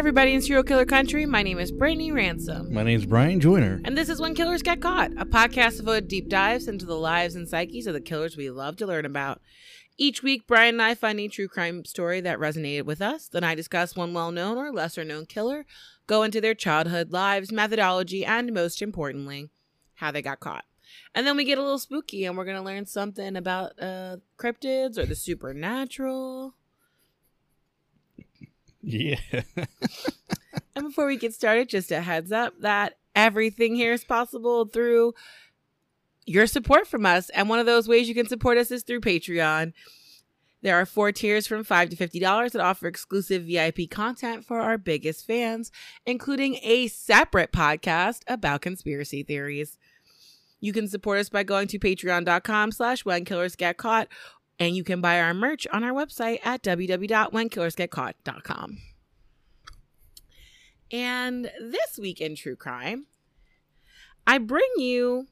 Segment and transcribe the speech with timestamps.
[0.00, 1.26] Everybody in serial killer country.
[1.26, 2.72] My name is Brittany Ransom.
[2.72, 3.82] My name is Brian Joyner.
[3.84, 7.34] And this is When Killers Get Caught, a podcast devoted deep dives into the lives
[7.34, 9.42] and psyches of the killers we love to learn about.
[9.98, 13.28] Each week, Brian and I find a true crime story that resonated with us.
[13.28, 15.66] Then I discuss one well known or lesser known killer,
[16.06, 19.50] go into their childhood lives, methodology, and most importantly,
[19.96, 20.64] how they got caught.
[21.14, 24.16] And then we get a little spooky and we're going to learn something about uh,
[24.38, 26.54] cryptids or the supernatural.
[28.82, 29.16] Yeah.
[30.74, 35.14] And before we get started, just a heads up that everything here is possible through
[36.26, 37.28] your support from us.
[37.30, 39.72] And one of those ways you can support us is through Patreon.
[40.62, 44.76] There are four tiers from 5 to $50 that offer exclusive VIP content for our
[44.76, 45.72] biggest fans,
[46.04, 49.78] including a separate podcast about conspiracy theories.
[50.60, 54.08] You can support us by going to patreon.com slash when killers get caught,
[54.60, 58.78] and you can buy our merch on our website at www.whenkillersgetcaught.com.
[60.92, 63.06] And this week in True Crime,
[64.26, 65.28] I bring you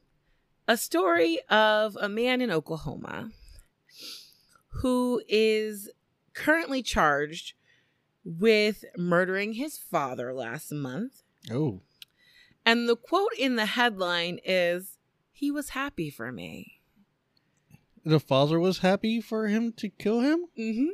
[0.67, 3.29] a story of a man in Oklahoma
[4.81, 5.91] who is
[6.33, 7.53] currently charged
[8.23, 11.21] with murdering his father last month.
[11.51, 11.81] Oh.
[12.65, 14.97] And the quote in the headline is,
[15.31, 16.78] He was happy for me.
[18.05, 20.45] The father was happy for him to kill him?
[20.57, 20.87] Mm-hmm.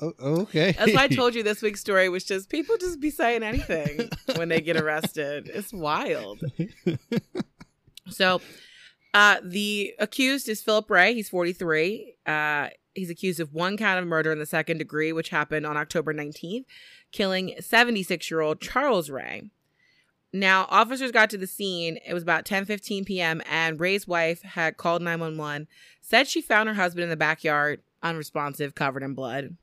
[0.00, 0.72] Oh, okay.
[0.72, 4.08] That's why I told you this week's story was just people just be saying anything
[4.36, 5.50] when they get arrested.
[5.52, 6.40] It's wild.
[8.08, 8.40] So,
[9.14, 11.14] uh, the accused is Philip Ray.
[11.14, 12.14] He's 43.
[12.26, 15.76] Uh, he's accused of one count of murder in the second degree, which happened on
[15.76, 16.64] October 19th,
[17.10, 19.50] killing 76 year old Charles Ray.
[20.32, 21.98] Now, officers got to the scene.
[22.06, 25.68] It was about 10 15 p.m., and Ray's wife had called 911,
[26.00, 29.56] said she found her husband in the backyard, unresponsive, covered in blood.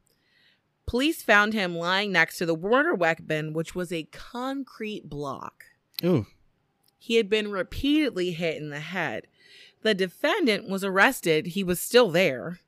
[0.86, 5.66] Police found him lying next to the murder weapon, which was a concrete block.
[6.04, 6.26] Oh.
[6.98, 9.28] He had been repeatedly hit in the head.
[9.82, 11.48] The defendant was arrested.
[11.48, 12.60] He was still there.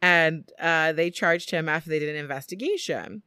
[0.00, 3.22] And uh, they charged him after they did an investigation.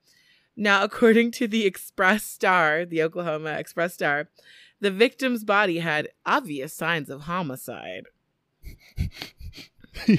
[0.59, 4.29] Now, according to the Express Star, the Oklahoma Express Star,
[4.79, 8.07] the victim's body had obvious signs of homicide.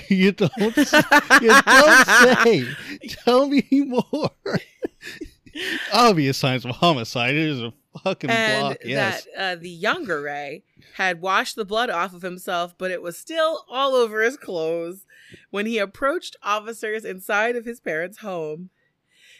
[0.08, 2.64] you don't you don't say.
[3.08, 4.30] Tell me more.
[5.92, 7.34] Obvious signs of homicide.
[7.34, 7.72] It is a
[8.04, 8.78] fucking and block.
[8.84, 9.26] Yes.
[9.36, 10.62] that uh, the younger Ray
[10.94, 15.04] had washed the blood off of himself, but it was still all over his clothes
[15.50, 18.70] when he approached officers inside of his parents' home.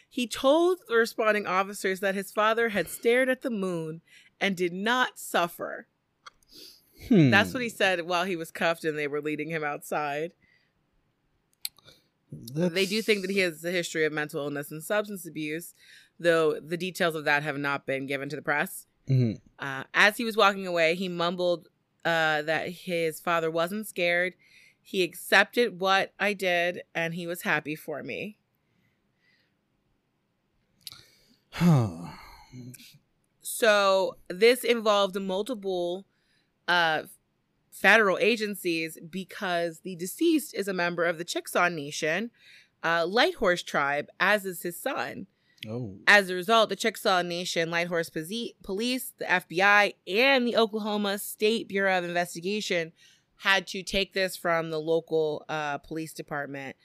[0.08, 4.00] He told the responding officers that his father had stared at the moon
[4.41, 5.86] and did not suffer.
[7.08, 7.30] Hmm.
[7.30, 10.32] That's what he said while he was cuffed and they were leading him outside.
[12.32, 15.74] That's- They do think that he has a history of mental illness and substance abuse,
[16.19, 18.86] though the details of that have not been given to the press.
[19.08, 19.40] Mhm.
[19.58, 21.69] Uh, as he was walking away, he mumbled
[22.04, 24.32] uh, that his father wasn't scared.
[24.80, 28.38] He accepted what I did and he was happy for me.
[33.41, 36.04] So this involved multiple
[36.66, 37.02] uh,
[37.70, 42.30] federal agencies because the deceased is a member of the Chickasaw Nation,
[42.84, 45.26] uh, Light Horse tribe, as is his son.
[45.69, 45.96] oh.
[46.06, 51.69] As a result, the Chickasaw Nation, Light Horse Police, the FBI, and the Oklahoma State
[51.69, 52.92] Bureau of Investigation
[53.42, 56.76] had to take this from the local uh, police department.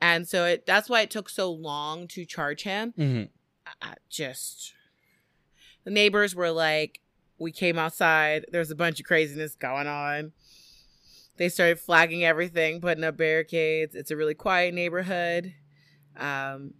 [0.00, 2.94] And so it, that's why it took so long to charge him.
[2.98, 3.28] Mhm.
[3.82, 4.74] I just,
[5.84, 7.00] the neighbors were like,
[7.38, 10.32] we came outside, there's a bunch of craziness going on.
[11.36, 13.94] They started flagging everything, putting up barricades.
[13.94, 15.54] It's a really quiet neighborhood.
[16.16, 16.74] Um,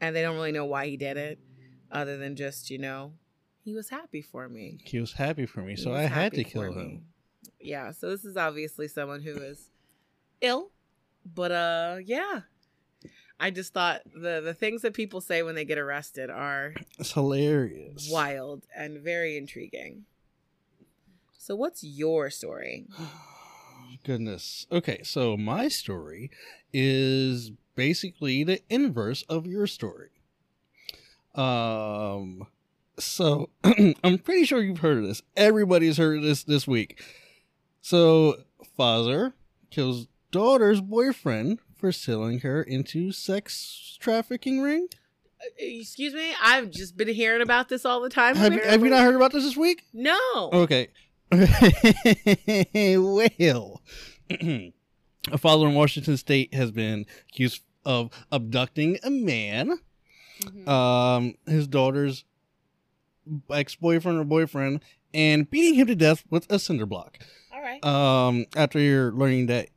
[0.00, 1.38] and they don't really know why he did it
[1.90, 3.12] other than just you know
[3.64, 6.44] he was happy for me He was happy for me, He so I had to
[6.44, 6.76] kill him.
[6.76, 7.00] me.
[7.60, 9.68] yeah so this is obviously someone who is
[10.40, 10.70] ill
[11.34, 12.42] but uh yeah
[13.40, 17.12] i just thought the the things that people say when they get arrested are It's
[17.12, 18.08] hilarious.
[18.12, 20.04] wild and very intriguing
[21.38, 22.86] so what's your story
[24.04, 24.66] Goodness.
[24.72, 26.30] Okay, so my story
[26.72, 30.08] is basically the inverse of your story.
[31.34, 32.46] Um
[32.98, 35.22] so I'm pretty sure you've heard of this.
[35.36, 37.02] Everybody's heard of this this week.
[37.82, 38.36] So
[38.76, 39.34] father
[39.70, 44.88] kills daughter's boyfriend for selling her into sex trafficking ring.
[45.40, 48.90] Uh, excuse me i've just been hearing about this all the time Have, have you
[48.90, 49.84] not heard about this this week?
[49.94, 50.88] no Okay.
[52.98, 53.80] well,
[54.30, 59.78] a father in Washington state has been accused of abducting a man
[60.42, 60.66] Mhm.
[60.68, 62.24] um, his daughter's
[63.50, 64.80] ex boyfriend or boyfriend,
[65.12, 67.18] and beating him to death with a cinder block.
[67.52, 67.84] All right.
[67.84, 69.68] Um, after you're learning that.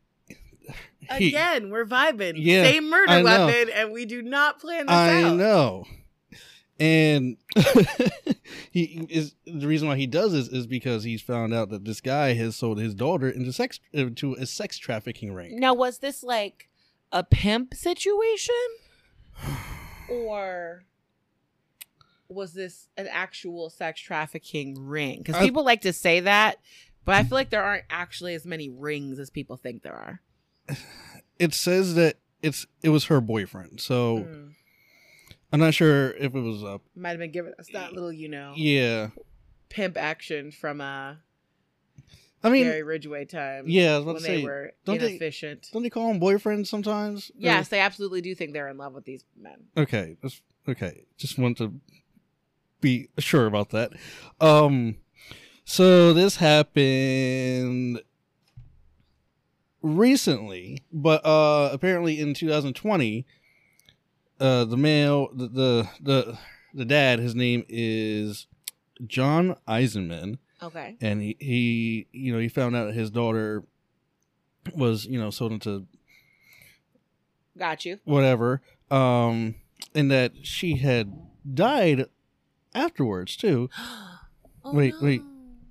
[1.18, 2.34] He- Again, we're vibing.
[2.38, 3.46] Yeah, Same murder I know.
[3.48, 5.34] weapon, and we do not plan this I out.
[5.34, 5.86] I know.
[6.80, 7.38] And
[8.72, 12.02] he is the reason why he does this is because he's found out that this
[12.02, 15.60] guy has sold his daughter into sex into a sex trafficking ring.
[15.60, 16.70] Now, was this like
[17.12, 18.56] a pimp situation,
[20.10, 20.84] or
[22.28, 25.20] was this an actual sex trafficking ring?
[25.20, 26.58] Because I- people like to say that,
[27.06, 30.22] but I feel like there aren't actually as many rings as people think there are.
[31.40, 34.54] It says that it's it was her boyfriend, so Mm.
[35.52, 38.30] I'm not sure if it was a Might have been giving us that little, you
[38.30, 39.10] know, yeah.
[39.70, 41.16] pimp action from uh,
[42.44, 43.66] I mean, Gary Ridgway time.
[43.68, 45.70] yeah, I was about when to they say, were don't they- inefficient.
[45.74, 47.30] don't they call them boyfriends sometimes?
[47.32, 49.66] Or- yes, they absolutely do think they're in love with these men.
[49.76, 50.18] Okay.
[50.22, 51.04] that's- Okay.
[51.18, 51.74] Just want to
[52.80, 53.92] be sure about that.
[54.40, 54.98] Um
[55.66, 58.02] so this happened
[59.84, 63.26] recently, but uh apparently in 2020
[64.40, 66.38] uh the male the the the,
[66.74, 68.48] the dad his name is
[69.06, 70.96] John Eisenman Okay.
[71.02, 73.64] and he, he you know he found out his daughter
[74.74, 75.86] was you know sold into
[77.58, 78.00] Got you.
[78.06, 79.56] whatever um
[79.94, 81.12] and that she had
[81.54, 82.06] died
[82.74, 83.70] afterwards too
[84.66, 85.22] Oh, Wait, wait.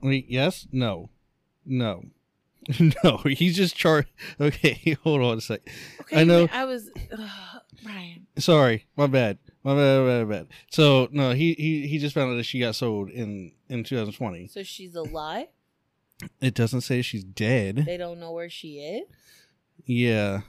[0.02, 1.08] wait yes no
[1.64, 2.04] no
[3.04, 4.06] no he's just char
[4.40, 5.60] okay hold on a sec
[6.02, 7.28] Okay, I know- I was uh,
[7.82, 8.26] Brian.
[8.38, 12.14] sorry my bad my bad my bad, my bad so no he, he he just
[12.14, 15.46] found out that she got sold in in 2020 So she's alive.
[16.40, 19.08] it doesn't say she's dead They don't know where she is.
[19.84, 20.42] yeah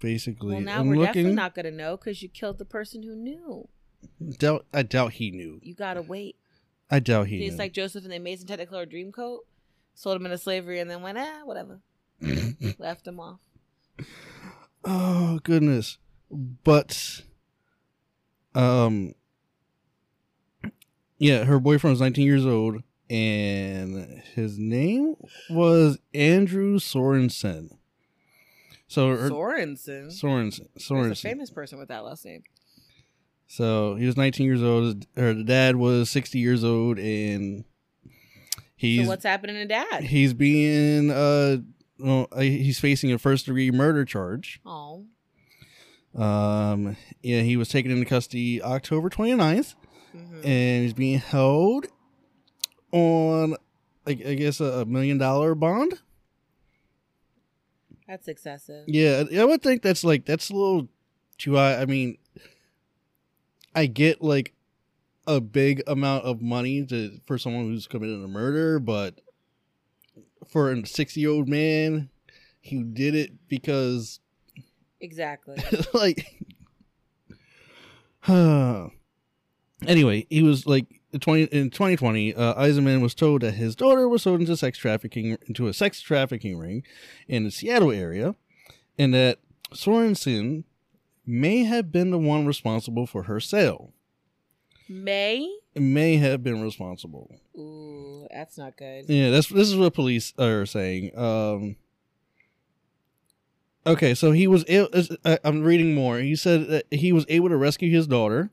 [0.00, 3.02] basically Well, now I'm we're looking definitely not gonna know because you killed the person
[3.02, 3.68] who knew.
[4.38, 6.36] doubt i doubt he knew You gotta wait.
[6.90, 9.38] i doubt he It's knew like Joseph and the Amazing Technicolor Dreamcoat.
[10.00, 11.78] Sold him into slavery and then went, ah, whatever.
[12.78, 13.38] Left him off.
[14.82, 15.98] oh goodness
[16.64, 17.20] but
[18.54, 19.12] um
[21.18, 25.16] yeah her boyfriend was 19 years old and his name
[25.50, 27.76] was andrew sorensen
[28.88, 30.06] so her, Sorensen.
[30.08, 32.42] sorensen There's a sorensen famous person with that last name.
[33.48, 37.64] so he was 19 years old her dad was 60 years old and
[38.80, 40.02] he's so what's happening to dad?
[40.04, 41.58] he's being uh
[41.98, 45.04] well, uh, he's facing a first degree murder charge Oh,
[46.14, 49.74] Um, yeah, he was taken into custody October 29th,
[50.16, 50.44] mhm.
[50.44, 51.86] and he's being held
[52.90, 53.54] on,
[54.06, 56.00] I, I guess, a, a million dollar bond.
[58.08, 58.84] that's excessive.
[58.88, 60.88] Yeah, I would think that's like that's a little
[61.38, 61.80] too high.
[61.80, 62.16] I mean,
[63.74, 64.52] I get like
[65.26, 69.20] a big amount of money to for someone who's committed a murder, but
[70.48, 72.10] for a 60 year old man
[72.70, 74.20] who did it because
[75.00, 75.56] Exactly.
[75.94, 76.26] like
[79.86, 80.86] anyway he was like
[81.18, 85.38] 20 in 2020 uh, eisenman was told that his daughter was sold into sex trafficking
[85.46, 86.82] into a sex trafficking ring
[87.26, 88.34] in the seattle area
[88.98, 89.38] and that
[89.72, 90.64] sorensen
[91.24, 93.94] may have been the one responsible for her sale
[94.90, 95.48] May.
[95.74, 99.08] may have been responsible Ooh, that's not good.
[99.08, 101.76] yeah that's this is what police are saying um
[103.86, 104.88] okay so he was ill,
[105.24, 108.50] uh, i'm reading more he said that he was able to rescue his daughter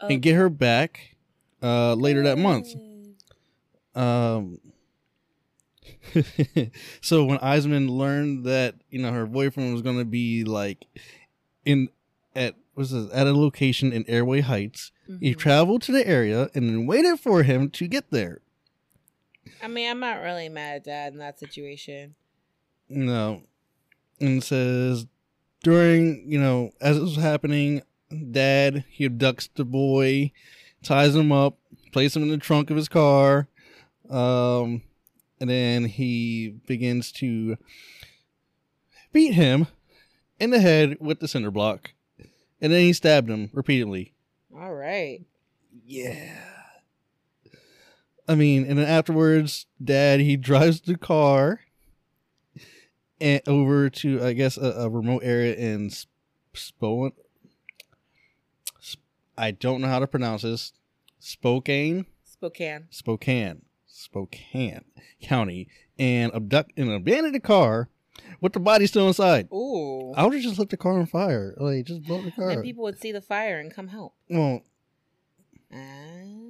[0.00, 1.14] and get her back
[1.62, 2.68] uh, later that month.
[3.94, 4.60] Um,
[7.00, 10.86] so when Eisman learned that you know her boyfriend was going to be like
[11.64, 11.88] in
[12.34, 15.38] at was this, at a location in Airway Heights, he Mhm.
[15.38, 18.40] traveled to the area and then waited for him to get there.
[19.62, 22.14] I mean, I'm not really mad at dad in that situation.
[22.88, 23.42] No,
[24.20, 25.06] and says
[25.62, 27.82] during you know as it was happening,
[28.30, 30.32] Dad he abducts the boy,
[30.82, 31.58] ties him up,
[31.92, 33.48] places him in the trunk of his car,
[34.08, 34.82] um,
[35.40, 37.56] and then he begins to
[39.12, 39.66] beat him
[40.38, 41.92] in the head with the cinder block,
[42.60, 44.13] and then he stabbed him repeatedly.
[44.56, 45.24] All right.
[45.84, 46.38] Yeah.
[48.28, 51.60] I mean, and then afterwards, Dad he drives the car
[53.20, 56.08] and over to I guess a, a remote area in Sp-
[56.54, 57.12] Sp-
[59.36, 60.72] I don't know how to pronounce this.
[61.18, 62.86] Spokane, Spokane.
[62.90, 64.84] Spokane, Spokane
[65.20, 65.68] County,
[65.98, 67.88] and abduct and abandoned the car
[68.40, 69.48] with the body still inside.
[69.52, 70.12] Ooh.
[70.14, 71.54] I would have just lit the car on fire.
[71.56, 72.50] Like just blow the car.
[72.50, 74.14] And people would see the fire and come help.
[74.28, 74.62] well,
[75.72, 75.76] Ah.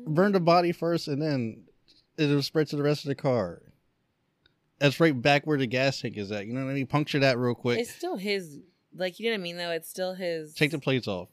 [0.07, 1.65] burn the body first, and then
[2.19, 3.63] it'll spread to the rest of the car.
[4.79, 6.47] That's right back where the gas tank is at.
[6.47, 6.87] You know what I mean?
[6.87, 7.79] Puncture that real quick.
[7.79, 8.59] It's still his.
[8.95, 9.71] Like you know what I mean, though.
[9.71, 10.55] It's still his.
[10.55, 11.29] Take the plates off.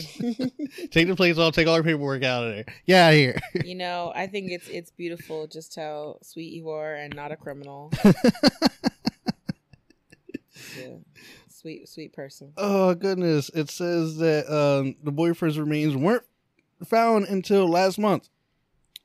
[0.90, 1.54] take the plates off.
[1.54, 2.64] Take all your paperwork out of there.
[2.86, 3.40] Get out of here.
[3.64, 7.36] you know, I think it's it's beautiful just how sweet you are and not a
[7.36, 7.92] criminal.
[10.78, 10.96] Yeah.
[11.48, 12.52] Sweet, sweet person.
[12.56, 13.50] oh goodness!
[13.50, 16.22] It says that um, the boyfriend's remains weren't
[16.84, 18.28] found until last month,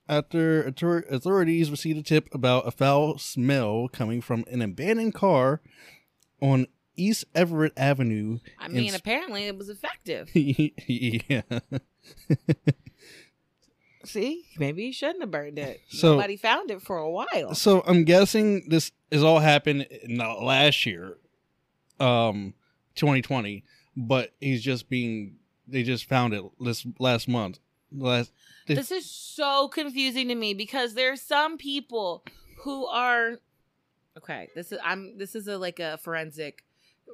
[0.07, 5.61] after authorities received a tip about a foul smell coming from an abandoned car
[6.41, 8.39] on East Everett Avenue.
[8.59, 10.29] I mean, It's- apparently it was effective.
[10.35, 11.41] yeah.
[14.05, 15.81] See, maybe he shouldn't have burned it.
[15.89, 17.55] So- Nobody found it for a while.
[17.55, 21.17] So I'm guessing this is all happened not last year,
[21.99, 22.53] um,
[22.95, 23.63] 2020,
[23.97, 25.37] but he's just being.
[25.67, 27.57] They just found it this last month.
[27.91, 28.31] Last.
[28.67, 32.23] This is so confusing to me because there's some people
[32.63, 33.37] who are
[34.17, 34.49] okay.
[34.53, 36.63] This is I'm this is a like a forensic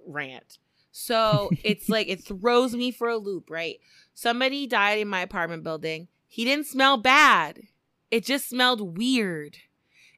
[0.06, 0.58] rant.
[0.92, 3.78] So it's like it throws me for a loop, right?
[4.14, 6.08] Somebody died in my apartment building.
[6.28, 7.62] He didn't smell bad.
[8.10, 9.58] It just smelled weird.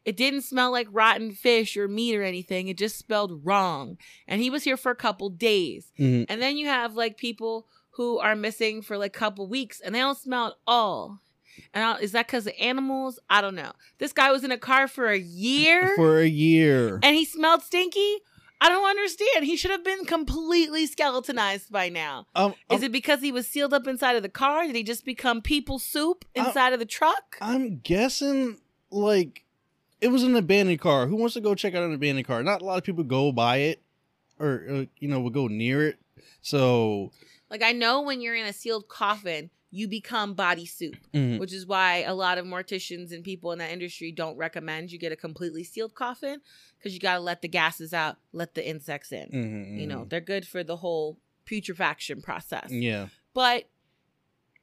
[0.06, 2.68] It didn't smell like rotten fish or meat or anything.
[2.68, 3.98] It just smelled wrong.
[4.28, 5.92] And he was here for a couple days.
[6.00, 6.26] Mhm.
[6.28, 9.94] And then you have like people who are missing for like a couple weeks and
[9.94, 11.20] they don't smell at all.
[11.74, 13.20] And I'll, is that because of animals?
[13.30, 13.74] I don't know.
[14.00, 17.00] This guy was in a car for a year For a year.
[17.04, 18.18] and he smelled stinky.
[18.64, 19.44] I don't understand.
[19.44, 22.28] He should have been completely skeletonized by now.
[22.34, 24.66] Um, Is I'm, it because he was sealed up inside of the car?
[24.66, 27.38] Did he just become people soup inside of the truck?
[27.42, 28.56] I'm guessing
[28.90, 29.44] like
[30.00, 31.08] it was an abandoned car.
[31.08, 32.42] Who wants to go check out an abandoned car?
[32.42, 33.82] Not a lot of people go by it,
[34.40, 35.98] or uh, you know, will go near it.
[36.42, 37.12] So
[37.50, 40.96] Like I know when you're in a sealed coffin, you become body soup.
[41.16, 41.40] mhm.
[41.40, 45.00] which is why a lot of morticians and people in that industry don't recommend you
[45.00, 46.40] get a completely sealed coffin
[46.78, 49.30] because you got to let the gases out, let the insects in.
[49.32, 50.10] Mhm, You know, mhm.
[50.10, 52.70] they're good for the whole putrefaction process.
[52.72, 53.08] yeah.
[53.34, 53.68] But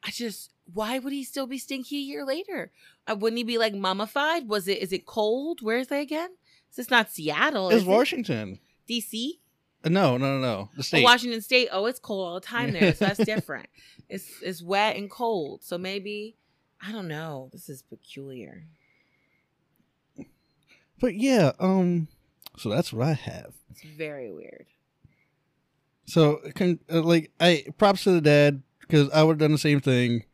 [0.05, 2.71] I just, why would he still be stinky a year later?
[3.11, 4.49] Uh, wouldn't he be like mummified?
[4.49, 4.79] Was it?
[4.79, 5.61] Is it cold?
[5.61, 6.31] Where is they again?
[6.71, 7.69] Is this not Seattle?
[7.69, 7.89] It's is it?
[7.91, 8.61] Washington.
[8.87, 9.41] D.C.
[9.85, 10.69] No, no, no, no.
[10.77, 11.05] The state.
[11.05, 11.69] Washington State.
[11.73, 13.69] Oh, it's cold all the time there, so that's different.
[14.09, 16.37] It's it's wet and cold, so maybe
[16.83, 17.49] I don't know.
[17.53, 18.65] This is peculiar.
[21.01, 22.09] But yeah, um,
[22.59, 23.55] so that's what I have.
[23.71, 24.67] It's very weird.
[26.05, 29.59] So, can, uh, like, I props to the dad because I would have done the
[29.59, 30.25] same thing.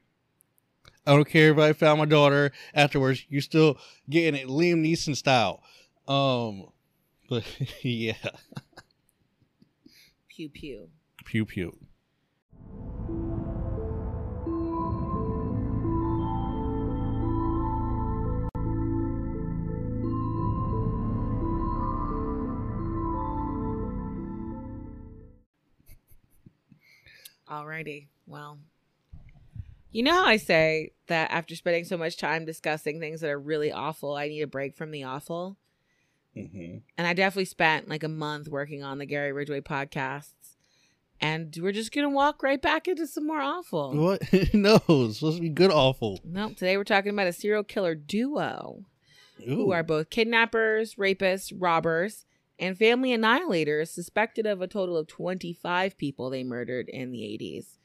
[1.07, 3.25] I don't care if I found my daughter afterwards.
[3.29, 3.79] You're still
[4.11, 5.63] getting it Liam Neeson style.
[6.09, 6.69] Um,
[7.29, 7.45] but
[7.83, 8.15] yeah,
[10.37, 10.91] Pew pew.
[11.25, 11.79] pew pew.
[27.51, 28.09] Alrighty.
[28.27, 28.59] Well,
[29.91, 33.41] you know how I say that after spending so much time discussing things that are
[33.41, 35.57] really awful, I need a break from the awful.
[36.37, 36.79] Mm-hmm.
[36.99, 40.33] And I definitely spent like a month working on the Gary Ridgway podcasts.
[41.21, 43.95] And we're just gonna walk right back into some more awful.
[43.95, 44.23] What?
[44.55, 45.71] no, it's supposed to be good.
[45.71, 46.21] Awful.
[46.25, 46.57] Nope.
[46.57, 48.85] Today we're talking about a serial killer duo
[49.41, 49.55] Ooh.
[49.55, 52.27] who are both kidnappers, rapists, robbers,
[52.59, 57.79] and family annihilators suspected of a total of 25 people they murdered in the 80s.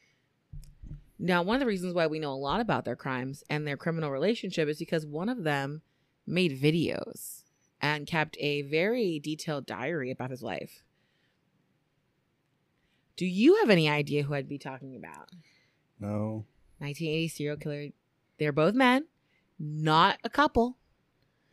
[1.18, 3.78] Now, one of the reasons why we know a lot about their crimes and their
[3.78, 5.84] criminal relationship is because one of them
[6.26, 7.41] made videos
[7.82, 10.84] and kept a very detailed diary about his life.
[13.18, 15.30] Do you have any idea who I'd be talking about?
[16.00, 16.46] no.
[16.80, 17.88] 1980 serial killer.
[18.40, 19.06] They're both men,
[19.60, 20.78] not a couple.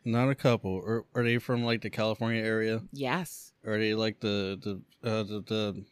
[0.07, 0.71] Not a couple.
[0.73, 2.81] Or are they from like the California area?
[2.93, 3.53] Yes.
[3.63, 5.85] Or are they like the the uh, the, the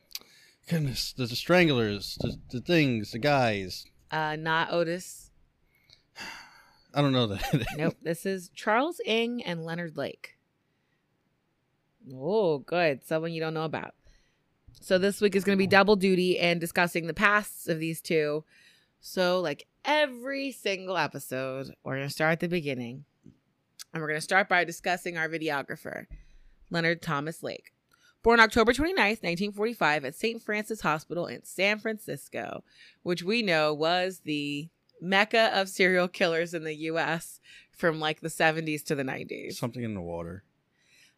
[0.71, 3.85] goodness the, the stranglers, the, the things, the guys?
[4.11, 5.31] Uh, not Otis.
[6.97, 7.67] I don't know that.
[7.77, 7.97] Nope.
[8.03, 10.39] this is Charles Ng and Leonard Lake.
[12.11, 13.05] Oh, good.
[13.05, 13.95] Someone you don't know about.
[14.81, 15.79] So this week is going to be oh.
[15.79, 18.45] double duty and discussing the pasts of these two.
[19.01, 23.05] So, like every single episode, we're going to start at the beginning.
[23.93, 26.07] And we're going to start by discussing our videographer,
[26.71, 27.73] Leonard Thomas Lake.
[28.23, 30.43] Born October 29th, 1945, at St.
[30.43, 32.65] Francis Hospital in San Francisco,
[33.03, 34.69] which we know was the
[35.01, 37.41] mecca of serial killers in the US
[37.73, 39.55] from like the 70s to the 90s.
[39.55, 40.45] Something in the water.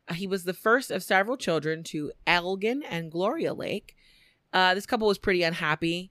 [0.09, 3.95] Uh, He was the first of several children to Elgin and Gloria Lake.
[4.53, 6.11] Uh, this couple was pretty unhappy.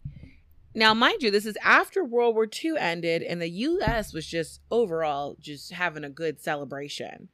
[0.75, 4.13] Now, mind you, this is after World War II ended, and the U.S.
[4.13, 7.29] was just overall just having a good celebration.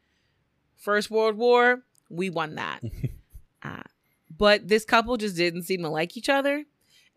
[0.77, 2.81] First World War, we won that.
[3.63, 3.83] uh,
[4.35, 6.63] but this couple just didn't seem to like each other.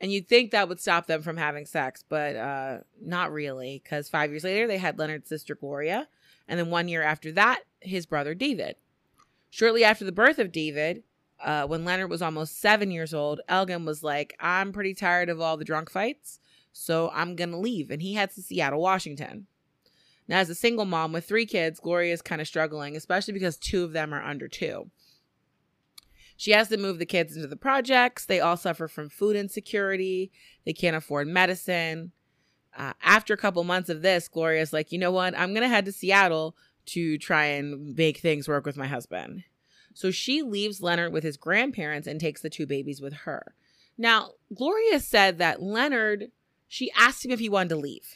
[0.00, 4.08] And you'd think that would stop them from having sex, but uh, not really, because
[4.08, 6.08] five years later, they had Leonard's sister Gloria.
[6.46, 8.76] And then one year after that, his brother David.
[9.48, 11.02] Shortly after the birth of David,
[11.42, 15.40] uh, when Leonard was almost seven years old, Elgin was like, I'm pretty tired of
[15.40, 16.40] all the drunk fights,
[16.72, 17.90] so I'm going to leave.
[17.90, 19.46] And he heads to Seattle, Washington.
[20.28, 23.56] Now, as a single mom with three kids, Gloria is kind of struggling, especially because
[23.56, 24.90] two of them are under two.
[26.36, 28.26] She has to move the kids into the projects.
[28.26, 30.30] They all suffer from food insecurity.
[30.64, 32.12] They can't afford medicine.
[32.76, 35.36] Uh, after a couple months of this, Gloria's like, you know what?
[35.36, 36.54] I'm going to head to Seattle
[36.86, 39.44] to try and make things work with my husband.
[39.94, 43.54] So she leaves Leonard with his grandparents and takes the two babies with her.
[43.96, 46.30] Now, Gloria said that Leonard,
[46.68, 48.14] she asked him if he wanted to leave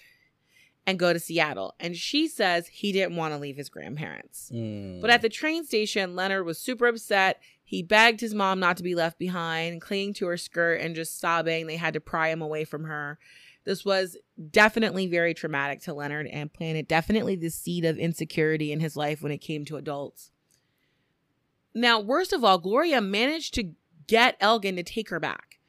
[0.86, 1.74] and go to Seattle.
[1.80, 4.50] And she says he didn't want to leave his grandparents.
[4.52, 5.00] Mm.
[5.00, 7.40] But at the train station, Leonard was super upset.
[7.70, 11.20] He begged his mom not to be left behind, clinging to her skirt and just
[11.20, 11.68] sobbing.
[11.68, 13.16] They had to pry him away from her.
[13.62, 14.16] This was
[14.50, 19.22] definitely very traumatic to Leonard and planted definitely the seed of insecurity in his life
[19.22, 20.32] when it came to adults.
[21.72, 23.70] Now, worst of all, Gloria managed to
[24.08, 25.60] get Elgin to take her back.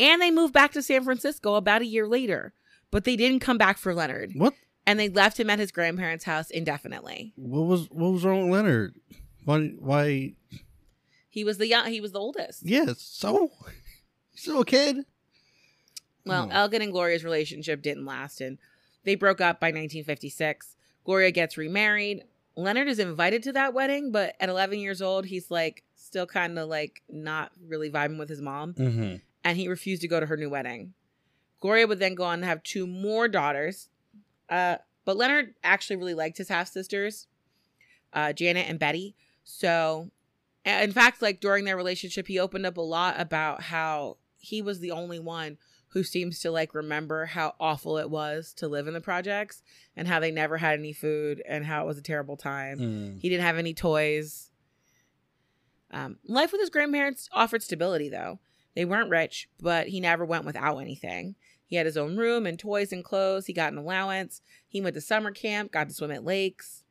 [0.00, 2.54] And they moved back to San Francisco about a year later.
[2.90, 4.32] But they didn't come back for Leonard.
[4.34, 4.54] what?
[4.84, 7.34] And they left him at his grandparents' house indefinitely.
[7.36, 8.96] What was what was wrong with Leonard?
[9.44, 9.68] Why?
[9.78, 10.32] Why?
[11.36, 12.62] He was the young he was the oldest.
[12.64, 12.94] Yes.
[13.02, 13.50] So
[14.32, 15.04] he's still a kid.
[16.24, 16.54] Well, Oh.
[16.54, 18.56] Elgin and Gloria's relationship didn't last, and
[19.04, 20.76] they broke up by 1956.
[21.04, 22.24] Gloria gets remarried.
[22.56, 26.58] Leonard is invited to that wedding, but at 11 years old, he's like still kind
[26.58, 29.16] of like not really vibing with his mom, Mm-hmm.
[29.44, 30.94] and he refused to go to her new wedding.
[31.60, 33.90] Gloria would then go on to have two more daughters,
[34.48, 37.26] uh, but Leonard actually really liked his half sisters,
[38.14, 39.14] uh, Janet and Betty.
[39.44, 40.10] So,
[40.66, 44.80] in fact, like during their relationship, he opened up a lot about how he was
[44.80, 45.58] the only one
[45.90, 49.62] who seems to like remember how awful it was to live in the projects
[49.96, 52.78] and how they never had any food and how it was a terrible time.
[52.78, 53.20] Mm.
[53.20, 54.50] He didn't have any toys.
[55.90, 58.40] Um, life with his grandparents offered stability, though.
[58.74, 61.36] They weren't rich, but he never went without anything.
[61.64, 63.46] He had his own room and toys and clothes.
[63.46, 64.42] He got an allowance.
[64.68, 66.84] He went to summer camp, got to swim at lakes.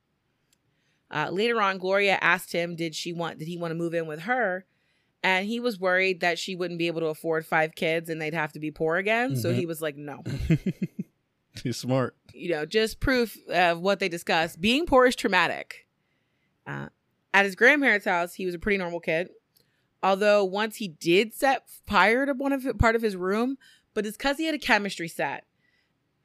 [1.10, 3.38] Uh, later on, Gloria asked him, "Did she want?
[3.38, 4.64] Did he want to move in with her?"
[5.22, 8.34] And he was worried that she wouldn't be able to afford five kids and they'd
[8.34, 9.34] have to be poor again.
[9.36, 9.56] So Mhm.
[9.56, 10.22] he was like, "No."
[11.62, 12.14] He's smart.
[12.34, 14.60] you know, just proof of what they discussed.
[14.60, 15.86] Being poor is traumatic.
[16.66, 16.88] Uh,
[17.32, 19.30] at his grandparents' house, he was a pretty normal kid.
[20.02, 23.56] Although once he did set fire to one of part of his room,
[23.94, 25.44] but it's because he had a chemistry set,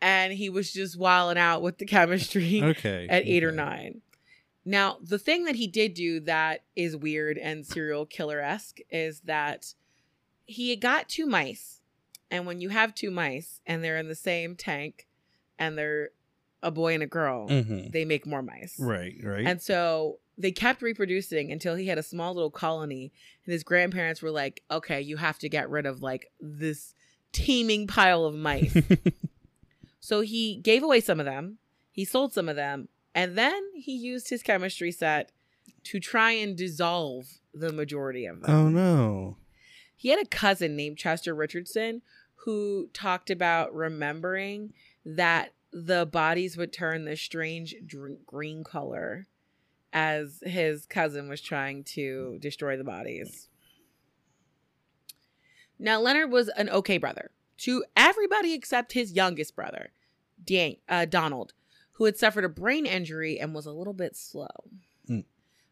[0.02, 3.08] and he was just wilding out with the chemistry Okay.
[3.10, 4.02] at eight or nine.
[4.64, 9.22] Now, the thing that he did do that is weird and serial killer esque is
[9.22, 9.74] that
[10.46, 11.82] he got two mice.
[12.30, 15.08] And when you have two mice and they're in the same tank
[15.58, 16.10] and they're
[16.64, 17.92] a boy and a girl, Mhm.
[17.92, 18.76] they make more mice.
[18.80, 19.16] Right.
[19.24, 19.46] Right.
[19.48, 23.12] And so they kept reproducing until he had a small little colony.
[23.46, 26.94] And his grandparents were like, okay, you have to get rid of like this
[27.32, 28.78] teeming pile of mice.
[30.04, 31.60] So he gave away some of them,
[31.92, 35.32] he sold some of them, and then he used his chemistry set
[35.84, 38.50] to try and dissolve the majority of them.
[38.50, 39.38] oh no.
[39.96, 42.02] He had a cousin named Chester Richardson
[42.46, 44.74] who talked about remembering
[45.06, 47.76] that the bodies would turn this strange
[48.26, 49.28] green color
[49.94, 53.48] as his cousin was trying to destroy the bodies.
[55.78, 59.92] Now, Leonard was an okay brother to everybody except his youngest brother,
[60.44, 61.54] Dan- uh, Donald,
[61.94, 64.48] who had suffered a brain injury and was a little bit slow.
[65.10, 65.26] Mm.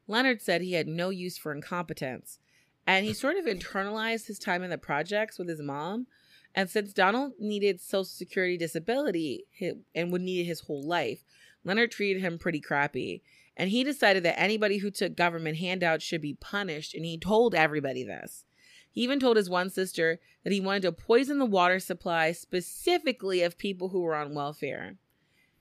[0.08, 2.40] Leonard said he had no use for incompetence,
[2.86, 6.08] and he sort of internalized his time in the projects with his mom.
[6.56, 9.46] And since Donald needed Social Security disability
[9.94, 11.24] and would need it his whole life,
[11.64, 13.22] Leonard treated him pretty crappy.
[13.56, 17.54] And he decided that anybody who took government handouts should be punished, and he told
[17.54, 18.46] everybody this.
[18.90, 23.44] He even told his one sister that he wanted to poison the water supply specifically
[23.44, 24.96] of people who were on welfare.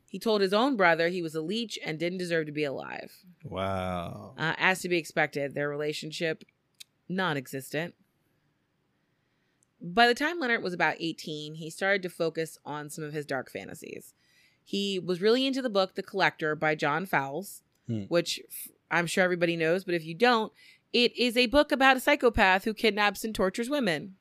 [0.09, 3.13] He told his own brother he was a leech and didn't deserve to be alive.
[3.45, 4.33] Wow.
[4.39, 6.45] Uh, as to be expected, their relationship
[7.09, 7.95] non existent.
[9.81, 13.25] By the time Leonard was about 18, he started to focus on some of his
[13.27, 14.15] dark fantasies.
[14.65, 18.03] He was really into the book The Collector by John Fowles, Hmm.
[18.03, 18.41] which
[18.91, 20.53] I'm sure everybody knows, but if you don't,
[20.93, 24.17] it is a book about a psychopath who kidnaps and tortures women.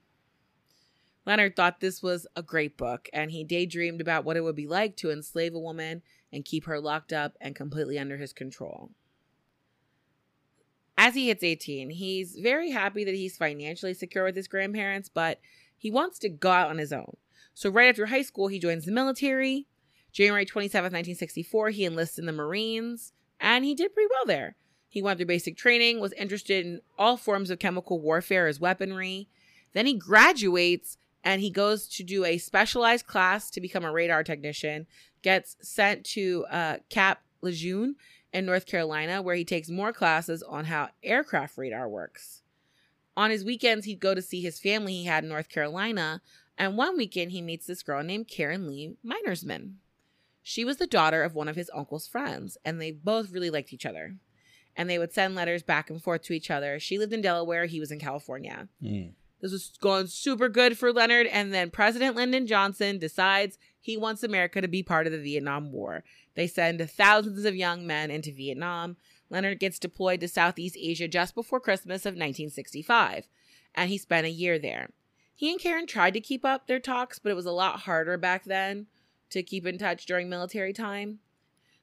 [1.27, 4.65] Leonard thought this was a great book, and he daydreamed about what it would be
[4.65, 8.91] like to enslave a woman and keep her locked up and completely under his control.
[10.97, 15.41] As he hits 18, he's very happy that he's financially secure with his grandparents, but
[15.77, 17.17] he wants to go out on his own.
[17.53, 19.67] So, right after high school, he joins the military.
[20.13, 23.11] January 27, 1964, he enlists in the Marines,
[23.41, 24.55] and he did pretty well there.
[24.87, 29.27] He went through basic training, was interested in all forms of chemical warfare as weaponry.
[29.73, 34.23] Then he graduates and he goes to do a specialized class to become a radar
[34.23, 34.87] technician,
[35.21, 37.95] gets sent to uh, Camp Lejeune
[38.33, 42.41] in North Carolina, where he takes more classes on how aircraft radar works.
[43.15, 46.21] On his weekends, he'd go to see his family he had in North Carolina,
[46.57, 49.73] and one weekend he meets this girl named Karen Lee Minersman.
[50.43, 53.73] She was the daughter of one of his uncle's friends, and they both really liked
[53.73, 54.15] each other.
[54.75, 56.79] And they would send letters back and forth to each other.
[56.79, 58.69] She lived in Delaware, he was in California.
[58.81, 59.13] Mm.
[59.41, 64.23] This was going super good for Leonard, and then President Lyndon Johnson decides he wants
[64.23, 66.03] America to be part of the Vietnam War.
[66.35, 68.97] They send thousands of young men into Vietnam.
[69.29, 73.27] Leonard gets deployed to Southeast Asia just before Christmas of 1965,
[73.75, 74.89] and he spent a year there.
[75.35, 78.17] He and Karen tried to keep up their talks, but it was a lot harder
[78.17, 78.87] back then
[79.29, 81.19] to keep in touch during military time.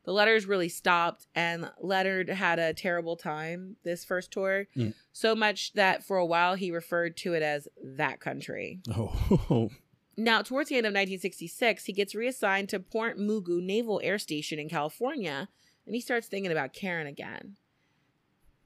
[0.05, 4.67] The letters really stopped, and Leonard had a terrible time this first tour.
[4.77, 4.95] Mm.
[5.12, 8.81] So much that for a while he referred to it as that country.
[8.95, 9.71] Oh.
[10.17, 14.59] Now, towards the end of 1966, he gets reassigned to Point Mugu Naval Air Station
[14.59, 15.49] in California,
[15.87, 17.57] and he starts thinking about Karen again.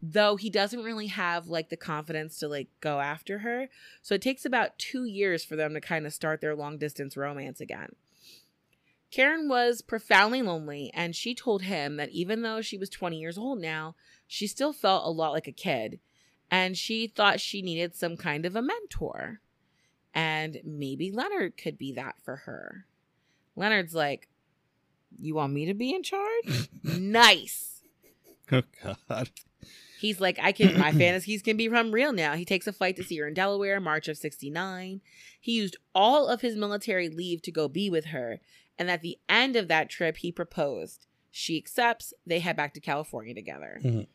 [0.01, 3.69] Though he doesn't really have like the confidence to like go after her.
[4.03, 7.17] So it takes about two years for them to kind of start their long distance
[7.17, 7.97] romance again.
[9.11, 13.39] Karen was profoundly lonely, and she told him that even though she was 20 years
[13.39, 13.95] old now,
[14.27, 15.99] she still felt a lot like a kid,
[16.51, 19.41] and she thought she needed some kind of a mentor.
[20.15, 22.87] And maybe Leonard could be that for her.
[23.57, 24.29] Leonard's like,
[25.19, 26.69] You want me to be in charge?
[26.83, 27.83] nice.
[28.51, 28.63] Oh,
[29.09, 29.31] God.
[29.99, 32.35] He's like, I can, my fantasies can become real now.
[32.35, 35.01] He takes a flight to see her in Delaware, March of 69.
[35.41, 38.41] He used all of his military leave to go be with her.
[38.79, 41.07] And at the end of that trip, he proposed.
[41.31, 42.13] She accepts.
[42.27, 43.81] They head back to California together.
[43.83, 44.07] Mhm.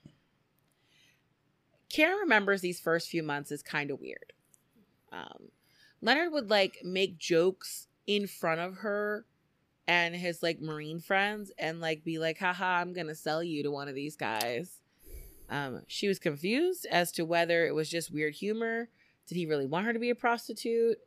[1.89, 4.34] Karen remembers these first few months as kind of weird.
[5.12, 5.52] Um,
[6.02, 9.26] Leonard would like make jokes in front of her
[9.88, 13.71] and his like Marine friends and like be like, haha, I'm gonna sell you to
[13.71, 14.82] one of these guys.
[15.49, 18.89] Um, she was confused as to whether it was just weird humor.
[19.28, 20.97] Did he really want her to be a prostitute?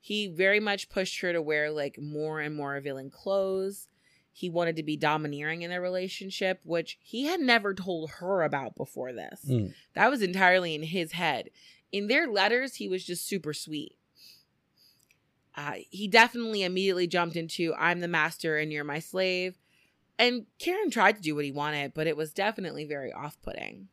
[0.00, 3.88] He very much pushed her to wear like more and more revealing clothes.
[4.32, 8.76] He wanted to be domineering in their relationship, which he had never told her about
[8.76, 9.44] before this.
[9.48, 9.74] Mm.
[9.94, 11.50] That was entirely in his head.
[11.90, 13.96] In their letters, he was just super sweet.
[15.56, 19.58] Uh, he definitely immediately jumped into I'm the master and you're my slave.
[20.16, 23.88] And Karen tried to do what he wanted, but it was definitely very off putting.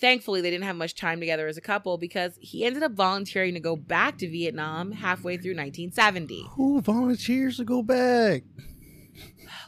[0.00, 3.54] Thankfully, they didn't have much time together as a couple because he ended up volunteering
[3.54, 8.44] to go back to Vietnam halfway through 1970 Who volunteers to go back?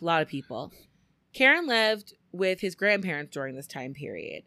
[0.01, 0.73] a lot of people.
[1.33, 4.45] Karen lived with his grandparents during this time period.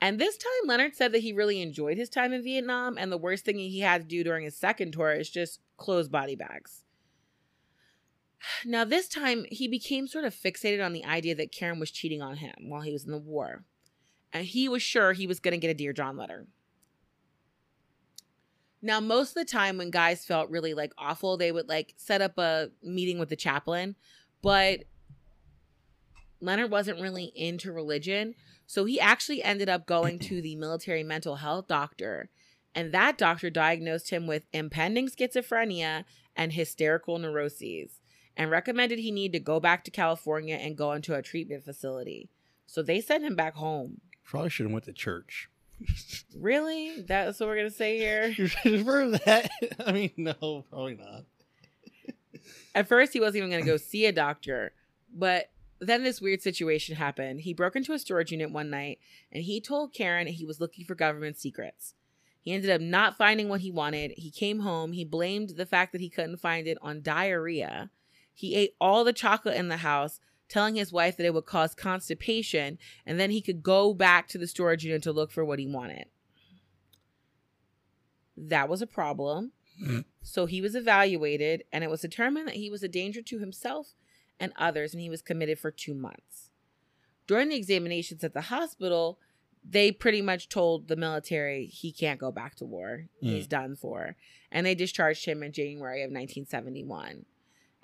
[0.00, 3.16] And this time, Leonard said that he really enjoyed his time in Vietnam, and the
[3.16, 6.82] worst thing he had to do during his second tour is just close body bags.
[8.64, 12.20] Now, this time, he became sort of fixated on the idea that Karen was cheating
[12.22, 13.64] on him while he was in the war.
[14.36, 16.46] And he was sure he was going to get a Dear John letter.
[18.82, 22.20] Now, most of the time when guys felt really like awful, they would like set
[22.20, 23.96] up a meeting with the chaplain
[24.46, 24.84] but
[26.40, 28.36] Leonard wasn't really into religion.
[28.64, 32.30] So he actually ended up going to the military mental health doctor.
[32.72, 36.04] And that doctor diagnosed him with impending schizophrenia
[36.36, 38.00] and hysterical neuroses
[38.36, 42.28] and recommended he need to go back to California and go into a treatment facility.
[42.66, 44.00] So they sent him back home.
[44.26, 45.48] Probably should have went to church.
[46.38, 47.00] Really?
[47.00, 48.34] That's what we're going to say here?
[48.62, 49.50] For that?
[49.86, 51.24] I mean, no, probably not.
[52.74, 54.72] At first, he wasn't even going to go see a doctor,
[55.14, 57.40] but then this weird situation happened.
[57.40, 58.98] He broke into a storage unit one night
[59.32, 61.94] and he told Karen he was looking for government secrets.
[62.42, 64.12] He ended up not finding what he wanted.
[64.16, 64.92] He came home.
[64.92, 67.90] He blamed the fact that he couldn't find it on diarrhea.
[68.32, 71.74] He ate all the chocolate in the house, telling his wife that it would cause
[71.74, 75.58] constipation, and then he could go back to the storage unit to look for what
[75.58, 76.06] he wanted.
[78.36, 79.52] That was a problem.
[79.82, 80.04] Mm.
[80.22, 83.94] So he was evaluated, and it was determined that he was a danger to himself
[84.38, 86.50] and others, and he was committed for two months.
[87.26, 89.18] During the examinations at the hospital,
[89.68, 93.06] they pretty much told the military he can't go back to war.
[93.20, 93.50] He's mm.
[93.50, 94.16] done for.
[94.52, 97.24] And they discharged him in January of 1971.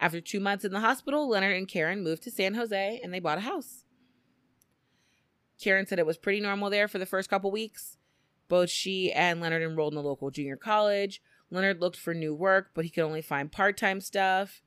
[0.03, 3.21] After two months in the hospital, Leonard and Karen moved to San Jose and they
[3.21, 3.85] bought a house.
[5.61, 7.99] Karen said it was pretty normal there for the first couple weeks.
[8.49, 11.23] Both she and Leonard enrolled in the local junior college.
[11.53, 14.61] Leonard looked for new work, but he could only find part time stuff.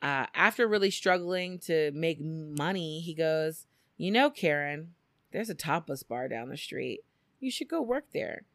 [0.00, 3.66] Uh, after really struggling to make money, he goes,
[3.98, 4.94] You know, Karen,
[5.32, 7.00] there's a topless bar down the street.
[7.40, 8.46] You should go work there.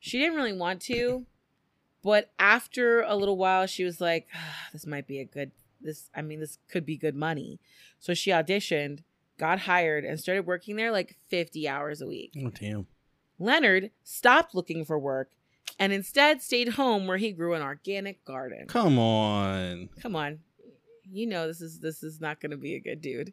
[0.00, 1.26] She didn't really want to,
[2.02, 6.10] but after a little while, she was like, ah, This might be a good, this,
[6.14, 7.60] I mean, this could be good money.
[7.98, 9.02] So she auditioned,
[9.38, 12.32] got hired, and started working there like 50 hours a week.
[12.38, 12.86] Oh damn.
[13.38, 15.30] Leonard stopped looking for work
[15.78, 18.66] and instead stayed home where he grew an organic garden.
[18.68, 19.88] Come on.
[20.00, 20.40] Come on.
[21.10, 23.32] You know this is this is not going to be a good dude.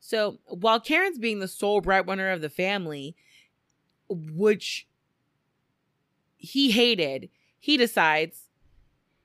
[0.00, 3.14] So, while Karen's being the sole breadwinner of the family,
[4.08, 4.88] which
[6.38, 7.28] he hated,
[7.60, 8.48] he decides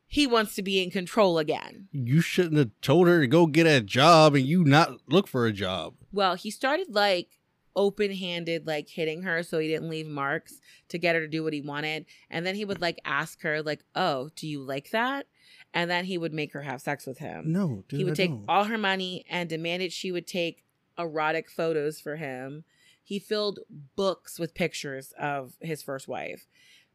[0.08, 1.88] he wants to be in control again.
[1.92, 5.48] You shouldn't have told her to go get a job and you not look for
[5.48, 5.96] a job.
[6.14, 7.30] Well, he started like
[7.76, 11.44] open handed, like hitting her so he didn't leave marks to get her to do
[11.44, 12.06] what he wanted.
[12.30, 15.28] And then he would like ask her, like, oh, do you like that?
[15.74, 17.52] And then he would make her have sex with him.
[17.52, 17.98] No, dude.
[17.98, 18.46] he would I take don't.
[18.48, 20.64] all her money and demanded she would take
[20.98, 22.64] erotic photos for him.
[23.04, 23.60] He filled
[23.96, 26.48] books with pictures of his first wife.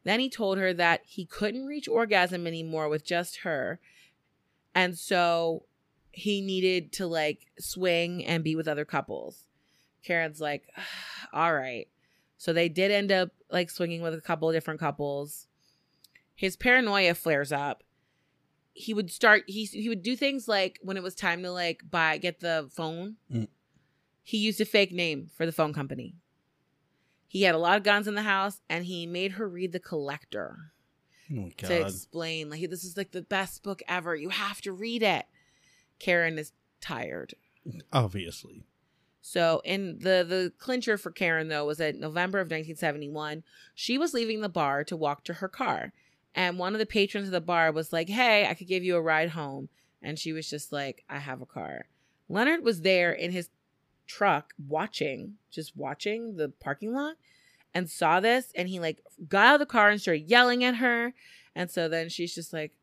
[0.03, 3.79] Then he told her that he couldn't reach orgasm anymore with just her.
[4.73, 5.63] And so
[6.11, 9.45] he needed to like swing and be with other couples.
[10.03, 10.69] Karen's like,
[11.33, 11.87] all right.
[12.37, 15.47] So they did end up like swinging with a couple of different couples.
[16.33, 17.83] His paranoia flares up.
[18.73, 21.83] He would start he he would do things like when it was time to like
[21.91, 23.17] buy get the phone.
[23.31, 23.47] Mm.
[24.23, 26.15] He used a fake name for the phone company.
[27.31, 29.79] He had a lot of guns in the house and he made her read The
[29.79, 30.73] Collector
[31.33, 34.13] Oh to explain like this is like the best book ever.
[34.13, 35.27] You have to read it.
[35.97, 37.33] Karen is tired.
[37.93, 38.65] Obviously.
[39.21, 44.13] So in the the clincher for Karen though was that November of 1971, she was
[44.13, 45.93] leaving the bar to walk to her car.
[46.35, 48.97] And one of the patrons of the bar was like, "Hey, I could give you
[48.97, 49.69] a ride home."
[50.01, 51.85] And she was just like, "I have a car."
[52.27, 53.49] Leonard was there in his
[54.11, 57.15] truck watching, just watching the parking lot
[57.73, 60.75] and saw this and he like got out of the car and started yelling at
[60.75, 61.13] her.
[61.55, 62.73] And so then she's just like,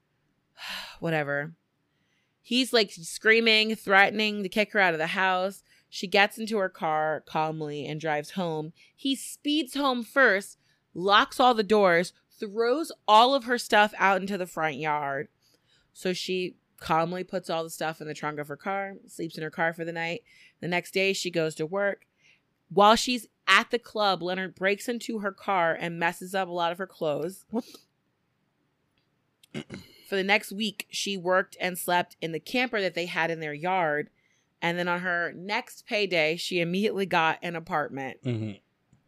[1.00, 1.52] whatever.
[2.40, 5.62] He's like screaming, threatening to kick her out of the house.
[5.90, 8.72] She gets into her car calmly and drives home.
[8.96, 10.56] He speeds home first,
[10.94, 15.28] locks all the doors, throws all of her stuff out into the front yard.
[15.92, 19.42] So she calmly puts all the stuff in the trunk of her car, sleeps in
[19.42, 20.22] her car for the night.
[20.60, 22.06] The next day, she goes to work.
[22.70, 26.72] While she's at the club, Leonard breaks into her car and messes up a lot
[26.72, 27.44] of her clothes.
[27.50, 27.64] What?
[30.08, 33.40] For the next week, she worked and slept in the camper that they had in
[33.40, 34.10] their yard.
[34.60, 38.18] And then on her next payday, she immediately got an apartment.
[38.22, 38.52] hmm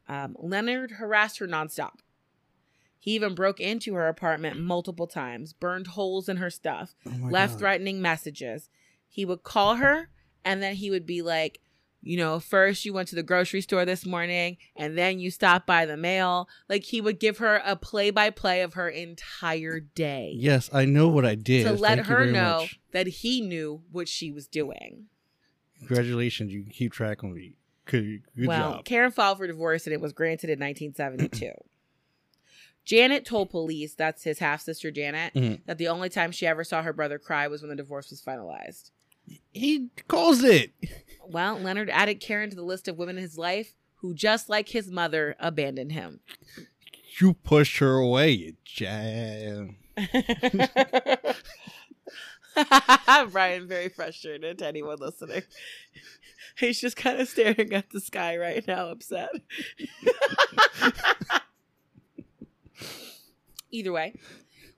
[0.09, 1.99] Um, Leonard harassed her nonstop.
[3.03, 7.55] He even broke into her apartment multiple times, burned holes in her stuff, Oh left
[7.55, 7.59] God.
[7.61, 8.69] threatening messages.
[9.09, 10.11] He would call her
[10.45, 11.61] and then he would be like,
[12.03, 15.67] you know, first you went to the grocery store this morning and then you stopped
[15.67, 16.47] by the mail.
[16.69, 20.85] Like he would give her a play by play of her entire day Yes, I
[20.85, 21.65] know what I did.
[21.65, 22.81] to let Thank her know much.
[22.93, 25.07] that he knew what she was doing.
[25.79, 27.55] Congratulations, you can keep track of me.
[27.87, 28.85] Good, good well, job.
[28.85, 31.51] Karen filed for divorce and it was granted in 1972.
[32.91, 35.61] Janet told police, that's his half sister Janet, Mhm.
[35.67, 38.21] that the only time she ever saw her brother cry was when the divorce was
[38.21, 38.91] finalized.
[39.53, 40.73] He calls it.
[41.25, 44.71] Well, Leonard added Karen to the list of women in his life who, just like
[44.71, 46.19] his mother, abandoned him.
[47.21, 49.77] You pushed her away, you jam.
[53.31, 55.43] Brian, very frustrated to anyone listening.
[56.59, 59.31] He's just kind of staring at the sky right now, upset.
[63.71, 64.15] Either way,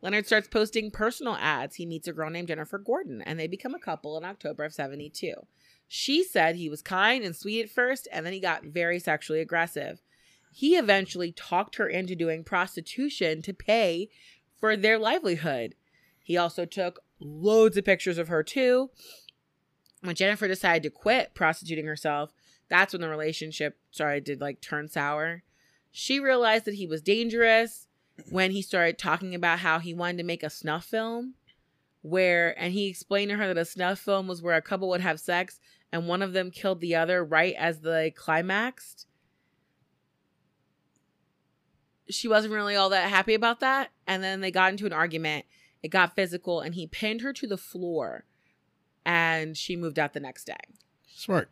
[0.03, 1.77] Leonard starts posting personal ads.
[1.77, 4.75] He meets a girl named Jennifer Gordon, and they become a couple in October of
[4.75, 5.35] 72.
[5.89, 9.41] She said he was kind and sweet at first, and then he got very sexually
[9.41, 10.01] aggressive.
[10.53, 14.11] He eventually talked her into doing prostitution to pay
[14.59, 15.75] for their livelihood.
[16.23, 18.91] He also took loads of pictures of her too.
[20.01, 22.33] When Jennifer decided to quit prostituting herself,
[22.69, 25.43] that's when the relationship started to like turn sour.
[25.91, 27.87] She realized that he was dangerous
[28.31, 31.35] when he started talking about how he wanted to make a snuff film
[32.03, 35.01] where and he explained to her that a snuff film was where a couple would
[35.01, 35.61] have sex
[35.93, 39.07] and one of them killed the other right as they climaxed.
[42.11, 43.91] She wasn't really all that happy about that.
[44.07, 45.47] And then they got into an argument.
[45.83, 48.25] It got physical and he pinned her to the floor
[49.05, 50.57] and she moved out the next day.
[51.07, 51.51] Smart.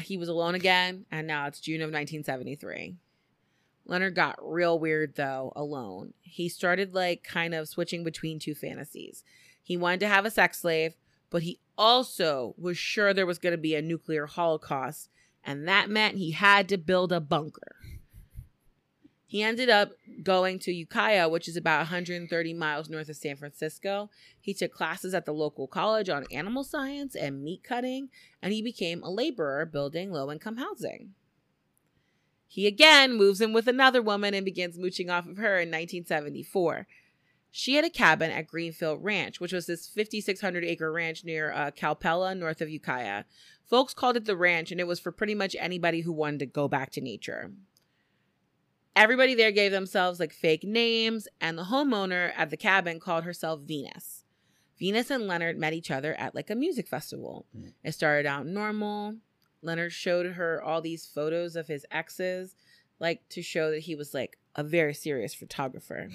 [0.00, 2.96] He was alone again, and now it's June of 1973.
[3.86, 6.14] Leonard got real weird though, alone.
[6.22, 9.24] He started like kind of switching between two fantasies.
[9.62, 10.94] He wanted to have a sex slave,
[11.30, 15.08] but he also was sure there was going to be a nuclear holocaust,
[15.42, 17.76] and that meant he had to build a bunker.
[19.26, 19.90] He ended up
[20.22, 24.08] going to Ukiah, which is about 130 miles north of San Francisco.
[24.40, 28.62] He took classes at the local college on animal science and meat cutting, and he
[28.62, 31.14] became a laborer building low income housing.
[32.54, 36.86] He again moves in with another woman and begins mooching off of her in 1974.
[37.50, 41.72] She had a cabin at Greenfield Ranch, which was this 5,600 acre ranch near uh,
[41.72, 43.24] Calpella, north of Ukiah.
[43.68, 46.46] Folks called it the ranch, and it was for pretty much anybody who wanted to
[46.46, 47.50] go back to nature.
[48.94, 53.62] Everybody there gave themselves like fake names, and the homeowner at the cabin called herself
[53.62, 54.22] Venus.
[54.78, 57.46] Venus and Leonard met each other at like a music festival.
[57.56, 57.72] Mm.
[57.82, 59.16] It started out normal.
[59.64, 62.54] Leonard showed her all these photos of his exes,
[63.00, 66.08] like to show that he was like a very serious photographer.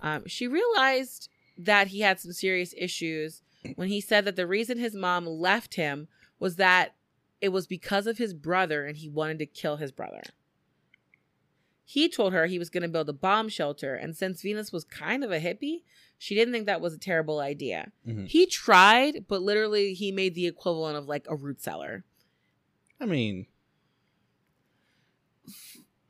[0.00, 3.42] Um, she realized that he had some serious issues
[3.76, 6.08] when he said that the reason his mom left him
[6.40, 6.94] was that
[7.40, 10.22] it was because of his brother and he wanted to kill his brother.
[11.84, 14.84] He told her he was going to build a bomb shelter, and since Venus was
[14.84, 15.82] kind of a hippie,
[16.16, 17.92] she didn't think that was a terrible idea.
[18.06, 18.26] Mhm.
[18.28, 22.04] He tried, but literally he made the equivalent of like a root cellar.
[23.02, 23.46] I mean,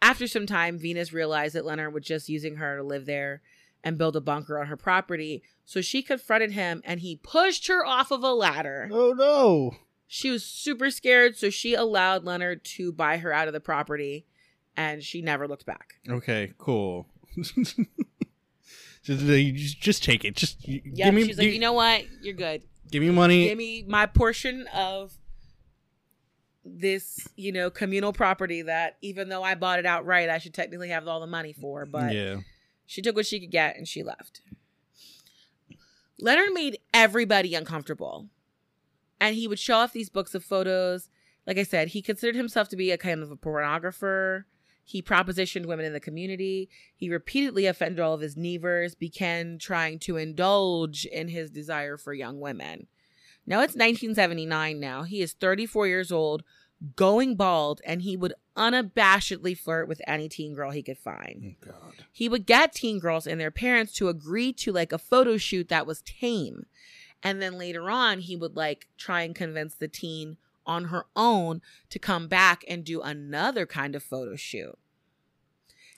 [0.00, 3.40] After some time, Venus realized that Leonard was just using her to live there
[3.85, 5.42] and build a bunker on her property.
[5.64, 8.88] So she confronted him and he pushed her off of a ladder.
[8.92, 9.76] oh no.
[10.07, 14.26] She was super scared, so she allowed Leonard to buy her out of the property
[14.76, 15.94] and she never looked back.
[16.09, 17.07] Okay, cool.
[19.02, 20.37] just, take it.
[20.37, 22.05] Just y- Yeah, give me she's like, give, you know what?
[22.20, 22.62] You're good.
[22.90, 23.48] give me money.
[23.48, 25.14] Give me my portion of
[26.64, 30.88] this, you know, communal property that even though I bought it outright, I should technically
[30.90, 31.87] have all the money for.
[31.87, 32.37] But yeah.
[32.87, 34.42] She took what she could get and she left.
[36.20, 38.29] Leonard made everybody uncomfortable.
[39.20, 41.09] And he would show off these books of photos.
[41.46, 44.44] Like I said, he considered himself to be a kind of a pornographer.
[44.85, 46.68] He propositioned women in the community.
[46.94, 52.12] He repeatedly offended all of his neighbors, began trying to indulge in his desire for
[52.12, 52.88] young women.
[53.46, 55.02] Now it's 1979 now.
[55.02, 56.42] He is 34 years old,
[56.96, 61.66] going bald, and he would unabashedly flirt with any teen girl he could find Oh
[61.72, 61.94] God.
[62.12, 65.68] he would get teen girls and their parents to agree to like a photo shoot
[65.68, 66.66] that was tame.
[67.22, 71.61] And then later on, he would like try and convince the teen on her own
[71.90, 74.78] to come back and do another kind of photo shoot.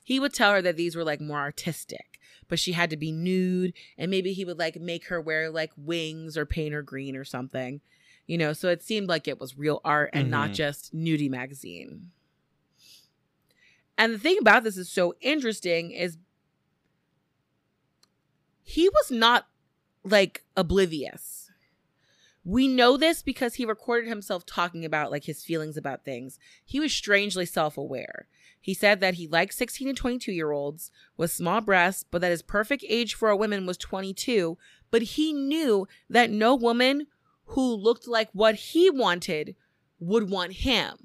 [0.03, 2.14] He would tell her that these were like more artistic,
[2.49, 5.73] but she had to be nude and maybe he would like make her wear like
[5.77, 7.81] wings or paint her green or something.
[8.27, 10.55] You know, so it seemed like it was real art and not Mhm.
[10.55, 12.11] just nudie magazine.
[13.99, 16.17] And the thing about this is so interesting is
[18.63, 19.47] he was not
[20.03, 21.51] like oblivious.
[22.45, 26.39] We know this because he recorded himself talking about like his feelings about things.
[26.65, 28.27] He was strangely self-aware.
[28.65, 32.31] He said that he liked 16 and 22 year olds with small breasts, but that
[32.31, 34.57] his perfect age for a woman was 22.
[34.91, 37.07] But he knew that no woman
[37.49, 39.55] who looked like what he wanted
[40.01, 40.97] would want him.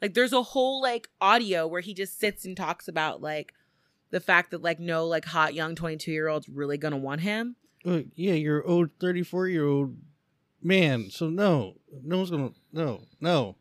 [0.00, 3.52] Like there's a whole like audio where he just sits and talks about like
[4.10, 7.56] the fact that like no like hot young 22 year olds really gonna want him.
[7.84, 9.98] Uh, yeah, you're old 34 year old
[10.62, 11.10] man.
[11.10, 12.52] So no, no one's gonna.
[12.72, 13.56] No, no.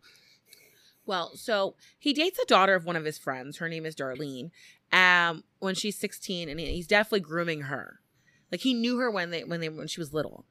[1.10, 3.58] Well, so he dates a daughter of one of his friends.
[3.58, 4.52] Her name is Darlene.
[4.94, 8.00] Um, when she's 16, and he's definitely grooming her.
[8.52, 10.46] Like he knew her when they when they when she was little,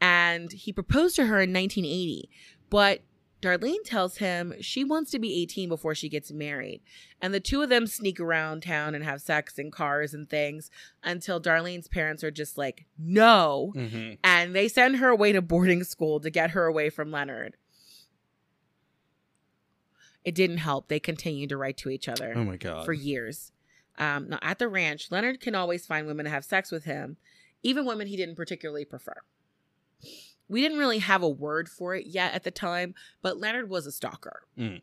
[0.00, 2.28] and he proposed to her in 1980.
[2.70, 3.02] But
[3.42, 6.80] Darlene tells him she wants to be 18 before she gets married,
[7.20, 10.70] and the two of them sneak around town and have sex in cars and things
[11.02, 14.12] until Darlene's parents are just like, no, Mm-hmm.
[14.24, 17.56] and they send her away to boarding school to get her away from Leonard.
[20.24, 20.88] It didn't help.
[20.88, 22.84] They continued to write to each other Oh my God.
[22.84, 23.52] for years.
[23.98, 27.16] Um, now, at the ranch, Leonard can always find women to have sex with him,
[27.62, 29.22] even women he didn't particularly prefer.
[30.48, 33.86] We didn't really have a word for it yet at the time, but Leonard was
[33.86, 34.42] a stalker.
[34.58, 34.82] Mm.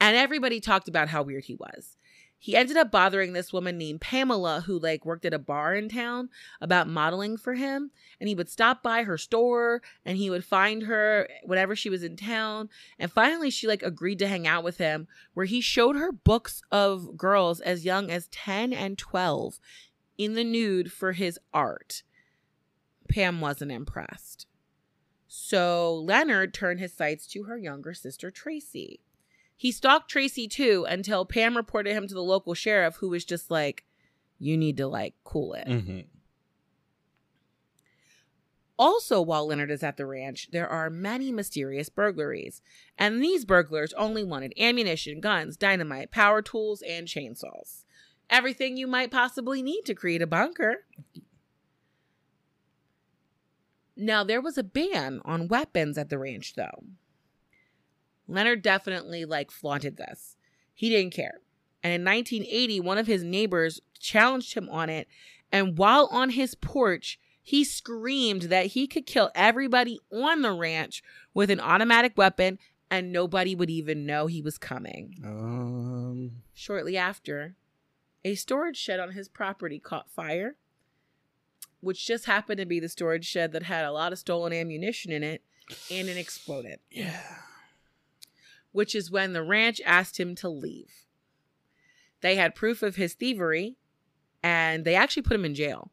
[0.00, 1.96] And everybody talked about how weird he was.
[2.40, 5.88] He ended up bothering this woman named Pamela who like worked at a bar in
[5.88, 6.30] town
[6.60, 10.84] about modeling for him and he would stop by her store and he would find
[10.84, 12.68] her whenever she was in town
[12.98, 16.62] and finally she like agreed to hang out with him where he showed her books
[16.70, 19.58] of girls as young as 10 and 12
[20.16, 22.02] in the nude for his art.
[23.08, 24.46] Pam wasn't impressed.
[25.26, 29.00] So Leonard turned his sights to her younger sister Tracy.
[29.58, 33.50] He stalked Tracy too until Pam reported him to the local sheriff, who was just
[33.50, 33.84] like,
[34.38, 35.66] you need to like cool it.
[35.66, 36.00] Mm-hmm.
[38.78, 42.62] Also, while Leonard is at the ranch, there are many mysterious burglaries.
[42.96, 47.82] And these burglars only wanted ammunition, guns, dynamite, power tools, and chainsaws.
[48.30, 50.84] Everything you might possibly need to create a bunker.
[53.96, 56.84] Now, there was a ban on weapons at the ranch, though.
[58.28, 60.36] Leonard definitely like flaunted this.
[60.74, 61.40] He didn't care.
[61.82, 65.08] And in 1980, one of his neighbors challenged him on it.
[65.50, 71.02] And while on his porch, he screamed that he could kill everybody on the ranch
[71.32, 72.58] with an automatic weapon
[72.90, 75.14] and nobody would even know he was coming.
[75.24, 77.54] Um, Shortly after,
[78.24, 80.56] a storage shed on his property caught fire,
[81.80, 85.12] which just happened to be the storage shed that had a lot of stolen ammunition
[85.12, 85.42] in it,
[85.90, 87.20] and it exploded yeah.
[88.72, 91.06] Which is when the ranch asked him to leave.
[92.20, 93.76] They had proof of his thievery
[94.42, 95.90] and they actually put him in jail.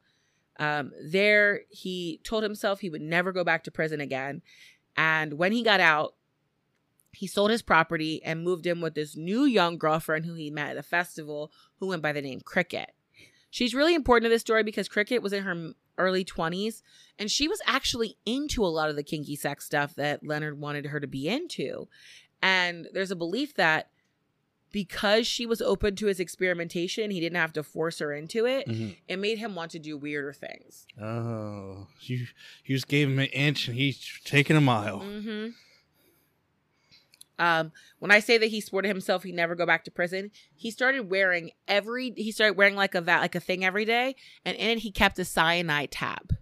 [0.58, 4.42] Um, there, he told himself he would never go back to prison again.
[4.96, 6.16] And when he got out,
[7.12, 10.72] he sold his property and moved in with this new young girlfriend who he met
[10.72, 12.92] at a festival who went by the name Cricket.
[13.50, 16.82] She's really important to this story because Cricket was in her early 20s
[17.18, 20.88] and she was actually into a lot of the kinky sex stuff that Leonard wanted
[20.88, 21.88] her to be into.
[22.42, 23.90] And there's a belief that
[24.72, 28.68] because she was open to his experimentation, he didn't have to force her into it.
[28.68, 28.98] Mhm.
[29.08, 30.86] It made him want to do weirder things.
[31.02, 32.28] Oh, you
[32.66, 35.00] you just gave him an inch and he's taking a mile.
[35.00, 35.50] hmm
[37.38, 40.32] Um, when I say that he swore to himself he'd never go back to prison,
[40.56, 44.16] he started wearing every he started wearing like a va- like a thing every day,
[44.46, 46.36] and in it he kept a cyanide tab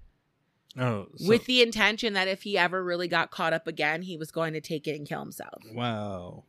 [0.77, 4.17] Oh, so- with the intention that if he ever really got caught up again, he
[4.17, 5.61] was going to take it and kill himself.
[5.73, 6.45] wow.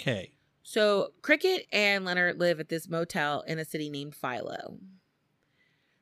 [0.00, 0.32] Okay.
[0.64, 4.78] So Cricket and Leonard live at this motel in a city named Philo.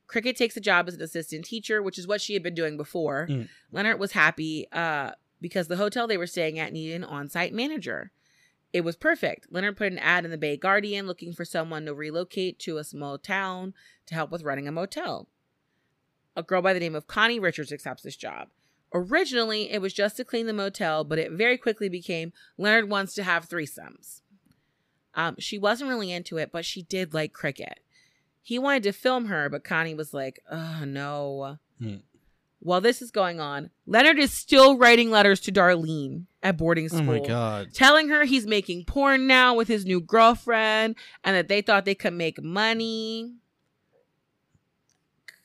[0.07, 2.77] Cricket takes a job as an assistant teacher, which is what she had been doing
[2.77, 3.27] before.
[3.31, 3.49] Mm.
[3.73, 7.53] Leonard was happy uh, because the hotel they were staying at needed an on site
[7.55, 8.11] manager.
[8.73, 9.47] It was perfect.
[9.51, 12.85] Leonard put an ad in the Bay Guardian looking for someone to relocate to a
[12.85, 13.75] small town
[14.07, 15.29] to help with running a motel.
[16.37, 18.49] A girl by the name of Connie Richards accepts this job.
[18.95, 23.15] Originally, it was just to clean the motel, but it very quickly became Leonard wants
[23.15, 24.21] to have threesomes.
[25.15, 27.81] Um, she wasn't really into it, but she did like cricket.
[28.43, 31.59] He wanted to film her, but Connie was like, oh, no.
[31.81, 31.97] Hmm.
[32.61, 36.89] While this is going on, Leonard is still writing letters to Darlene at boarding Oh
[36.97, 37.03] school.
[37.05, 37.69] my god.
[37.73, 41.95] Telling her he's making porn now with his new girlfriend and that they thought they
[41.95, 43.35] could make money.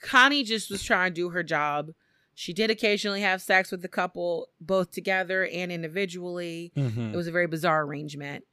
[0.05, 1.91] Connie just was trying to do her job.
[2.35, 6.71] She did occasionally have sex with the couple, both together and individually.
[6.75, 7.13] Mhm.
[7.13, 8.45] It was a very bizarre arrangement.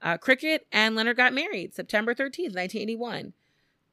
[0.00, 3.32] Uh, Cricket and Leonard got married September 13th, 1981.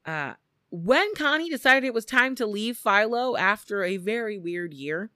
[0.06, 0.36] Uh,
[0.70, 5.10] when Connie decided it was time to leave Philo after a very weird year,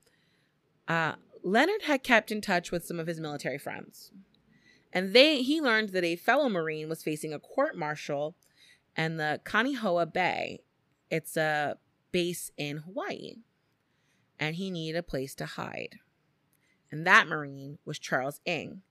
[0.88, 4.12] uh, Leonard had kept in touch with some of his military friends.
[4.94, 8.36] And they he learned that a fellow Marine was facing a court martial
[8.98, 10.62] in the Kaneohe Bay.
[11.10, 11.78] It's a
[12.12, 13.36] base in Hawaii.
[14.40, 16.00] And he needed a place to hide.
[16.92, 18.82] And that Marine was Charles Ng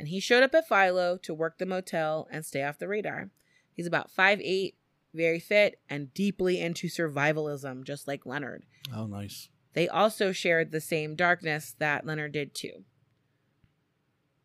[0.00, 3.28] and he showed up at Philo to work the motel and stay off the radar.
[3.74, 4.72] He's about 5'8,
[5.12, 8.64] very fit, and deeply into survivalism, just like Leonard.
[8.96, 9.50] Oh, nice.
[9.74, 12.84] They also shared the same darkness that Leonard did too.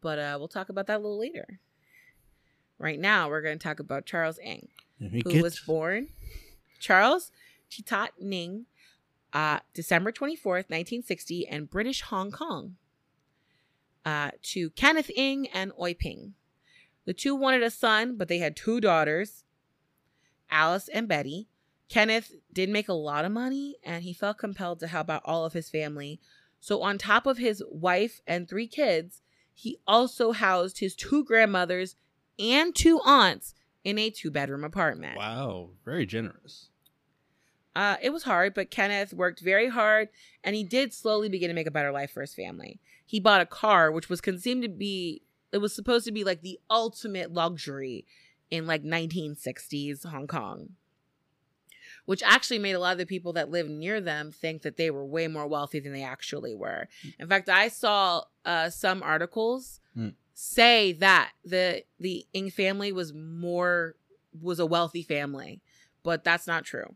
[0.02, 1.62] But uh, we'll talk about that a little later.
[2.78, 4.68] Right now, we're going to talk about Charles Ng,
[5.00, 6.10] who gets- was born
[6.82, 7.32] Charles
[7.70, 8.66] Chitat Ng,
[9.34, 12.76] uh, December 24th, 1960, in British Hong Kong
[14.06, 16.34] uh, to Kenneth Ng and Oi Ping.
[17.06, 19.44] The two wanted a son, but they had two daughters,
[20.50, 21.48] Alice and Betty.
[21.90, 25.46] Kenneth did make a lot of money and he felt compelled to help out all
[25.46, 26.20] of his family.
[26.60, 29.22] So, on top of his wife and three kids,
[29.54, 31.96] he also housed his two grandmothers
[32.40, 33.54] and two aunts
[33.84, 35.16] in a two bedroom apartment.
[35.18, 36.70] Wow, very generous.
[37.76, 40.08] Uh, it was hard, but Kenneth worked very hard
[40.44, 42.80] and he did slowly begin to make a better life for his family.
[43.06, 46.42] He bought a car, which was conceived to be, it was supposed to be like
[46.42, 48.06] the ultimate luxury
[48.50, 50.70] in like 1960s Hong Kong.
[52.06, 54.92] Which actually made a lot of the people that lived near them think that they
[54.92, 56.88] were way more wealthy than they actually were.
[57.20, 60.10] In fact, I saw uh, some articles Hmm.
[60.34, 63.96] say that the the Ng family was more
[64.40, 65.62] was a wealthy family,
[66.04, 66.96] but that's not true.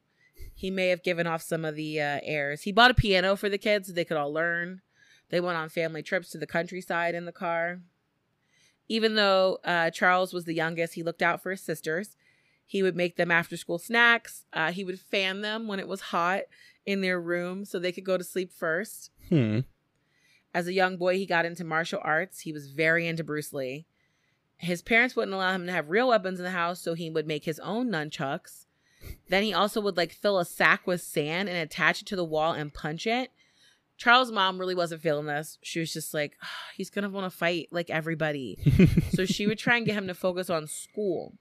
[0.60, 2.64] He may have given off some of the uh, airs.
[2.64, 4.82] He bought a piano for the kids so they could all learn.
[5.30, 7.80] They went on family trips to the countryside in the car.
[8.90, 12.18] Even though uh, Charles was the youngest, he looked out for his sisters.
[12.66, 14.44] He would make them after school snacks.
[14.52, 16.42] Uh, he would fan them when it was hot
[16.86, 19.12] in their room so they could go to sleep first.
[19.30, 19.60] Hmm.
[20.54, 22.42] As a young boy, he got into martial arts.
[22.42, 23.86] He was very into Bruce Lee.
[24.58, 27.28] His parents wouldn't allow him to have real weapons in the house, so he would
[27.28, 28.66] make his own nunchucks.
[29.30, 32.24] Then he also would like fill a sack with sand and attach it to the
[32.24, 33.32] wall and punch it.
[33.98, 35.58] Charles' mom really wasn't feeling this.
[35.62, 38.58] She was just like, "Ah, he's gonna want to fight like everybody.
[39.14, 41.34] so she would try and get him to focus on school.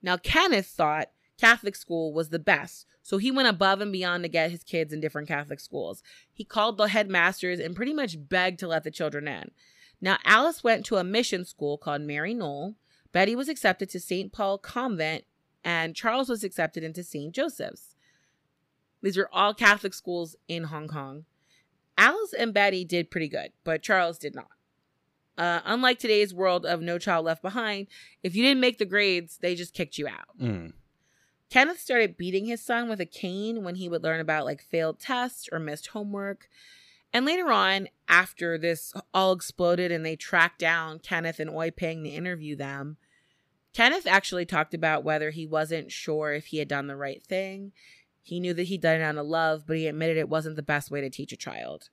[0.00, 4.28] Now, Kenneth thought Catholic school was the best, so he went above and beyond to
[4.28, 6.02] get his kids in different Catholic schools.
[6.32, 9.50] He called the headmasters and pretty much begged to let the children in.
[10.00, 12.76] Now, Alice went to a mission school called Maryknoll.
[13.10, 14.32] Betty was accepted to St.
[14.32, 15.24] Paul Convent,
[15.68, 17.34] and Charles was accepted into St.
[17.34, 17.94] Joseph's.
[19.02, 21.26] These were all Catholic schools in Hong Kong.
[21.98, 24.48] Alice and Betty did pretty good, but Charles did not.
[25.36, 27.86] Uh, unlike today's world of No Child Left Behind,
[28.22, 30.38] if you didn't make the grades, they just kicked you out.
[30.40, 30.68] Hmm.
[31.50, 34.98] Kenneth started beating his son with a cane when he would learn about like failed
[34.98, 36.48] tests or missed homework.
[37.12, 42.04] And later on, after this all exploded and they tracked down Kenneth and Oi Ping
[42.04, 42.96] to interview them,
[43.72, 47.72] Kenneth actually talked about whether he wasn't sure if he had done the right thing.
[48.22, 50.62] He knew that he'd done it out of love, but he admitted it wasn't the
[50.62, 51.90] best way to teach a child.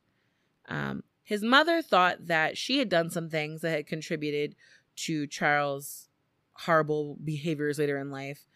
[0.68, 4.56] Um, his mother thought that she had done some things that had contributed
[4.98, 6.10] to Charles'
[6.54, 8.48] horrible behaviors later in life.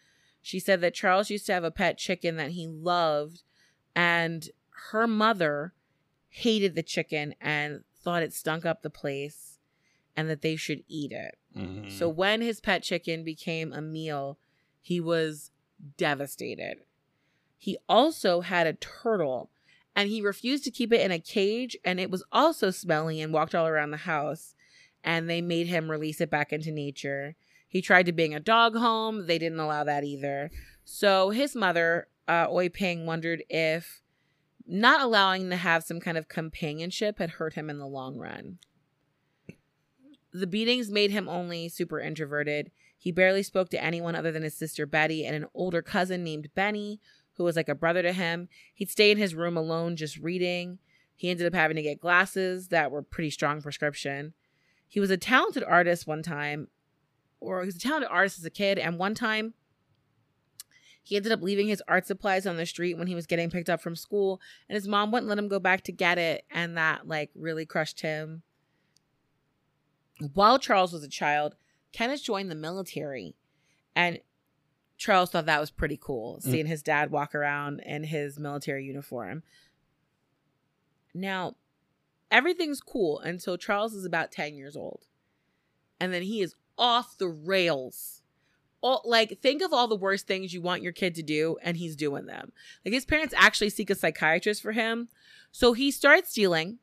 [0.42, 3.42] She said that Charles used to have a pet chicken that he loved,
[3.94, 4.48] and
[4.90, 5.74] her mother
[6.28, 9.58] hated the chicken and thought it stunk up the place
[10.16, 11.36] and that they should eat it.
[11.56, 11.90] Mhm.
[11.90, 14.38] So when his pet chicken became a meal,
[14.80, 15.50] he was
[15.96, 16.78] devastated.
[17.58, 19.50] He also had a turtle
[19.94, 23.32] and he refused to keep it in a cage and it was also smelly and
[23.32, 24.54] walked all around the house
[25.02, 27.34] and they made him release it back into nature.
[27.68, 30.50] He tried to bring a dog home, they didn't allow that either.
[30.84, 34.02] So his mother, uh, Oi Ping, wondered if
[34.66, 38.58] not allowing to have some kind of companionship had hurt him in the long run.
[40.32, 42.70] The beatings made him only super introverted.
[42.96, 46.50] He barely spoke to anyone other than his sister Betty and an older cousin named
[46.54, 47.00] Benny,
[47.34, 48.48] who was like a brother to him.
[48.74, 50.78] He'd stay in his room alone just reading.
[51.16, 54.34] He ended up having to get glasses that were pretty strong prescription.
[54.88, 56.68] He was a talented artist one time,
[57.40, 59.54] or he was a talented artist as a kid, and one time
[61.02, 63.70] he ended up leaving his art supplies on the street when he was getting picked
[63.70, 66.76] up from school, and his mom wouldn't let him go back to get it, and
[66.76, 68.42] that like really crushed him.
[70.34, 71.54] While Charles was a child,
[71.92, 73.34] Kenneth joined the military,
[73.96, 74.20] and
[74.96, 76.42] Charles thought that was pretty cool, mm.
[76.42, 79.42] seeing his dad walk around in his military uniform.
[81.14, 81.56] Now,
[82.30, 85.06] everything's cool until Charles is about 10 years old.
[85.98, 88.22] And then he is off the rails.
[88.82, 91.76] All, like, think of all the worst things you want your kid to do, and
[91.76, 92.52] he's doing them.
[92.84, 95.08] Like, his parents actually seek a psychiatrist for him.
[95.52, 96.78] So he starts stealing,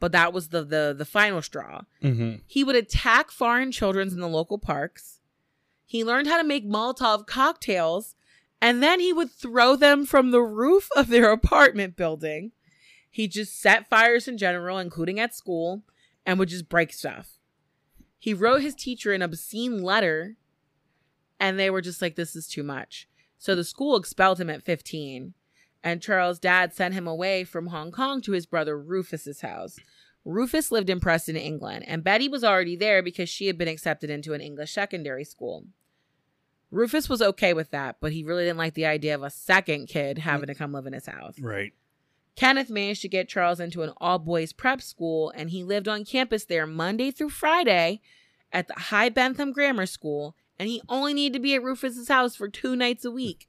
[0.00, 1.82] but that was the, the, the final straw.
[2.02, 2.40] Mhm.
[2.46, 5.20] He would attack foreign children in the local parks.
[5.84, 8.14] He learned how to make Molotov cocktails,
[8.60, 12.52] and then he would throw them from the roof of their apartment building.
[13.10, 15.82] He just set fires in general, including at school,
[16.26, 17.38] and would just break stuff.
[18.18, 20.36] He wrote his teacher an obscene letter,
[21.40, 23.08] and they were just like, this is too much.
[23.38, 25.34] So the school expelled him at 15,
[25.88, 29.78] and Charles' dad sent him away from Hong Kong to his brother Rufus's house.
[30.22, 34.10] Rufus lived in Preston, England, and Betty was already there because she had been accepted
[34.10, 35.64] into an English secondary school.
[36.70, 39.86] Rufus was okay with that, but he really didn't like the idea of a second
[39.86, 41.40] kid having to come live in his house.
[41.40, 41.72] Right.
[42.36, 46.04] Kenneth managed to get Charles into an all boys prep school, and he lived on
[46.04, 48.02] campus there Monday through Friday
[48.52, 52.36] at the High Bentham Grammar School, and he only needed to be at Rufus's house
[52.36, 53.48] for two nights a week.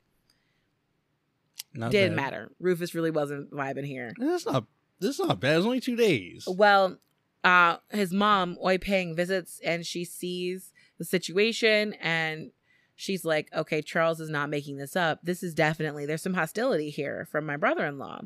[1.74, 2.24] Not Didn't bad.
[2.24, 2.52] matter.
[2.60, 4.14] Rufus really wasn't vibing here.
[4.18, 4.66] That's not.
[5.00, 5.58] That's not bad.
[5.58, 6.48] It's only two days.
[6.48, 6.98] Well,
[7.44, 12.52] uh, his mom, Oi Ping, visits and she sees the situation and
[12.96, 15.20] she's like, okay, Charles is not making this up.
[15.24, 18.22] This is definitely, there's some hostility here from my brother in law.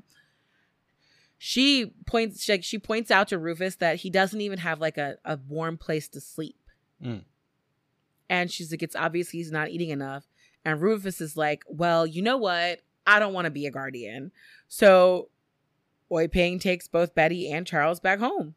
[1.37, 5.17] She points, she, she points out to Rufus that he doesn't even have like a,
[5.23, 6.57] a warm place to sleep.
[7.03, 7.23] Mm.
[8.29, 10.23] And she's like, it's obvious he's not eating enough.
[10.65, 12.79] And Rufus is like, well, you know what?
[13.05, 14.31] I don't want to be a guardian.
[14.67, 15.29] So
[16.11, 18.55] Oi Ping takes both Betty and Charles back home.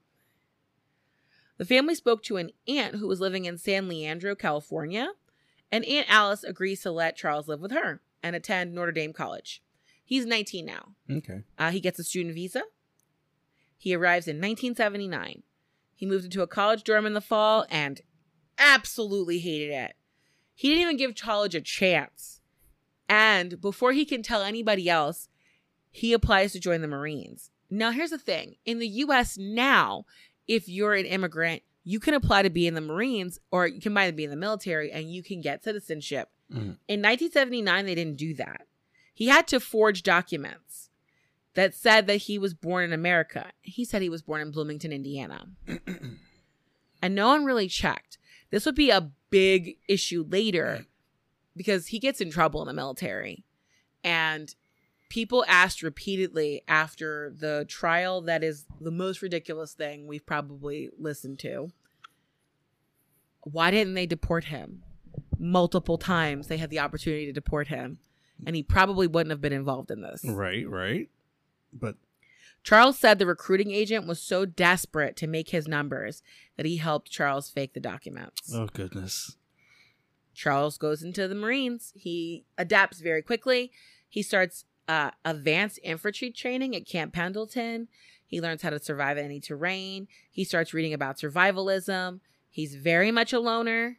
[1.58, 5.12] The family spoke to an aunt who was living in San Leandro, California,
[5.72, 9.62] and Aunt Alice agrees to let Charles live with her and attend Notre Dame College.
[10.04, 10.88] He's 19 now.
[11.10, 11.42] Okay.
[11.58, 12.62] Uh, he gets a student visa.
[13.76, 15.42] He arrives in 1979.
[15.94, 18.00] He moved into a college dorm in the fall and
[18.58, 19.94] absolutely hated it.
[20.54, 22.35] He didn't even give college a chance.
[23.08, 25.28] And before he can tell anybody else,
[25.90, 27.50] he applies to join the Marines.
[27.70, 30.04] Now, here's the thing in the US now,
[30.46, 33.96] if you're an immigrant, you can apply to be in the Marines or you can
[33.96, 36.28] either be in the military and you can get citizenship.
[36.52, 36.78] Mhm.
[36.88, 38.66] In 1979, they didn't do that.
[39.14, 40.90] He had to forge documents
[41.54, 43.52] that said that he was born in America.
[43.62, 45.48] He said he was born in Bloomington, Indiana.
[47.02, 48.18] and no one really checked.
[48.50, 50.86] This would be a big issue later
[51.56, 53.44] because he gets in trouble in the military.
[54.04, 54.54] And
[55.08, 61.38] people asked repeatedly after the trial that is the most ridiculous thing we've probably listened
[61.40, 61.70] to.
[63.42, 64.82] Why didn't they deport him?
[65.38, 67.98] Multiple times they had the opportunity to deport him,
[68.44, 70.24] and he probably wouldn't have been involved in this.
[70.24, 71.08] Right, right.
[71.72, 71.96] But
[72.64, 76.22] Charles said the recruiting agent was so desperate to make his numbers
[76.56, 78.52] that he helped Charles fake the documents.
[78.52, 79.36] oh goodness.
[80.36, 81.92] Charles goes into the Marines.
[81.96, 83.72] He adapts very quickly.
[84.08, 87.88] He starts uh, advanced infantry training at Camp Pendleton.
[88.26, 90.08] He learns how to survive any terrain.
[90.30, 92.20] He starts reading about survivalism.
[92.50, 93.98] He's very much a loner.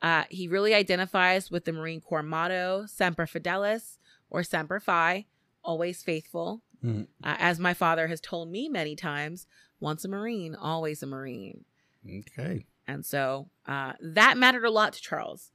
[0.00, 3.98] Uh, he really identifies with the Marine Corps motto, Semper Fidelis,
[4.30, 5.26] or Semper Fi,
[5.62, 6.62] always faithful.
[6.82, 7.06] Mhm.
[7.22, 9.46] Uh, as my father has told me many times,
[9.80, 11.64] once a Marine, always a Marine.
[12.08, 12.64] Okay.
[12.86, 15.50] And so uh, that mattered a lot to Charles.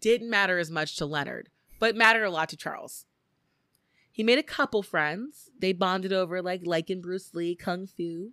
[0.00, 1.48] Didn't matter as much to Leonard,
[1.78, 3.06] but mattered a lot to Charles.
[4.10, 5.50] He made a couple friends.
[5.58, 8.30] They bonded over like like in Bruce Lee, Kung Fu.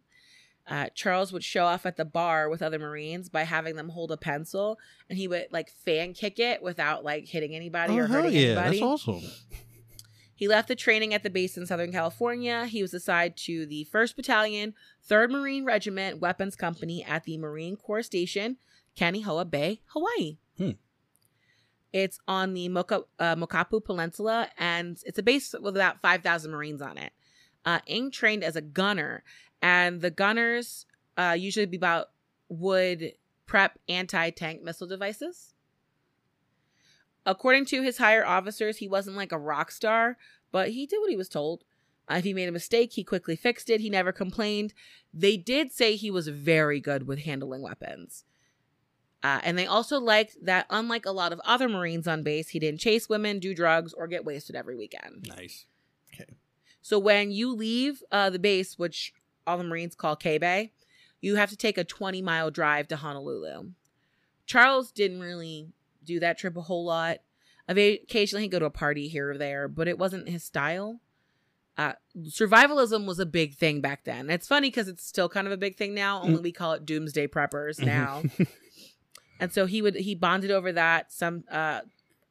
[0.68, 4.12] Uh, Charles would show off at the bar with other Marines by having them hold
[4.12, 4.78] a pencil,
[5.10, 8.40] and he would like fan kick it without like hitting anybody Oh or hurting yeah,
[8.42, 8.80] anybody.
[8.80, 9.22] that's awesome.
[10.42, 12.66] He left the training at the base in Southern California.
[12.66, 14.74] He was assigned to the 1st Battalion,
[15.08, 18.58] 3rd Marine Regiment Weapons Company at the Marine Corps Station,
[18.98, 20.40] Kaneohe Bay, Hawaii.
[20.58, 20.72] Hmm.
[21.94, 26.82] It's on the Moka, uh, Mokapu Peninsula, and it's a base with about 5,000 Marines
[26.82, 27.14] on it.
[27.64, 29.24] Uh, Ng trained as a gunner,
[29.62, 30.88] and the gunners
[31.18, 32.08] uh, usually be about
[32.50, 33.14] would
[33.46, 35.51] prep anti-tank missile devices.
[37.26, 40.18] According to his higher officers, he wasn't like a rock star,
[40.52, 41.64] but he did what he was told.
[42.10, 43.80] Uh, if he made a mistake, he quickly fixed it.
[43.80, 44.74] He never complained.
[45.14, 48.26] They did say he was very good with handling weapons.
[49.24, 52.60] Uh, and they also liked that, unlike a lot of other Marines on base, he
[52.60, 55.28] didn't chase women, do drugs, or get wasted every weekend.
[55.28, 55.68] Nice.
[56.14, 56.26] Okay.
[56.82, 59.14] So when you leave uh, the base, which
[59.46, 60.72] all the Marines call K Bay,
[61.22, 63.70] you have to take a 20 mile drive to Honolulu.
[64.48, 65.70] Charles didn't really
[66.04, 67.20] do that trip a whole lot.
[67.68, 71.00] Occasionally he'd go to a party here or there, but it wasn't his style.
[71.78, 71.94] Uh,
[72.24, 74.30] survivalism was a big thing back then.
[74.30, 76.22] It's funny because it's still kind of a big thing now.
[76.22, 78.24] Only we call it doomsday preppers now.
[79.40, 81.12] and so he would he bonded over that.
[81.14, 81.82] Some uh,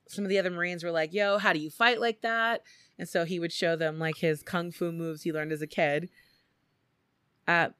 [0.07, 2.62] some of the other Marines were like, "Yo, how do you fight like that?"
[2.99, 5.66] And so he would show them like his kung fu moves he learned as a
[5.66, 6.11] kid.
[7.49, 7.71] Uh,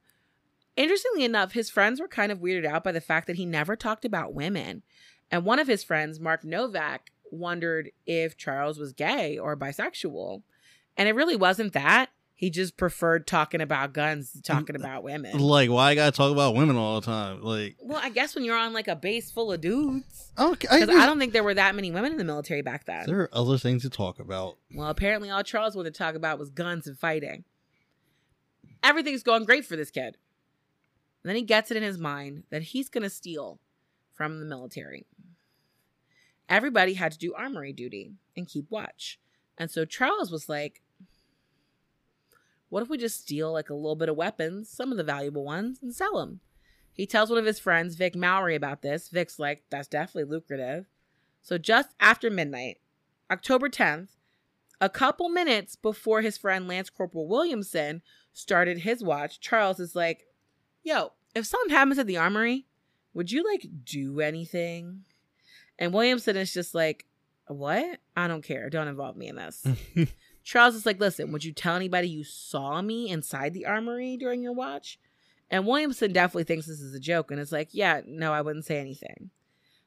[0.75, 3.75] interestingly enough, his friends were kind of weirded out by the fact that he never
[3.75, 4.81] talked about women.
[5.31, 10.43] And one of his friends, Mark Novak, wondered if Charles was gay or bisexual.
[10.97, 12.09] And it really wasn't that.
[12.35, 15.37] He just preferred talking about guns to talking about women.
[15.37, 17.43] Like, why I gotta talk about women all the time?
[17.43, 20.31] Like, Well, I guess when you're on like a base full of dudes.
[20.39, 22.85] okay, I, Because I don't think there were that many women in the military back
[22.85, 23.05] then.
[23.05, 24.57] there are other things to talk about.
[24.73, 27.43] Well, apparently all Charles wanted to talk about was guns and fighting.
[28.83, 30.17] Everything's going great for this kid.
[31.23, 33.59] And then he gets it in his mind that he's to steal
[34.21, 35.05] from the military.
[36.47, 39.19] Everybody had to do armory duty and keep watch.
[39.57, 40.81] And so Charles was like,
[42.69, 45.43] what if we just steal like a little bit of weapons, some of the valuable
[45.43, 46.39] ones, and sell them?
[46.93, 49.09] He tells one of his friends, Vic Mowry, about this.
[49.09, 50.85] Vic's like, that's definitely lucrative.
[51.41, 52.77] So just after midnight,
[53.31, 54.09] October 10th,
[54.79, 58.03] a couple minutes before his friend Lance Corporal Williamson
[58.33, 60.27] started his watch, Charles is like,
[60.83, 62.67] Yo, if something happens at the armory,
[63.13, 65.03] would you like do anything?
[65.79, 67.05] And Williamson is just like,
[67.47, 67.99] What?
[68.15, 68.69] I don't care.
[68.69, 69.65] Don't involve me in this.
[70.43, 74.41] Charles is like, Listen, would you tell anybody you saw me inside the armory during
[74.41, 74.99] your watch?
[75.49, 78.65] And Williamson definitely thinks this is a joke and is like, Yeah, no, I wouldn't
[78.65, 79.31] say anything.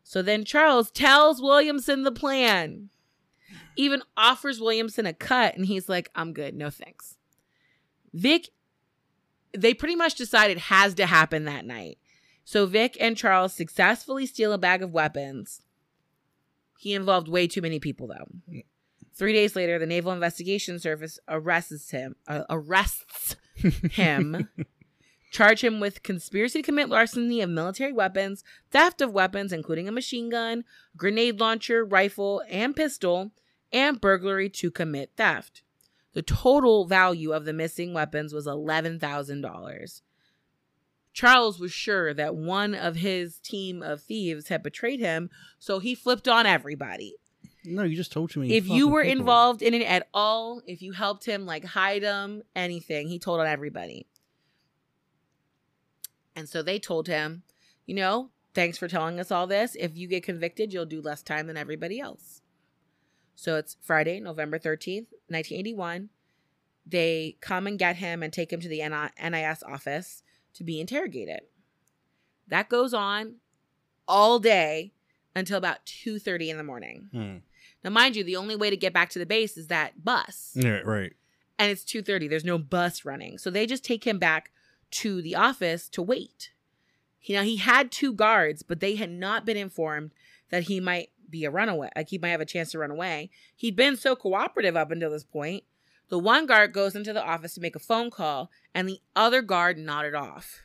[0.05, 2.91] So then Charles tells Williamson the plan,
[3.75, 7.17] even offers Williamson a cut, and he's like, I'm good, no thanks.
[8.13, 8.51] Vic,
[9.57, 11.99] they pretty much decided has to happen that night.
[12.45, 15.63] So Vic and Charles successfully steal a bag of weapons.
[16.79, 18.63] He involved way too many people, though.
[19.15, 22.17] Three days later, the Naval Investigation Service arrests him.
[22.29, 23.37] Uh, arrests
[23.93, 24.49] him.
[25.31, 29.93] charge him with conspiracy to commit larceny of military weapons, theft of weapons, including a
[29.93, 30.65] machine gun,
[30.97, 33.33] grenade launcher, rifle, and pistol,
[33.73, 35.63] and burglary to commit theft.
[36.13, 40.03] The total value of the missing weapons was $11,000.
[41.15, 45.95] Charles was sure that one of his team of thieves had betrayed him, so he
[45.95, 47.15] flipped on everybody.
[47.65, 48.53] No, you just told me.
[48.53, 49.21] If you were people.
[49.21, 53.41] involved in it at all, if you helped him like hide them, anything, he told
[53.41, 54.07] on everybody.
[56.37, 57.45] And so they told him,
[57.87, 59.77] you know, thanks for telling us all this.
[59.77, 62.43] If you get convicted, you'll do less time than everybody else.
[63.37, 66.11] So it's Friday, November 13th, 1981.
[66.85, 70.25] They come and get him and take him to the NIS office
[70.55, 71.41] to be interrogated.
[72.49, 73.37] That goes on
[74.07, 74.93] all day
[75.35, 77.09] until about 2:30 in the morning.
[77.13, 77.37] Hmm.
[77.83, 80.53] Now mind you, the only way to get back to the base is that bus.
[80.55, 81.13] Yeah, right.
[81.59, 82.29] And it's 2:30.
[82.29, 83.39] There's no bus running.
[83.39, 84.51] So they just take him back
[84.93, 86.51] to the office to wait.
[87.21, 90.13] You know, he had two guards, but they had not been informed
[90.51, 91.89] that he might be a runaway.
[91.97, 93.31] Like he might have a chance to run away.
[93.57, 95.65] He'd been so cooperative up until this point.
[96.09, 99.43] The one guard goes into the office to make a phone call, and the other
[99.43, 100.63] guard nodded off.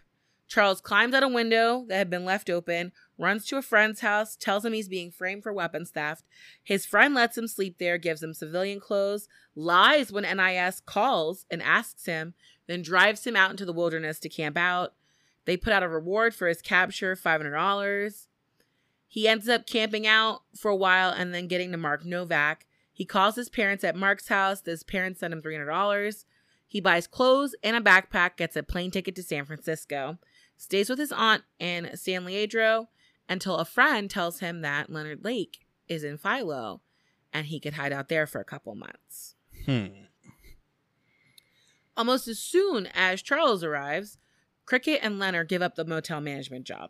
[0.47, 4.35] Charles climbs out a window that had been left open, runs to a friend's house,
[4.35, 6.25] tells him he's being framed for weapons theft.
[6.63, 11.61] His friend lets him sleep there, gives him civilian clothes, lies when NIS calls and
[11.61, 12.33] asks him,
[12.65, 14.95] then drives him out into the wilderness to camp out.
[15.45, 18.25] They put out a reward for his capture, $500.
[19.07, 22.65] He ends up camping out for a while and then getting to Mark Novak.
[22.99, 24.61] He calls his parents at Mark's house.
[24.65, 26.25] His parents send him $300.
[26.67, 30.17] He buys clothes and a backpack, gets a plane ticket to San Francisco,
[30.57, 32.89] stays with his aunt in San Leandro
[33.29, 36.81] until a friend tells him that Leonard Lake is in Philo
[37.31, 39.35] and he could hide out there for a couple months.
[39.65, 39.85] Hmm.
[41.95, 44.17] Almost as soon as Charles arrives,
[44.65, 46.89] Cricket and Leonard give up the motel management job.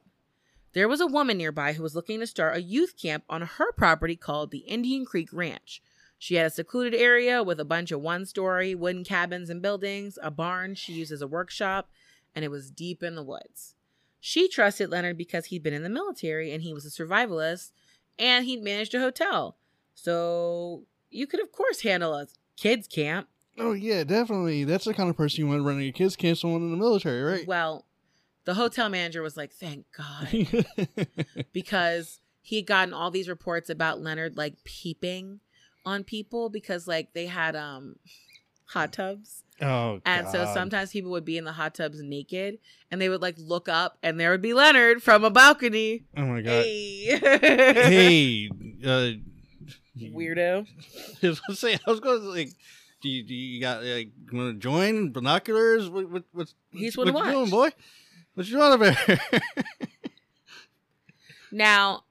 [0.73, 3.71] There was a woman nearby who was looking to start a youth camp on her
[3.73, 5.83] property called the Indian Creek Ranch.
[6.21, 10.19] She had a secluded area with a bunch of one story wooden cabins and buildings,
[10.21, 11.89] a barn she used as a workshop,
[12.35, 13.73] and it was deep in the woods.
[14.19, 17.71] She trusted Leonard because he'd been in the military and he was a survivalist
[18.19, 19.55] and he'd managed a hotel.
[19.95, 23.29] So you could, of course, handle a kids' camp.
[23.57, 24.65] Oh yeah, definitely.
[24.65, 26.37] That's the kind of person you want running a kids camp.
[26.37, 27.47] Someone in the military, right?
[27.47, 27.85] Well,
[28.43, 31.07] the hotel manager was like, "Thank God,"
[31.53, 35.41] because he had gotten all these reports about Leonard like peeping
[35.85, 37.95] on people because like they had um
[38.65, 39.43] hot tubs.
[39.61, 40.31] Oh, and God.
[40.31, 42.59] so sometimes people would be in the hot tubs naked,
[42.91, 46.05] and they would like look up, and there would be Leonard from a balcony.
[46.15, 46.63] Oh my God!
[46.63, 48.49] Hey, hey
[48.85, 49.11] uh,
[49.97, 50.65] weirdo.
[51.23, 52.51] I was gonna say, I was going to like
[53.01, 55.89] do you, do you got like want to join binoculars?
[55.89, 57.69] What what what's he's what, what you doing, boy?
[58.33, 59.19] What you doing over there?
[61.51, 62.03] now,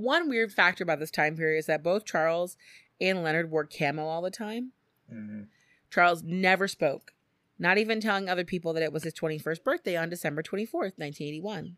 [0.00, 2.56] one weird factor about this time period is that both Charles
[3.00, 4.72] and Leonard wore camo all the time.
[5.12, 5.42] Mm-hmm.
[5.90, 7.12] Charles never spoke,
[7.58, 11.76] not even telling other people that it was his 21st birthday on December 24th, 1981.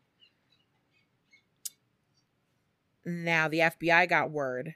[3.07, 4.75] Now, the FBI got word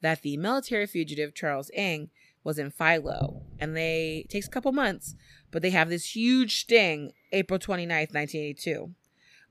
[0.00, 2.10] that the military fugitive Charles Ng
[2.44, 3.42] was in Philo.
[3.58, 5.14] And they it takes a couple months,
[5.50, 8.90] but they have this huge sting April 29th, 1982.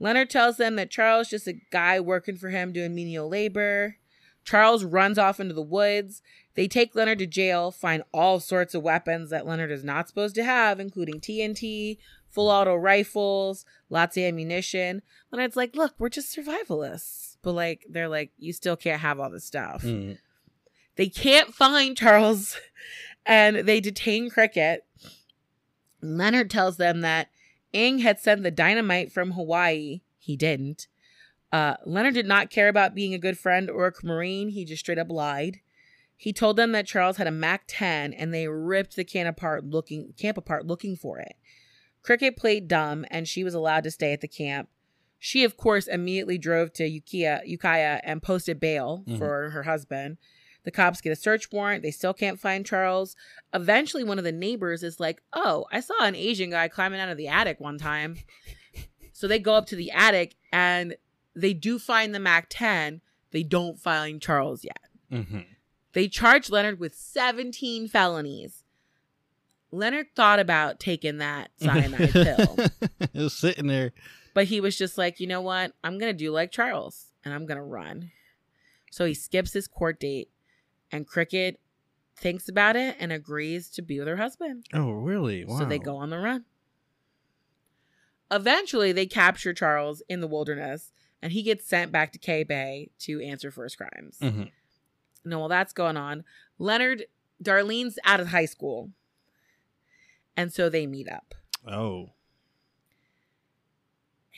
[0.03, 3.95] Leonard tells them that Charles just a guy working for him doing menial labor.
[4.43, 6.21] Charles runs off into the woods.
[6.55, 10.35] They take Leonard to jail, find all sorts of weapons that Leonard is not supposed
[10.35, 15.03] to have, including TNT, full auto rifles, lots of ammunition.
[15.31, 17.37] Leonard's like, look, we're just survivalists.
[17.41, 19.83] But like, they're like, you still can't have all this stuff.
[19.83, 20.17] Mm.
[20.97, 22.57] They can't find Charles
[23.25, 24.85] and they detain Cricket.
[26.01, 27.29] Leonard tells them that
[27.73, 30.01] Ng had sent the dynamite from Hawaii.
[30.19, 30.87] He didn't.
[31.51, 34.49] Uh, Leonard did not care about being a good friend or a Marine.
[34.49, 35.59] He just straight up lied.
[36.15, 39.65] He told them that Charles had a Mac 10 and they ripped the camp apart
[39.65, 41.35] looking camp apart looking for it.
[42.01, 44.69] Cricket played dumb and she was allowed to stay at the camp.
[45.19, 49.17] She of course immediately drove to Ukiah, Ukiah and posted bail mm-hmm.
[49.17, 50.17] for her husband.
[50.63, 51.83] The cops get a search warrant.
[51.83, 53.15] They still can't find Charles.
[53.53, 57.09] Eventually, one of the neighbors is like, Oh, I saw an Asian guy climbing out
[57.09, 58.17] of the attic one time.
[59.11, 60.95] so they go up to the attic and
[61.35, 63.01] they do find the Mac 10.
[63.31, 64.79] They don't find Charles yet.
[65.11, 65.39] Mm-hmm.
[65.93, 68.63] They charge Leonard with 17 felonies.
[69.71, 72.55] Leonard thought about taking that cyanide pill,
[73.01, 73.91] it was sitting there.
[74.35, 75.73] but he was just like, you know what?
[75.83, 78.11] I'm going to do like Charles and I'm going to run.
[78.91, 80.29] So he skips his court date,
[80.93, 81.59] and Cricket
[82.15, 84.67] thinks about it and agrees to be with her husband.
[84.73, 85.43] Oh, really?
[85.43, 85.57] Wow.
[85.57, 86.45] So they go on the run.
[88.31, 92.91] Eventually, they capture Charles in the wilderness, and he gets sent back to K Bay
[92.99, 94.17] to answer for his crimes.
[94.21, 94.43] Mm-hmm.
[95.25, 96.23] No, while that's going on,
[96.59, 97.05] Leonard,
[97.41, 98.91] Darlene's out of high school.
[100.37, 101.33] And so they meet up.
[101.67, 102.11] Oh.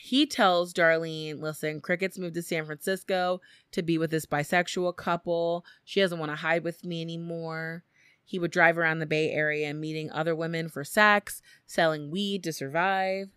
[0.06, 3.40] He tells Darlene, listen, Cricket's moved to San Francisco
[3.72, 5.64] to be with this bisexual couple.
[5.84, 7.82] She doesn't want to hide with me anymore.
[8.24, 12.52] He would drive around the Bay Area meeting other women for sex, selling weed to
[12.52, 13.30] survive.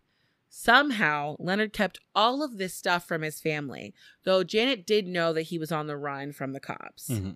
[0.48, 5.44] Somehow, Leonard kept all of this stuff from his family, though Janet did know that
[5.44, 7.10] he was on the run from the cops.
[7.10, 7.36] Mhm.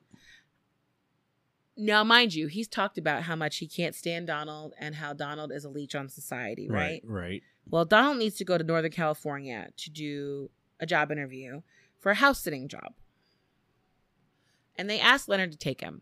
[1.76, 5.52] Now, mind you, he's talked about how much he can't stand Donald and how Donald
[5.52, 7.02] is a leech on society, right?
[7.04, 7.22] Right.
[7.32, 7.44] Right.
[7.70, 10.50] Well, Donald needs to go to Northern California to do
[10.80, 11.62] a job interview
[12.00, 12.94] for a house sitting job.
[14.76, 16.02] And they asked Leonard to take him.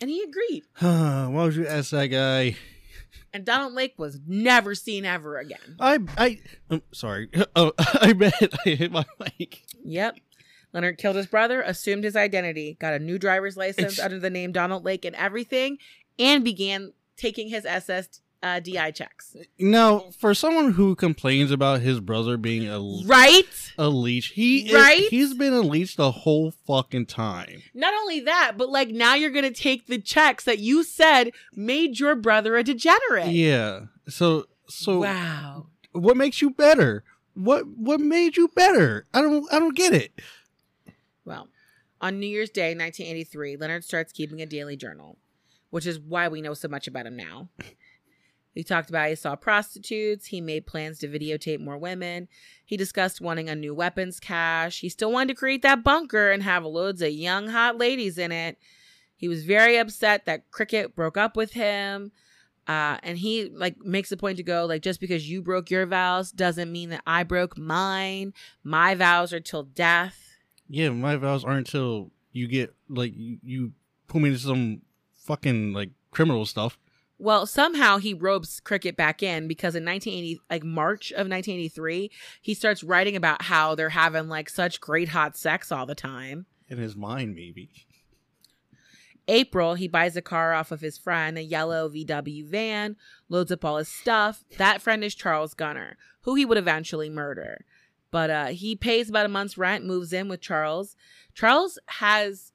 [0.00, 0.64] And he agreed.
[0.78, 2.56] Why would you ask that guy?
[3.32, 5.76] And Donald Lake was never seen ever again.
[5.80, 6.40] I I
[6.70, 7.28] I'm sorry.
[7.56, 9.62] Oh, I bet I hit my mic.
[9.84, 10.16] Yep.
[10.72, 14.52] Leonard killed his brother, assumed his identity, got a new driver's license under the name
[14.52, 15.76] Donald Lake and everything,
[16.18, 17.66] and began taking his
[18.42, 19.36] Uh, SSDI checks.
[19.58, 23.44] Now, for someone who complains about his brother being a Right?
[23.78, 25.06] a leech, he is- Right?
[25.10, 27.62] he's been a leech the whole fucking time.
[27.72, 31.30] Not only that, but like now you're going to take the checks that you said
[31.54, 33.28] made your brother a degenerate.
[33.28, 33.82] Yeah.
[34.08, 35.66] So so wow.
[35.92, 37.04] what makes you better?
[37.34, 39.06] What what made you better?
[39.14, 40.12] I don't I don't get it.
[41.24, 41.48] Well,
[42.00, 45.16] on New Year's Day, 1983, Leonard starts keeping a daily journal,
[45.70, 47.48] which is why we know so much about him now.
[48.54, 50.26] He talked about he saw prostitutes.
[50.26, 52.28] He made plans to videotape more women.
[52.64, 54.80] He discussed wanting a new weapons cache.
[54.80, 58.30] He still wanted to create that bunker and have loads of young, hot ladies in
[58.30, 58.58] it.
[59.16, 62.12] He was very upset that Cricket broke up with him.
[62.68, 65.84] Uh, and he like makes a point to go like just because you broke your
[65.84, 68.34] vows doesn't mean that I broke mine.
[68.62, 70.36] My vows are till death.
[70.68, 73.72] Yeah, my vows aren't until you get like you, you
[74.06, 74.82] put me into some
[75.24, 76.78] fucking like criminal stuff.
[77.22, 82.10] Well, somehow he ropes Cricket back in because in 1980, like March of 1983,
[82.40, 86.46] he starts writing about how they're having like such great hot sex all the time.
[86.66, 87.70] In his mind, maybe.
[89.28, 92.96] April, he buys a car off of his friend, a yellow VW van,
[93.28, 94.42] loads up all his stuff.
[94.58, 97.64] That friend is Charles Gunnar, who he would eventually murder.
[98.10, 100.96] But uh, he pays about a month's rent, moves in with Charles.
[101.34, 102.50] Charles has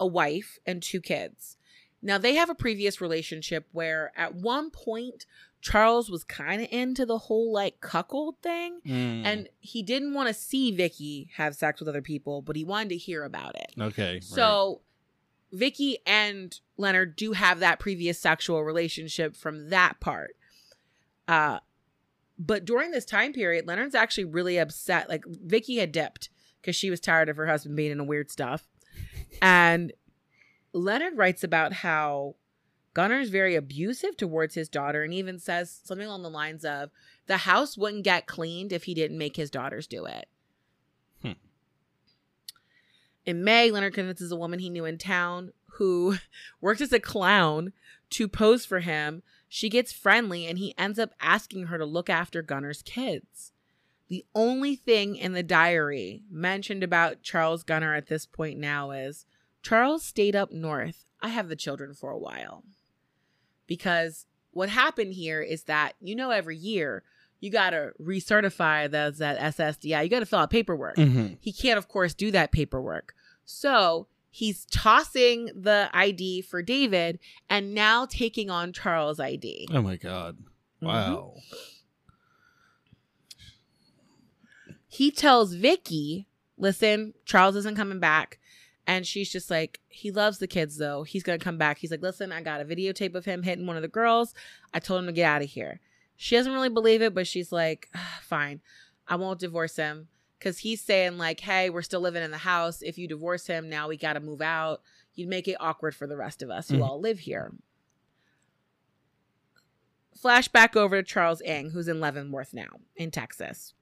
[0.00, 1.56] a wife and two kids.
[2.00, 5.26] Now, they have a previous relationship where at one point,
[5.60, 8.80] Charles was kind of into the whole like cuckold thing.
[8.86, 9.24] Mm.
[9.24, 12.90] And he didn't want to see Vicky have sex with other people, but he wanted
[12.90, 13.72] to hear about it.
[13.80, 14.14] okay.
[14.14, 14.24] right.
[14.24, 14.80] So
[15.52, 20.36] Vicky and Leonard do have that previous sexual relationship from that part.
[21.26, 21.58] Uh
[22.38, 25.08] but during this time period, Leonard's actually really upset.
[25.08, 26.28] Like Vicky had dipped
[26.60, 28.68] because she was tired of her husband being in a weird stuff.
[29.42, 29.92] And
[30.72, 32.34] Leonard writes about how
[32.94, 36.90] Gunnar is very abusive towards his daughter and even says something along the lines of
[37.26, 40.26] the house wouldn't get cleaned if he didn't make his daughters do it.
[41.22, 41.32] Hmm.
[43.24, 46.16] In May, Leonard convinces a woman he knew in town who
[46.60, 47.72] worked as a clown
[48.10, 49.22] to pose for him.
[49.48, 53.52] She gets friendly and he ends up asking her to look after Gunnar's kids.
[54.08, 59.26] The only thing in the diary mentioned about Charles Gunnar at this point now is
[59.62, 61.04] Charles stayed up north.
[61.20, 62.64] I have the children for a while.
[63.66, 67.02] Because what happened here is that, you know, every year
[67.40, 70.02] you got to recertify those that SSDI.
[70.02, 70.96] You got to fill out paperwork.
[70.96, 71.36] Mhm.
[71.40, 73.14] He can't, of course, do that paperwork.
[73.44, 79.68] So he's tossing the ID for David and now taking on Charles' ID.
[79.72, 80.38] Oh my god.
[80.82, 80.86] Mm-hmm.
[80.86, 81.34] Wow.
[84.86, 88.38] He tells Vicky, listen, Charles isn't coming back.
[88.88, 91.02] And she's just like, he loves the kids though.
[91.02, 91.78] He's going to come back.
[91.78, 94.32] He's like, listen, I got a videotape of him hitting one of the girls.
[94.74, 95.80] I told him to get out of here.
[96.16, 98.60] She doesn't really believe it, but she's like, "Ah, fine,
[99.06, 100.08] I won't divorce him.
[100.40, 102.80] Cause he's saying, like, hey, we're still living in the house.
[102.82, 104.80] If you divorce him, now we got to move out.
[105.14, 106.84] You'd make it awkward for the rest of us who Mhm.
[106.88, 107.52] all live here.
[110.20, 113.74] Flashback over to Charles Ng, who's in Leavenworth now in Texas.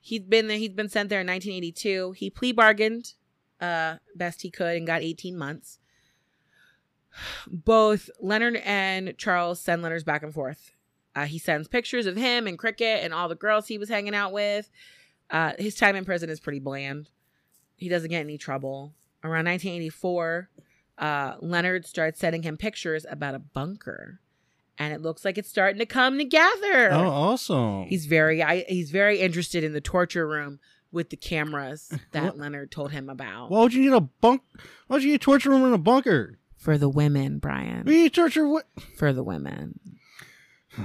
[0.00, 0.58] He'd been there.
[0.58, 2.12] He'd been sent there in 1982.
[2.12, 3.14] He plea bargained,
[3.60, 5.78] uh, best he could, and got 18 months.
[7.46, 10.72] Both Leonard and Charles send letters back and forth.
[11.14, 14.14] Uh, he sends pictures of him and Cricket and all the girls he was hanging
[14.14, 14.68] out with.
[15.30, 17.08] Uh, his time in prison is pretty bland.
[17.76, 18.94] He doesn't get any trouble.
[19.22, 20.50] Around 1984,
[20.98, 24.20] uh, Leonard starts sending him pictures about a bunker,
[24.76, 26.90] and it looks like it's starting to come together.
[26.92, 27.84] Oh, awesome.
[27.86, 30.60] He's very I, he's very interested in the torture room
[30.94, 32.38] with the cameras that What?
[32.38, 34.42] Leonard told him about Why would you need a bunk?
[34.86, 36.38] Why would you need a torture room in a bunker?
[36.56, 37.84] for the women, We Brian.
[37.84, 38.48] need torture.
[38.48, 38.66] What?
[38.96, 39.78] For the women.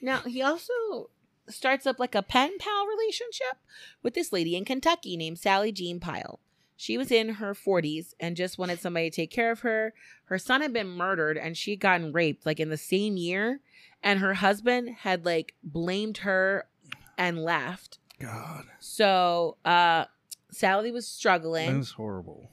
[0.00, 1.10] now he also
[1.48, 3.56] starts up like a pen pal relationship
[4.02, 6.38] with this lady in Kentucky named Sally Jean Pyle.
[6.76, 9.94] She was in her 40s and just wanted somebody to take care of her.
[10.26, 13.60] Her son had been murdered and she'd gotten raped like in the same year.
[14.00, 16.68] And her husband had like blamed her
[17.16, 17.98] and left.
[18.20, 20.06] God, So uh
[20.50, 21.76] Sally was struggling.
[21.76, 22.50] that's horrible.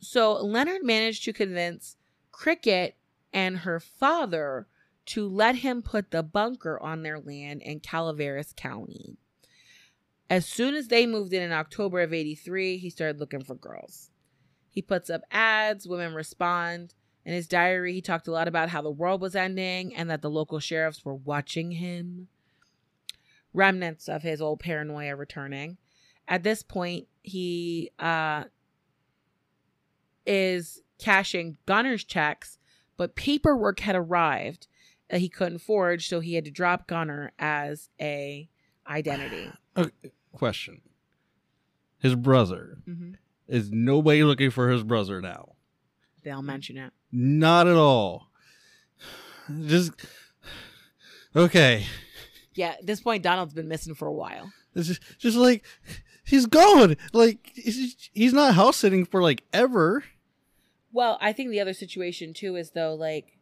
[0.00, 1.96] So Leonard managed to convince
[2.32, 2.96] Cricket
[3.32, 4.66] and her father
[5.06, 9.16] to let him put the bunker on their land in Calaveras County.
[10.28, 14.10] As soon as they moved in in October of 83, he started looking for girls.
[14.70, 16.94] He puts up ads, women respond.
[17.24, 20.22] In his diary, he talked a lot about how the world was ending and that
[20.22, 22.28] the local sheriffs were watching him.
[23.52, 25.76] Remnants of his old paranoia returning.
[26.28, 28.44] At this point, he uh,
[30.26, 32.58] is cashing Gunnar's checks,
[32.96, 34.66] but paperwork had arrived
[35.08, 38.48] that he couldn't forge, so he had to drop Gunner as a
[38.86, 39.50] identity.
[40.32, 40.80] Question.
[41.98, 42.78] His brother.
[42.84, 43.12] hmm
[43.48, 45.54] Is nobody looking for his brother now?
[46.22, 46.92] They'll mention it.
[47.10, 48.30] Not at all.
[49.66, 49.92] Just
[51.34, 51.86] okay.
[52.54, 54.52] Yeah, at this point, Donald's been missing for a while.
[54.74, 55.64] It's just, just like
[56.24, 56.96] he's gone.
[57.12, 60.04] Like he's, he's not house sitting for like ever.
[60.92, 63.38] Well, I think the other situation too is though, like,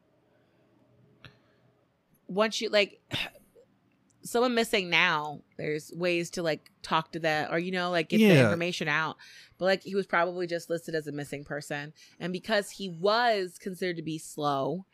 [2.26, 3.00] once you like
[4.22, 8.18] someone missing now, there's ways to like talk to that or you know like get
[8.18, 9.16] the information out.
[9.56, 13.58] But like he was probably just listed as a missing person, and because he was
[13.58, 14.84] considered to be slow,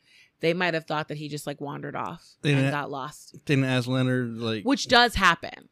[0.45, 3.65] they might have thought that he just like wandered off and didn't- got lost, Didn't
[3.65, 5.69] ask Leonard like which does happen.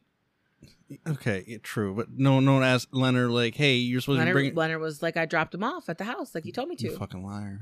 [1.07, 4.35] okay, yeah, true, but no, no one asked Leonard like, hey, you're supposed Leonard, to
[4.35, 6.77] bring Leonard was like, I dropped him off at the house, like you told me
[6.77, 7.61] to." You fucking liar.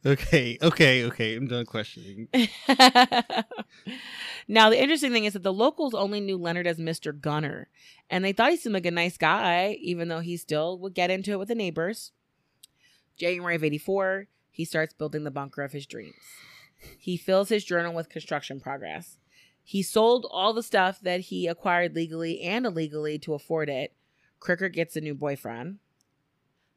[0.06, 1.34] Okay, okay, okay.
[1.34, 2.28] I'm done questioning.
[4.46, 7.18] now the interesting thing is that the locals only knew Leonard as Mr.
[7.18, 7.68] Gunnar,
[8.10, 11.10] and they thought he seemed like a nice guy, even though he still would get
[11.10, 12.12] into it with the neighbors.
[13.16, 16.14] January of '84, he starts building the bunker of his dreams.
[16.98, 19.18] He fills his journal with construction progress.
[19.62, 23.92] He sold all the stuff that he acquired legally and illegally to afford it.
[24.38, 25.78] Cricket gets a new boyfriend.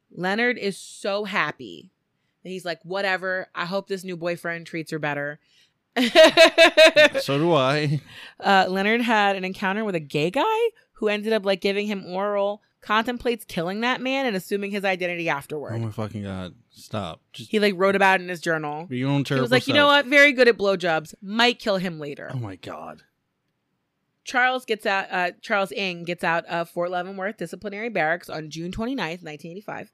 [0.09, 1.91] Leonard is so happy
[2.43, 3.47] that he's like, whatever.
[3.53, 5.39] I hope this new boyfriend treats her better.
[7.21, 7.99] so do I.
[8.39, 12.05] uh, Leonard had an encounter with a gay guy who ended up like giving him
[12.05, 15.73] oral, contemplates killing that man and assuming his identity afterward.
[15.73, 16.55] Oh my fucking god!
[16.69, 17.21] Stop.
[17.33, 18.85] Just he like wrote about it in his journal.
[18.85, 20.05] be your own He was like, you know what?
[20.05, 21.13] Very good at blowjobs.
[21.21, 22.29] Might kill him later.
[22.33, 23.03] Oh my god.
[24.23, 25.07] Charles gets out.
[25.09, 29.91] Uh, Charles Ng gets out of Fort Leavenworth Disciplinary Barracks on June 29th, 1985.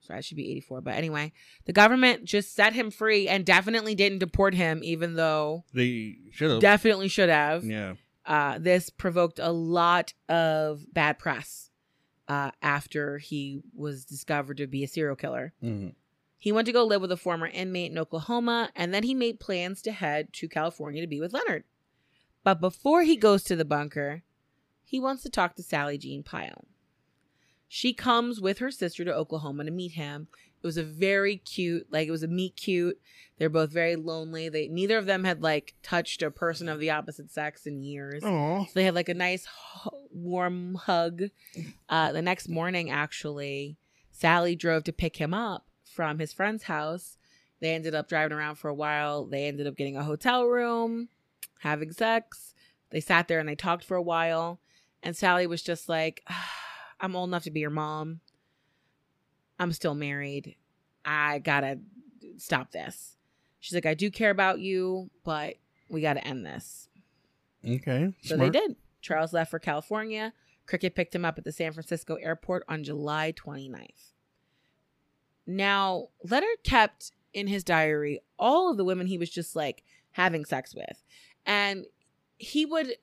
[0.00, 0.80] Sorry, that should be 84.
[0.82, 1.32] But anyway,
[1.66, 6.52] the government just set him free and definitely didn't deport him, even though They should
[6.52, 6.60] have.
[6.60, 7.64] definitely should have.
[7.64, 7.94] yeah.
[8.24, 11.67] Uh, this provoked a lot of bad press
[12.28, 15.52] uh, after he was discovered to be a serial killer.
[15.62, 15.94] Mhm.
[16.38, 19.40] He went to go live with a former inmate in Oklahoma, and then he made
[19.40, 21.64] plans to head to California to be with Leonard.
[22.44, 24.22] But before he goes to the bunker,
[24.84, 26.66] he wants to talk to Sally Jean Pyle.
[27.66, 30.28] She comes with her sister to Oklahoma to meet him.
[30.62, 33.00] It was a very cute, like it was a meet cute.
[33.38, 34.48] They're both very lonely.
[34.48, 38.22] They neither of them had like touched a person of the opposite sex in years.
[38.24, 38.64] Oh.
[38.64, 39.46] So they had like a nice
[40.12, 41.24] warm hug.
[41.88, 43.76] Uh, the next morning, actually,
[44.10, 47.16] Sally drove to pick him up from his friend's house.
[47.60, 49.24] They ended up driving around for a while.
[49.24, 51.08] They ended up getting a hotel room,
[51.60, 52.54] having sex.
[52.90, 54.60] They sat there and they talked for a while.
[55.02, 56.50] And Sally was just like, "Ah,
[57.00, 58.20] I'm old enough to be your mom.
[59.58, 60.56] I'm still married.
[61.04, 61.78] I gotta
[62.36, 63.16] stop this.
[63.60, 65.56] She's like, I do care about you, but
[65.88, 66.88] we gotta end this.
[67.66, 68.12] Okay.
[68.22, 68.52] So Smart.
[68.52, 68.76] they did.
[69.00, 70.32] Charles left for California.
[70.66, 74.12] Cricket picked him up at the San Francisco airport on July 29th.
[75.46, 79.82] Now, Leonard kept in his diary all of the women he was just like
[80.12, 81.02] having sex with.
[81.46, 81.86] And
[82.36, 82.96] he would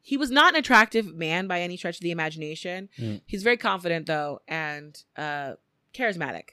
[0.00, 2.88] he was not an attractive man by any stretch of the imagination.
[2.98, 3.20] Mm.
[3.26, 5.54] He's very confident though and uh
[5.94, 6.50] charismatic.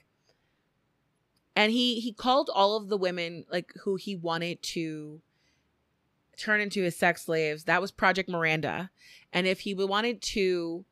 [1.54, 5.20] And he he called all of the women like who he wanted to
[6.36, 7.64] turn into his sex slaves.
[7.64, 8.90] That was Project Miranda.
[9.32, 10.84] And if he wanted to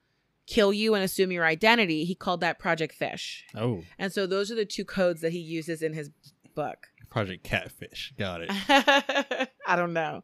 [0.46, 3.44] kill you and assume your identity, he called that Project Fish.
[3.54, 6.10] Oh, And so those are the two codes that he uses in his
[6.54, 6.88] book.
[7.10, 8.12] Project Catfish.
[8.18, 8.50] Got it.
[9.66, 10.22] I don't know.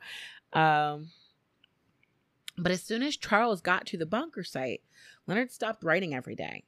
[0.52, 1.10] Um,
[2.58, 4.82] but as soon as Charles got to the bunker site,
[5.26, 6.64] Leonard stopped writing every day.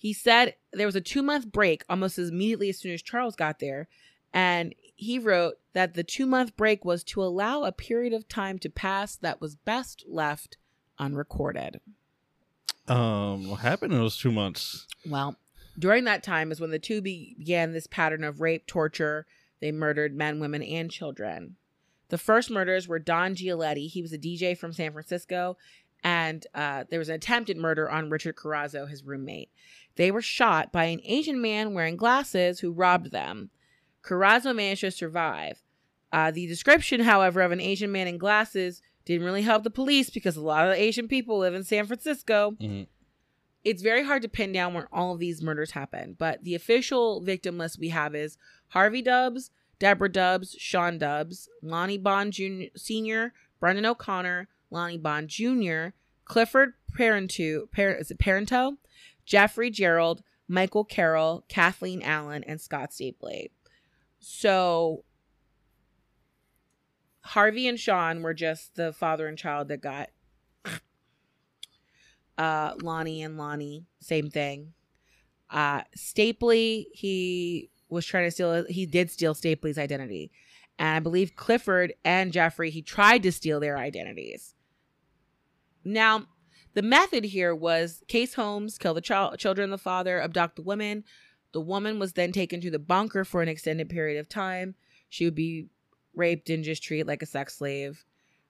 [0.00, 3.36] He said there was a two month break almost as immediately as soon as Charles
[3.36, 3.86] got there.
[4.32, 8.58] And he wrote that the two month break was to allow a period of time
[8.60, 10.56] to pass that was best left
[10.98, 11.80] unrecorded.
[12.88, 14.86] Um, what happened in those two months?
[15.06, 15.36] Well,
[15.78, 19.26] during that time is when the two be- began this pattern of rape, torture.
[19.60, 21.56] They murdered men, women, and children.
[22.08, 23.86] The first murders were Don Gialetti.
[23.86, 25.58] He was a DJ from San Francisco.
[26.02, 29.50] And uh, there was an attempted murder on Richard Carrazzo, his roommate.
[29.96, 33.50] They were shot by an Asian man wearing glasses who robbed them.
[34.02, 35.62] Carrazzo managed to survive.
[36.12, 40.10] Uh, the description, however, of an Asian man in glasses didn't really help the police
[40.10, 42.86] because a lot of Asian people live in San Francisco Mhm.
[43.64, 47.20] it's very hard to pin down where all of these murders happen, but the official
[47.20, 48.38] victim list we have is
[48.68, 52.64] Harvey Dubs, Deborah Dubs, Sean Dubs, Lonnie Bond Jr.
[52.76, 55.88] Sr., Brendan O'Connor, Lonnie Bond Jr.,
[56.24, 58.76] Clifford Parento, Par- is it Parento,
[59.30, 63.52] Jeffrey Gerald, Michael Carroll, Kathleen Allen, and Scott Stapley.
[64.18, 65.04] So
[67.20, 70.08] Harvey and Sean were just the father and child that got
[72.38, 74.72] uh Lonnie and Lonnie, same thing.
[75.48, 80.32] Uh Stapley, he was trying to steal he did steal Stapley's identity.
[80.76, 84.56] And I believe Clifford and Jeffrey, he tried to steal their identities.
[85.84, 86.26] Now,
[86.74, 91.04] the method here was Case Holmes kill the child, children, the father, abduct the woman.
[91.52, 94.76] The woman was then taken to the bunker for an extended period of time.
[95.08, 95.66] She would be
[96.14, 98.04] raped and just treated like a sex slave.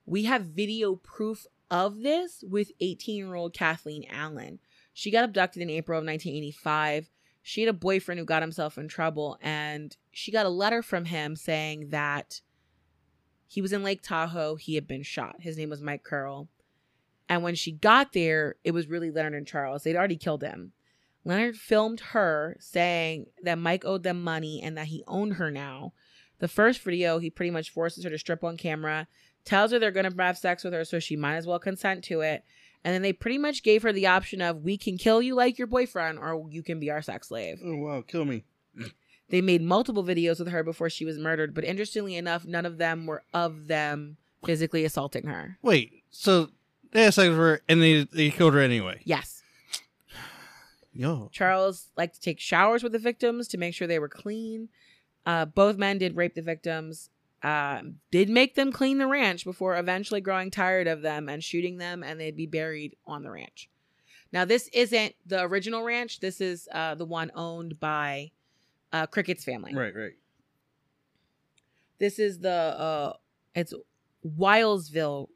[0.05, 4.59] We have video proof of this with 18 year old Kathleen Allen.
[4.93, 7.09] She got abducted in April of 1985.
[7.43, 11.07] She had a boyfriend who got himself in trouble, and she got a letter from
[11.07, 12.43] him saying that
[13.47, 14.57] he was in Lake Tahoe.
[14.57, 15.37] He had been shot.
[15.41, 16.49] His name was Mike Curl.
[17.31, 19.85] And when she got there, it was really Leonard and Charles.
[19.85, 20.73] They'd already killed him.
[21.25, 25.93] Leonard filmed her saying that Mike owed them money and that he owned her now.
[26.41, 29.07] The first video, he pretty much forces her to strip on camera,
[29.45, 32.03] tells her they're going to have sex with her, so she might as well consent
[32.05, 32.43] to it.
[32.83, 35.57] And then they pretty much gave her the option of we can kill you like
[35.57, 37.61] your boyfriend or you can be our sex slave.
[37.65, 38.43] Oh wow, kill me.
[39.29, 42.79] They made multiple videos with her before she was murdered, but interestingly enough, none of
[42.79, 45.59] them were of them physically assaulting her.
[45.63, 46.49] Wait, so
[46.93, 49.01] they had sex with her and they they killed her anyway.
[49.05, 49.43] Yes.
[50.93, 54.69] Yo, Charles liked to take showers with the victims to make sure they were clean.
[55.25, 57.11] Uh, both men did rape the victims,
[57.43, 57.81] uh,
[58.11, 62.03] did make them clean the ranch before eventually growing tired of them and shooting them,
[62.03, 63.69] and they'd be buried on the ranch.
[64.33, 66.21] Now, this isn't the original ranch.
[66.21, 68.33] This is uh, the one owned by
[68.93, 69.75] uh, Cricket's family.
[69.75, 70.13] right, right.
[71.99, 73.13] This is the uh,
[73.55, 73.75] it's
[74.27, 75.29] Wilesville.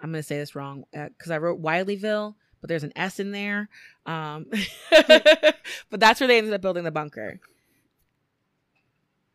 [0.00, 3.68] I'm gonna say this wrong because I wrote Wileyville, but there's an S in there.
[4.06, 4.46] Um,
[4.90, 5.60] but
[6.00, 7.40] that's where they ended up building the bunker.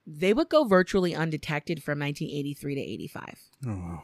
[0.05, 3.39] They would go virtually undetected from 1983 to 85.
[3.67, 4.03] Oh, wow.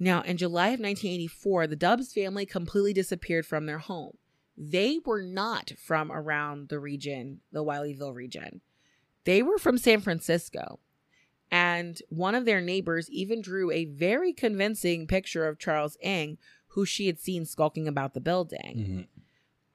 [0.00, 4.16] Now, in July of 1984, the Dubs family completely disappeared from their home.
[4.56, 8.60] They were not from around the region, the Wileyville region.
[9.24, 10.80] They were from San Francisco.
[11.54, 16.36] And one of their neighbors even drew a very convincing picture of Charles Ng,
[16.70, 18.74] who she had seen skulking about the building.
[18.76, 19.08] Mhm.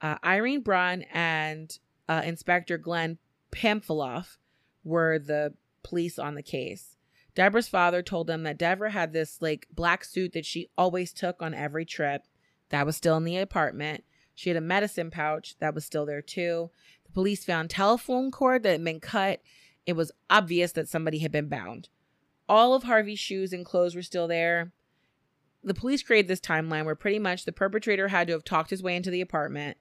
[0.02, 3.16] Uh, Irene Braun and uh, Inspector Glenn
[3.50, 4.36] Pampholoff
[4.84, 6.96] were the police on the case.
[7.34, 11.40] Deborah's father told them that Deborah had this like black suit that she always took
[11.40, 12.26] on every trip.
[12.68, 14.04] That was still in the apartment.
[14.34, 16.70] She had a medicine pouch that was still there too.
[17.06, 19.40] The police found telephone cord that had been cut.
[19.90, 21.88] It was obvious that somebody had been bound.
[22.48, 24.70] All of Harvey's shoes and clothes were still there.
[25.64, 28.84] The police created this timeline where pretty much the perpetrator had to have talked his
[28.84, 29.78] way into the apartment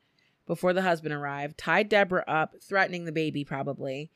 [0.47, 4.09] before the husband arrived, tied Deborah up, threatening the baby probably.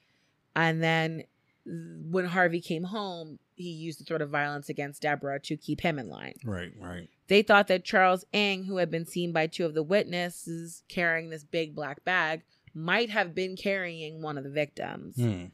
[0.56, 1.26] And then
[1.64, 6.00] when Harvey came home, he used the threat of violence against Deborah to keep him
[6.00, 6.34] in line.
[6.44, 7.08] Right, right.
[7.28, 11.30] They thought that Charles Ng, who had been seen by two of the witnesses carrying
[11.30, 12.42] this big black bag,
[12.74, 15.16] might have been carrying one of the victims.
[15.16, 15.46] Hmm.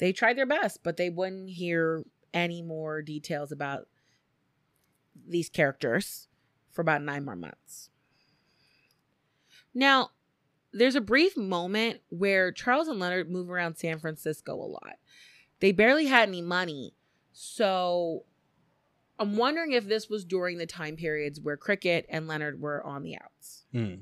[0.00, 2.02] They tried their best, but they wouldn't hear
[2.32, 3.86] any more details about
[5.28, 6.26] these characters
[6.72, 7.90] for about nine more months.
[9.74, 10.10] Now,
[10.72, 14.96] there's a brief moment where Charles and Leonard move around San Francisco a lot.
[15.60, 16.94] They barely had any money.
[17.32, 18.24] So
[19.18, 23.02] I'm wondering if this was during the time periods where Cricket and Leonard were on
[23.02, 23.66] the outs.
[23.72, 23.94] Hmm.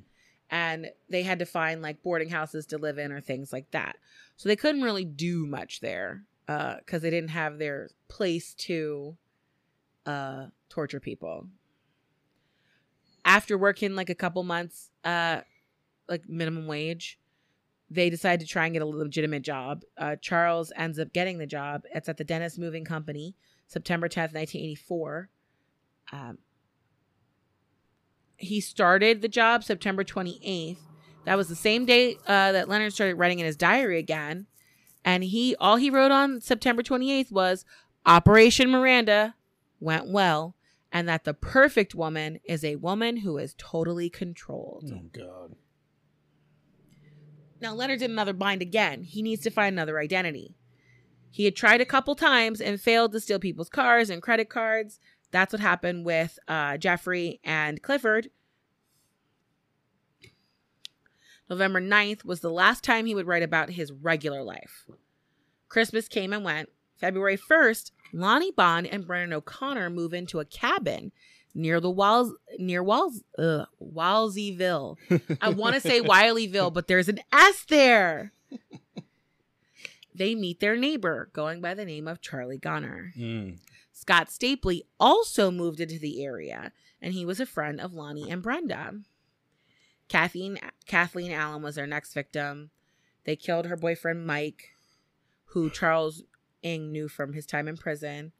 [0.51, 3.97] And they had to find like boarding houses to live in or things like that.
[4.37, 9.16] So they couldn't really do much there because they didn't have their place to
[10.07, 11.47] uh, torture people.
[13.25, 15.43] After working like a couple months, uh,
[16.09, 17.19] like minimum wage,
[17.91, 19.83] they decide to try and get a legitimate job.
[19.97, 21.83] Uh, Charles ends up getting the job.
[21.95, 23.35] It's at the Dennis Moving Company,
[23.66, 25.29] September 10th, 1984.
[26.12, 26.39] Um,
[28.39, 30.78] he started the job September 28th.
[31.24, 34.47] That was the same day uh, that Leonard started writing in his diary again.
[35.05, 37.65] And he all he wrote on September 28th was
[38.06, 39.35] Operation Miranda
[39.81, 40.56] went well
[40.90, 44.90] and that the perfect woman is a woman who is totally controlled.
[44.93, 45.56] Oh God.
[47.60, 49.02] Now, Leonard's in another bind again.
[49.02, 50.55] He needs to find another identity.
[51.31, 55.01] He had tried a couple times and failed to steal people's cars and credit cards.
[55.31, 58.31] That's what happened with uh, Jeffrey and Clifford.
[61.51, 64.87] November 9th was the last time he would write about his regular life.
[65.69, 66.69] Christmas came and went.
[66.97, 71.13] February 1st, Lonnie Bond and Brendan O'Connor move into a cabin
[71.55, 74.97] near the Walls near Walls uh, Walseyville.
[75.41, 78.33] I want to say Wileyville, but there's an S there.
[80.15, 83.13] They meet their neighbor, going by the name of Charlie Gunnar.
[83.15, 83.51] Hmm.
[84.01, 86.70] Scott Stapley also moved into the area,
[87.03, 89.01] and he was a friend of Lonnie and Brenda.
[90.07, 90.57] Kathleen
[90.87, 92.70] Kathleen Allen was their next victim.
[93.25, 94.69] They killed her boyfriend Mike,
[95.47, 96.23] who Charles
[96.62, 98.31] Ng knew from his time in prison.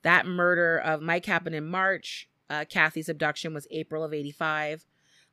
[0.00, 2.30] That murder of Mike happened in March.
[2.48, 4.86] Uh, Kathy's abduction was April of 85.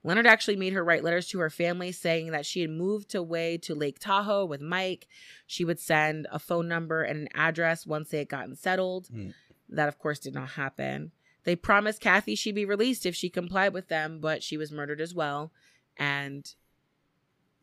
[0.03, 3.57] Leonard actually made her write letters to her family saying that she had moved away
[3.59, 5.07] to Lake Tahoe with Mike.
[5.47, 9.07] She would send a phone number and an address once they had gotten settled.
[9.07, 9.33] Mm.
[9.71, 11.11] That, of course, did not happen.
[11.43, 15.01] They promised Kathy she'd be released if she complied with them, but she was murdered
[15.01, 15.51] as well.
[15.97, 16.53] And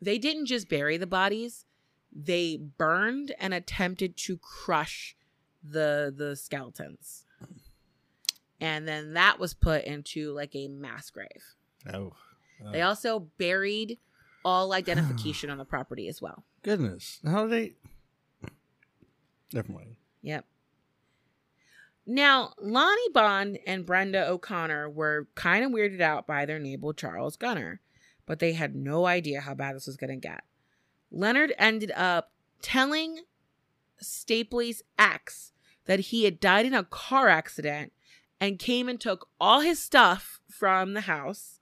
[0.01, 1.65] they didn't just bury the bodies,
[2.11, 5.15] they burned and attempted to crush
[5.63, 7.25] the the skeletons.
[8.61, 11.55] And then that was put into like a mass grave.
[11.93, 12.13] Oh.
[12.65, 12.71] Oh.
[12.71, 13.97] They also buried
[14.43, 16.43] all identification on the property as well.
[16.63, 17.19] Goodness.
[17.25, 18.49] How did they?
[19.53, 19.95] Never mind.
[20.21, 20.45] Yep.
[22.11, 27.37] Now, Lonnie Bond and Brenda O'Connor were kind of weirded out by their neighbor Charles
[27.37, 27.81] Gunnar,
[28.25, 30.43] but they had no idea how bad this was going to get.
[31.11, 32.31] Leonard ended up
[32.63, 33.19] telling
[34.01, 35.53] Stapley's ex
[35.85, 37.93] that he had died in a car accident
[38.41, 41.59] and came and took all his stuff from the house.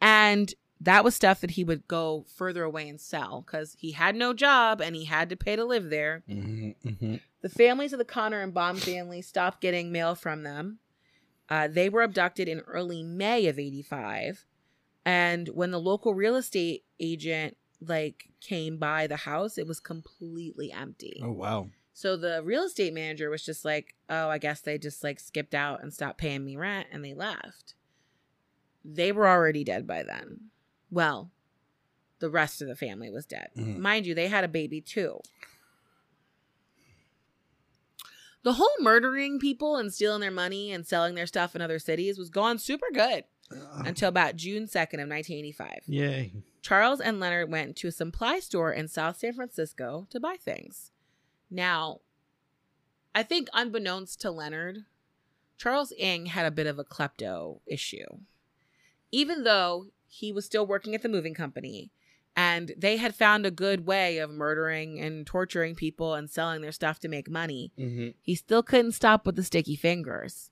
[0.00, 4.14] And that was stuff that he would go further away and sell because he had
[4.14, 6.22] no job and he had to pay to live there.
[6.30, 7.16] Mm-hmm, mm-hmm.
[7.44, 10.78] The families of the Connor and Baum family stopped getting mail from them.
[11.50, 14.46] Uh, they were abducted in early May of 85.
[15.04, 20.72] And when the local real estate agent like came by the house, it was completely
[20.72, 21.20] empty.
[21.22, 21.68] Oh wow.
[21.92, 25.54] So the real estate manager was just like, "Oh, I guess they just like skipped
[25.54, 27.74] out and stopped paying me rent and they left."
[28.82, 30.48] They were already dead by then.
[30.90, 31.30] Well,
[32.20, 33.50] the rest of the family was dead.
[33.54, 33.76] Mhm.
[33.76, 35.20] Mind you, they had a baby too.
[38.44, 42.18] The whole murdering people and stealing their money and selling their stuff in other cities
[42.18, 43.24] was going super good
[43.78, 45.80] until about June 2nd of 1985.
[45.86, 46.32] Yay.
[46.60, 50.92] Charles and Leonard went to a supply store in South San Francisco to buy things.
[51.50, 52.00] Now,
[53.14, 54.84] I think unbeknownst to Leonard,
[55.56, 58.18] Charles Ng had a bit of a klepto issue.
[59.10, 61.90] Even though he was still working at the moving company
[62.36, 66.72] and they had found a good way of murdering and torturing people and selling their
[66.72, 68.08] stuff to make money, Mm-hmm.
[68.20, 70.50] he still couldn't stop with the sticky fingers.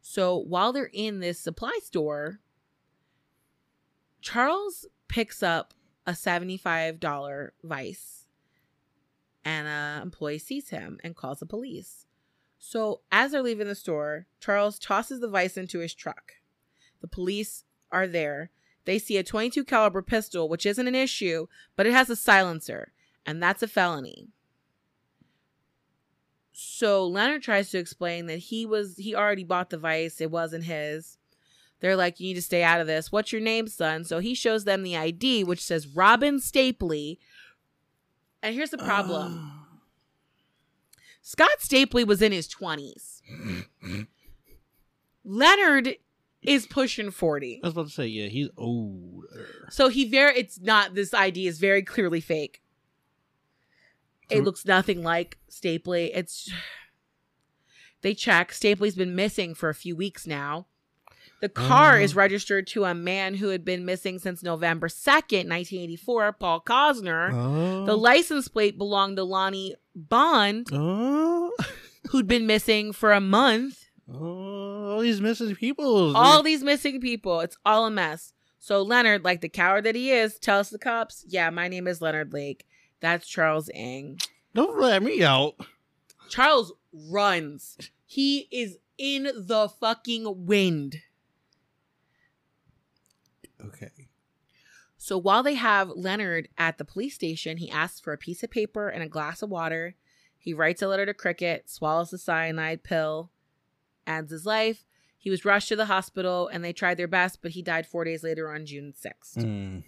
[0.00, 2.40] So while they're in this supply store,
[4.20, 5.74] Charles picks up
[6.06, 8.26] a $75 vice
[9.44, 12.06] and an employee sees him and calls the police.
[12.58, 16.32] So as they're leaving the store, Charles tosses the vice into his truck.
[17.00, 18.50] The police are there.
[18.84, 21.46] They see a 22 caliber pistol, which isn't an issue,
[21.76, 22.92] but it has a silencer,
[23.24, 24.28] and that's a felony.
[26.52, 30.64] So Leonard tries to explain that he was he already bought the vice, it wasn't
[30.64, 31.18] his.
[31.80, 33.12] They're like, you need to stay out of this.
[33.12, 34.04] What's your name, son?
[34.04, 37.18] So he shows them the ID, which says Robin Stapley.
[38.42, 39.66] And here's the problem.
[41.22, 43.20] Scott Stapley was in his 20s.
[45.24, 45.96] Leonard
[46.44, 47.60] is pushing 40.
[47.62, 49.48] I was about to say, yeah, he's older.
[49.70, 52.62] So he very it's not this ID is very clearly fake.
[54.30, 56.10] It So- looks nothing like Stapley.
[56.14, 56.50] It's
[58.02, 58.52] they check.
[58.52, 60.66] Stapley's been missing for a few weeks now.
[61.40, 62.02] The car Oh.
[62.02, 67.32] is registered to a man who had been missing since November 2nd, 1984, Paul Cosner.
[67.34, 67.84] Oh.
[67.84, 71.52] The license plate belonged to Lonnie Bond, oh.
[72.10, 73.83] who'd been missing for a month.
[74.12, 76.16] Oh, all these missing people.
[76.16, 77.40] All these missing people.
[77.40, 78.32] It's all a mess.
[78.58, 82.00] So Leonard, like the coward that he is, tells the cops, "Yeah, my name is
[82.00, 82.66] Leonard Lake.
[83.00, 84.18] That's Charles Ng."
[84.54, 85.54] Don't let me out.
[86.28, 87.76] Charles runs.
[88.06, 91.02] He is in the fucking wind.
[93.64, 93.90] Okay.
[94.96, 98.50] So while they have Leonard at the police station, he asks for a piece of
[98.50, 99.96] paper and a glass of water.
[100.38, 103.30] He writes a letter to Cricket, swallows the cyanide pill,
[104.06, 104.84] ends his life.
[105.18, 108.04] He was rushed to the hospital and they tried their best, but he died four
[108.04, 109.36] days later on June 6th.
[109.38, 109.84] Mm.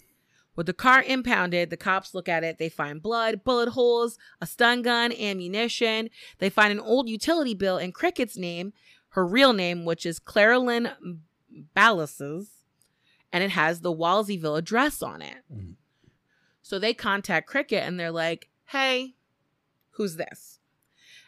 [0.54, 2.56] With the car impounded, the cops look at it.
[2.56, 6.08] They find blood, bullet holes, a stun gun, ammunition.
[6.38, 8.72] They find an old utility bill in Cricket's name,
[9.10, 10.94] her real name, which is Claralyn
[11.74, 12.50] Balazs's,
[13.30, 15.44] and it has the Walseyville address on it.
[15.52, 15.74] Mhm.
[16.62, 19.14] So they contact Cricket and they're like, hey,
[19.90, 20.58] who's this?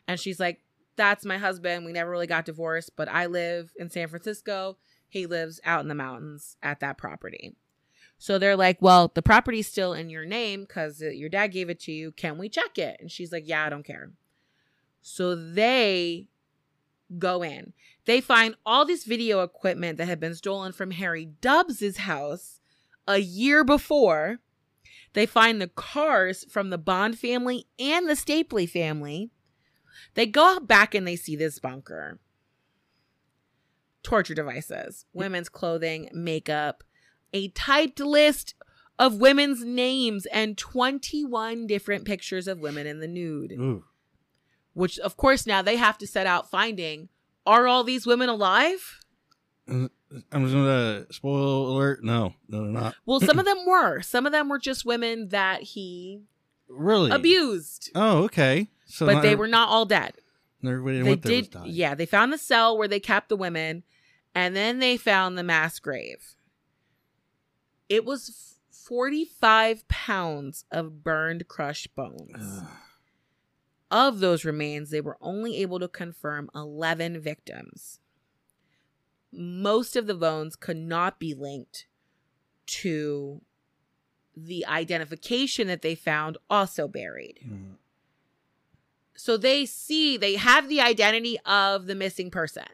[0.06, 0.62] And she's like,
[0.98, 1.86] that's my husband.
[1.86, 4.76] We never really got divorced, but I live in San Francisco.
[5.08, 7.56] He lives out in the mountains at that property.
[8.18, 11.70] So they're like, well, the property's still in your name because uh, your dad gave
[11.70, 12.10] it to you.
[12.12, 12.98] Can we check it?
[13.00, 14.10] And she's like, yeah, I don't care.
[15.00, 16.28] So they
[17.16, 17.72] go in.
[18.04, 22.60] They find all this video equipment that had been stolen from Harry Dubs's house
[23.06, 24.40] a year before.
[25.12, 29.30] They find the cars from the Bond family and the Stapley family.
[30.18, 32.18] They go back and they see this bunker.
[34.02, 36.82] Torture devices, women's clothing, makeup,
[37.32, 38.54] a typed list
[38.98, 43.52] of women's names, and 21 different pictures of women in the nude.
[43.52, 43.84] Ooh.
[44.72, 47.10] Which, of course, now they have to set out finding
[47.46, 48.98] are all these women alive?
[49.68, 49.88] I'm
[50.32, 52.02] just gonna spoil alert.
[52.02, 52.96] No, no, they're not.
[53.06, 54.02] Well, some of them were.
[54.02, 56.22] Some of them were just women that he
[56.68, 57.10] Really?
[57.10, 58.68] abused, Oh, okay.
[58.86, 60.14] So but not they were not all dead.
[60.64, 63.36] everybody they went there was did yeah they found the cell where they kept the
[63.36, 63.84] women
[64.34, 66.34] and then they found the mass grave
[67.88, 72.66] it was 45 pounds of burned crushed bones Ugh.
[73.90, 78.00] of those remains they were only able to confirm 11 victims
[79.32, 81.86] most of the bones could not be linked
[82.66, 83.42] to
[84.46, 87.74] the identification that they found also buried Mm.
[89.16, 92.64] so they see they have the identity of the missing person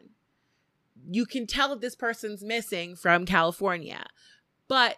[1.09, 4.05] you can tell that this person's missing from california
[4.67, 4.97] but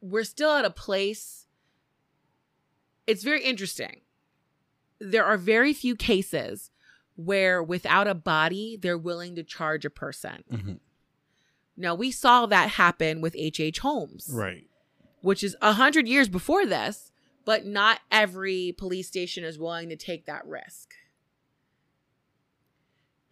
[0.00, 1.46] we're still at a place
[3.06, 4.00] it's very interesting
[5.00, 6.70] there are very few cases
[7.16, 10.80] where without a body they're willing to charge a person Mhm.
[11.76, 13.78] now we saw that happen with h.h H.
[13.80, 14.67] holmes Right.
[15.20, 17.12] Which is a hundred years before this,
[17.44, 20.92] but not every police station is willing to take that risk.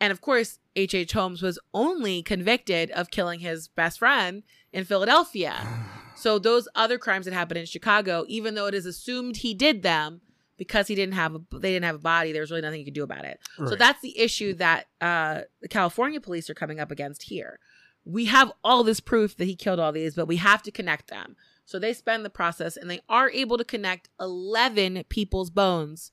[0.00, 0.94] And of course, H.H.
[0.94, 1.12] H.
[1.12, 4.42] Holmes was only convicted of killing his best friend
[4.72, 5.66] in Philadelphia.
[6.18, 9.82] So those other crimes that happened in Chicago, even though it is assumed he did
[9.82, 10.22] them
[10.56, 12.86] because he didn't have a they didn't have a body, there was really nothing you
[12.86, 13.38] could do about it.
[13.68, 17.58] So that's the issue that uh, the California police are coming up against here.
[18.06, 21.08] We have all this proof that he killed all these, but we have to connect
[21.08, 21.36] them.
[21.66, 26.12] So they spend the process and they are able to connect 11 people's bones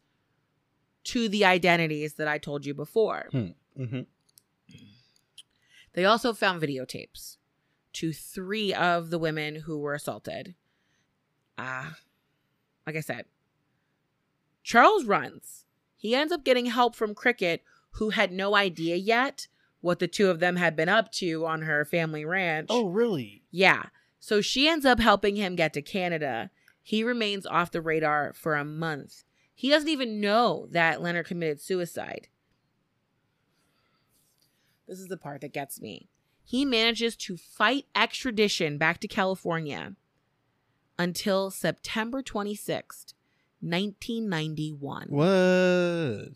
[1.05, 3.29] to the identities that I told you before.
[3.31, 4.07] Mhm.
[5.93, 7.37] They also found videotapes
[7.93, 10.55] to three of the women who were assaulted.
[11.57, 11.97] Ah,
[12.87, 13.25] like I said,
[14.63, 15.65] Charles runs.
[15.95, 19.47] He ends up getting help from Cricket, who had no idea yet
[19.81, 22.67] what the two of them had been up to on her family ranch.
[22.71, 23.43] Oh, really?
[23.51, 23.83] Yeah.
[24.23, 26.49] So she ends up helping him get to Canada.
[26.81, 29.25] He remains off the radar for a month.
[29.53, 32.29] He doesn't even know that Leonard committed suicide.
[34.87, 36.07] This is the part that gets me.
[36.41, 39.97] He manages to fight extradition back to California
[40.97, 43.13] until September 26th,
[43.59, 45.07] 1991.
[45.09, 46.31] What?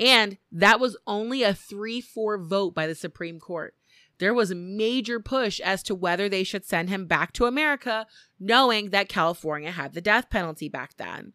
[0.00, 3.76] And that was only a 3 4 vote by the Supreme Court.
[4.18, 8.06] There was a major push as to whether they should send him back to America,
[8.38, 11.32] knowing that California had the death penalty back then.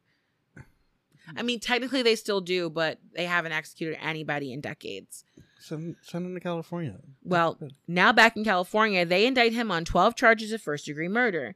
[1.37, 5.23] I mean, technically they still do, but they haven't executed anybody in decades.
[5.59, 6.99] Send, send him to California.
[7.23, 7.57] Well,
[7.87, 11.55] now back in California, they indict him on 12 charges of first degree murder.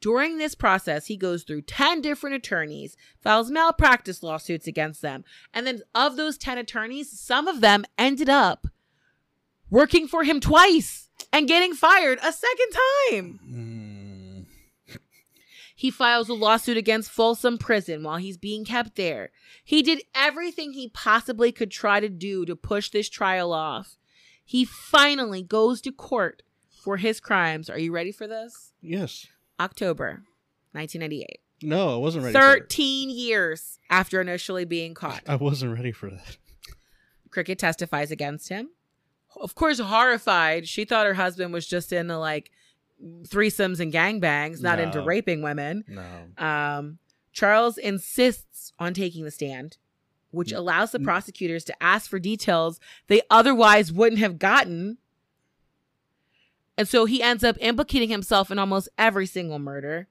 [0.00, 5.24] During this process, he goes through 10 different attorneys, files malpractice lawsuits against them.
[5.54, 8.66] And then, of those 10 attorneys, some of them ended up
[9.70, 12.72] working for him twice and getting fired a second
[13.10, 13.40] time.
[13.46, 14.46] Mm.
[15.78, 19.30] He files a lawsuit against Folsom Prison while he's being kept there.
[19.62, 23.96] He did everything he possibly could try to do to push this trial off.
[24.44, 27.70] He finally goes to court for his crimes.
[27.70, 28.72] Are you ready for this?
[28.80, 29.28] Yes.
[29.60, 30.24] October
[30.72, 31.38] 1998.
[31.62, 32.32] No, I wasn't ready.
[32.32, 35.22] For 13 years after initially being caught.
[35.28, 36.38] I wasn't ready for that.
[37.30, 38.70] Cricket testifies against him.
[39.40, 40.68] Of course, horrified.
[40.68, 42.50] She thought her husband was just into like
[43.24, 44.84] threesomes and gangbangs, not No.
[44.84, 45.84] into raping women.
[45.86, 46.44] No.
[46.44, 46.98] Um,
[47.32, 49.76] Charles insists on taking the stand,
[50.32, 51.04] which allows the Mm.
[51.04, 54.98] prosecutors to ask for details they otherwise wouldn't have gotten.
[56.76, 60.08] And so he ends up implicating himself in almost every single murder.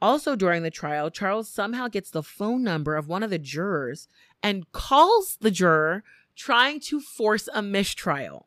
[0.00, 4.08] Also, during the trial, Charles somehow gets the phone number of one of the jurors
[4.42, 6.04] and calls the juror,
[6.36, 8.46] trying to force a mistrial,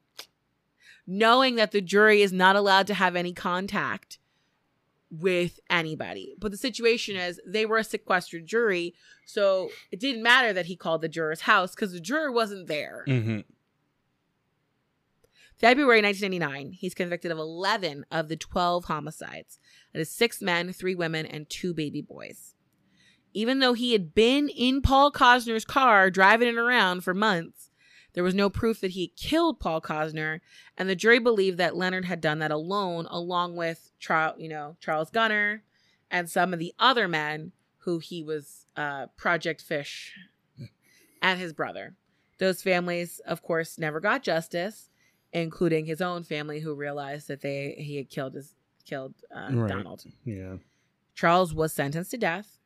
[1.11, 4.17] knowing that the jury is not allowed to have any contact
[5.09, 6.33] with anybody.
[6.39, 10.77] But the situation is they were a sequestered jury, so it didn't matter that he
[10.77, 13.03] called the juror's house because the juror wasn't there.
[13.09, 13.39] Mm-hmm.
[15.57, 19.59] February 1999, he's convicted of 11 of the 12 homicides.
[19.91, 22.55] That is six men, three women, and two baby boys.
[23.33, 27.70] Even though he had been in Paul Cosner's car driving it around for months,
[28.13, 30.41] there was no proof that he killed Paul Cosner,
[30.77, 34.75] and the jury believed that Leonard had done that alone, along with Charles, you know,
[34.79, 35.63] Charles Gunnar,
[36.09, 40.13] and some of the other men who he was uh, Project Fish,
[41.21, 41.95] and his brother.
[42.37, 44.89] Those families, of course, never got justice,
[45.31, 48.53] including his own family, who realized that they he had killed his
[48.85, 49.69] killed uh, Right.
[49.69, 50.03] Donald.
[50.25, 50.55] Yeah.
[51.13, 52.57] Charles was sentenced to death,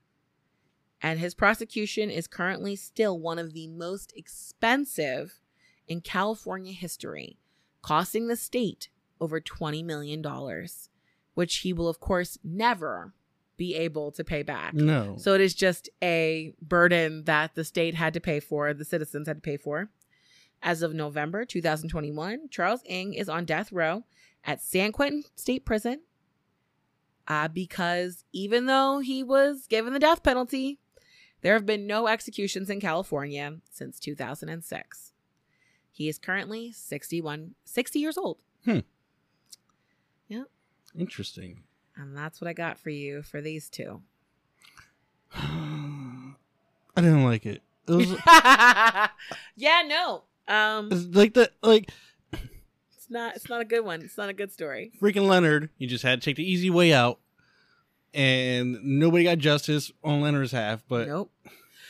[1.01, 5.41] and his prosecution is currently still one of the most expensive
[5.87, 7.37] in California history,
[7.81, 8.89] costing the state
[9.19, 10.23] over $20 million,
[11.33, 13.13] which he will, of course, never
[13.57, 14.73] be able to pay back.
[14.73, 15.15] No.
[15.17, 19.27] So it is just a burden that the state had to pay for, the citizens
[19.27, 19.89] had to pay for.
[20.61, 24.03] As of November 2021, Charles Ng is on death row
[24.43, 26.01] at San Quentin State Prison
[27.27, 30.79] uh, because even though he was given the death penalty,
[31.45, 35.11] there have been no executions in California since 2006.
[35.91, 38.39] He is currently 61, 60 years old.
[38.63, 38.79] Hmm.
[40.27, 40.47] Yep.
[40.97, 41.61] Interesting.
[41.95, 44.01] And that's what I got for you for these two.
[45.35, 46.33] I
[46.95, 47.61] didn't like it.
[47.87, 48.09] It was
[49.55, 50.23] yeah, no.
[50.47, 51.91] Um like the Like
[52.31, 54.01] it's not it's not a good one.
[54.01, 54.93] It's not a good story.
[54.99, 57.19] freaking Leonard, you just had to take the easy way out,
[58.15, 60.83] and nobody got justice on Leonard's half.
[60.87, 61.31] But nope.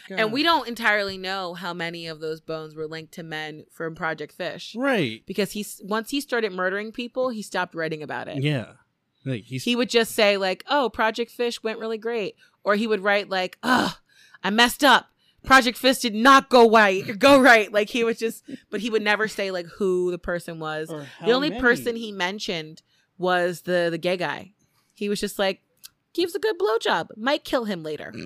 [0.08, 0.20] God.
[0.20, 3.96] And we don't entirely know how many of those bones were linked to men from
[3.96, 5.24] Project Fish right?
[5.26, 8.44] because he's once he started murdering people, he stopped writing about it.
[8.44, 8.74] Yeah,
[9.26, 12.86] like he's He would just say like, "Oh, Project Fish went really great," or he
[12.86, 13.98] would write like, "Oh,
[14.44, 15.08] I messed up.
[15.44, 17.04] Project Fish did not go right.
[17.20, 20.60] Go right." Like he would just, but he would never say like who the person
[20.60, 20.90] was.
[20.90, 21.62] The only many.
[21.62, 22.84] person he mentioned
[23.18, 24.52] was the the gay guy.
[24.94, 25.62] He was just like,
[26.16, 27.10] "Gives a good blowjob.
[27.16, 28.12] Might kill him later."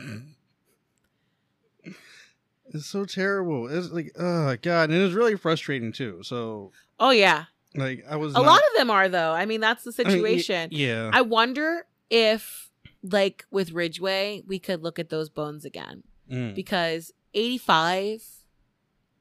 [2.71, 3.67] It's so terrible.
[3.67, 6.19] It's like, oh god, and it was really frustrating too.
[6.21, 9.31] So, Oh yeah, like, I was a lot of them are though.
[9.31, 10.69] I mean, that's the I mean, situation.
[10.71, 12.69] yeah, I wonder if,
[13.01, 16.53] like with Ridgeway, we could look at those bones again Mm.
[16.53, 18.21] because eighty-five,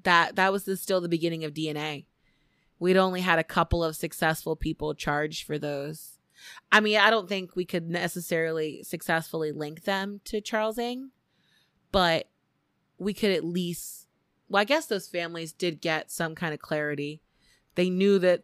[0.02, 2.04] that that was the, still the beginning of DNA.
[2.78, 6.17] We'd only had a couple of successful people charged for those.
[6.70, 11.10] I mean, I don't think we could necessarily successfully link them to Charles Ng,
[11.92, 12.28] but
[12.98, 14.06] we could at least.
[14.48, 17.22] Well, I guess those families did get some kind of clarity.
[17.74, 18.42] They knew that.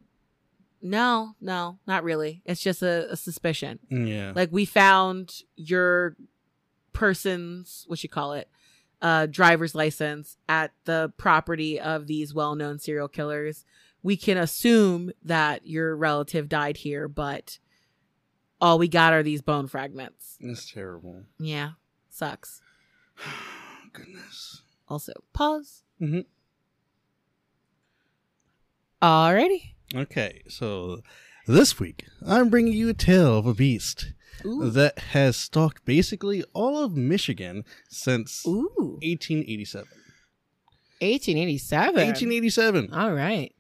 [0.83, 2.43] No, no, not really.
[2.45, 3.79] It's just a, a suspicion.
[3.89, 6.15] yeah, Like we found your
[6.93, 8.49] person's what you call it,
[9.01, 13.65] uh, driver's license at the property of these well-known serial killers.
[14.03, 17.59] We can assume that your relative died here, but
[18.61, 20.37] all we got are these bone fragments.
[20.41, 21.25] it's terrible.
[21.39, 21.73] Yeah,
[22.11, 22.61] sucks.
[23.93, 24.63] Goodness.
[24.89, 25.83] Also, pause.
[26.01, 26.25] Mhm.
[29.03, 29.75] Alrighty.
[29.95, 31.03] Okay, so
[31.47, 34.13] This week, I'm bringing you a tale of a beast
[34.47, 34.71] Ooh.
[34.71, 38.99] that has stalked basically all of Michigan since Ooh.
[39.03, 39.87] 1887.
[41.01, 41.95] 1887.
[41.95, 42.95] 1887.
[42.95, 43.55] All right.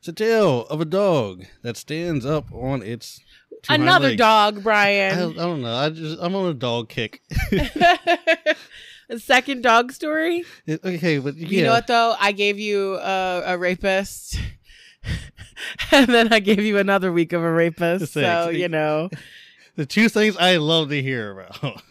[0.00, 3.20] It's a tale of a dog that stands up on its
[3.68, 5.74] Another dog, I, I don't know.
[5.74, 7.20] I just I'm on a dog kick.
[9.10, 10.44] a second dog story.
[10.66, 12.14] It- okay, but yeah, You know what though?
[12.18, 14.38] I gave you a, a rapist,
[15.92, 18.12] and then I gave you another week of a rapist.
[18.12, 19.10] So you know.
[19.76, 21.82] the two things I love to hear about.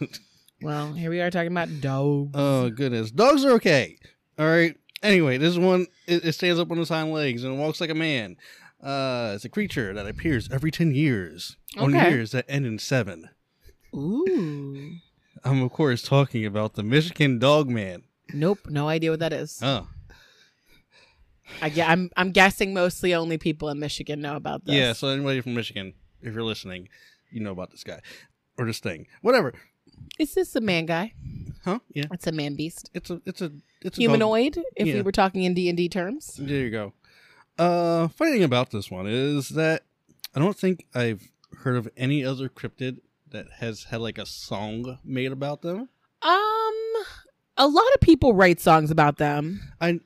[0.62, 2.30] Well, here we are talking about dogs.
[2.34, 3.96] oh goodness, dogs are okay.
[4.38, 4.76] All right.
[5.02, 7.94] Anyway, this one it, it stands up on its hind legs and walks like a
[7.94, 8.36] man.
[8.82, 12.10] Uh, it's a creature that appears every ten years on Okay.
[12.10, 13.28] years that end in seven.
[13.94, 14.92] Ooh.
[15.44, 18.02] I'm of course talking about the Michigan Dog Man.
[18.32, 18.60] Nope.
[18.68, 19.58] No idea what that is.
[19.62, 19.88] Oh,
[21.60, 24.74] I gue- I'm I'm guessing mostly only people in Michigan know about this.
[24.74, 24.92] yeah.
[24.92, 26.88] So anybody from Michigan, if you're listening,
[27.30, 28.00] you know about this guy
[28.56, 29.52] or this thing, whatever.
[30.18, 31.12] Is this a man guy?
[31.64, 31.80] Huh?
[31.92, 32.04] Yeah.
[32.12, 32.90] It's a man beast.
[32.94, 33.46] It's a it's a
[33.82, 36.36] it's a dog- Humanoid, if we were talking in D and D terms.
[36.38, 36.92] There you go.
[37.60, 39.82] Uh, funny thing about this one is that
[40.34, 41.28] I don't think I've
[41.58, 42.98] heard of any other cryptid
[43.30, 45.88] that has had like a song made about them.
[46.22, 46.74] Um,
[47.56, 49.60] a lot of people write songs about them.
[49.80, 50.00] I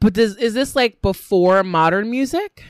[0.00, 2.62] But does is this like before modern music?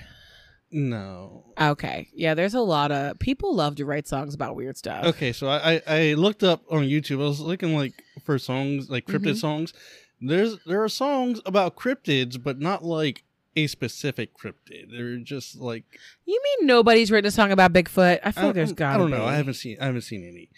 [0.70, 1.42] no.
[1.58, 2.34] Okay, yeah.
[2.34, 5.04] There's a lot of people love to write songs about weird stuff.
[5.06, 7.16] Okay, so I, I I looked up on YouTube.
[7.22, 9.40] I was looking like for songs like cryptid Mhm.
[9.40, 9.72] songs.
[10.20, 13.24] There's there are songs about cryptids, but not like
[13.56, 14.90] a specific cryptid.
[14.90, 15.84] They're just like
[16.24, 18.20] You mean nobody's written a song about Bigfoot?
[18.22, 18.98] I feel I, like there's I got.
[18.98, 19.24] don't know.
[19.24, 20.48] I haven't seen I haven't seen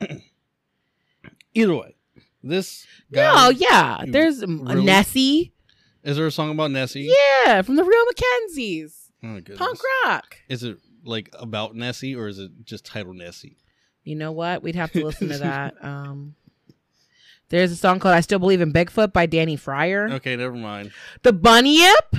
[0.00, 0.22] any.
[1.54, 1.96] Either way,
[2.42, 3.22] this guy.
[3.22, 4.04] No, yeah.
[4.06, 4.84] There's really?
[4.84, 5.52] Nessie.
[6.04, 7.10] Is there a song about Nessie?
[7.46, 9.08] Yeah, from the Real McKenzies.
[9.24, 9.58] Oh, goodness.
[9.58, 10.36] Punk rock.
[10.48, 13.56] Is it like about Nessie or is it just titled Nessie?
[14.04, 14.62] You know what?
[14.62, 15.74] We'd have to listen to that.
[15.82, 16.34] Um,
[17.50, 20.08] there's a song called "I Still Believe in Bigfoot" by Danny Fryer.
[20.14, 20.92] Okay, never mind.
[21.22, 22.18] The Bunyip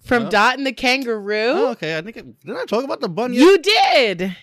[0.00, 0.30] from Oh.
[0.30, 1.52] Dot and the Kangaroo.
[1.54, 3.36] Oh, okay, I think it, did I talk about the bunny?
[3.36, 4.36] You did.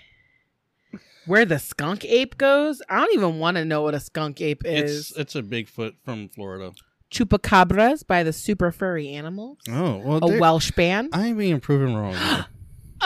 [1.26, 2.82] Where the skunk ape goes?
[2.90, 5.10] I don't even want to know what a skunk ape is.
[5.12, 6.72] it's it's a Bigfoot from Florida.
[7.12, 9.58] Chupacabras by the Super Furry Animals.
[9.70, 11.10] Oh well, A Welsh band.
[11.14, 12.16] I'm being proven wrong.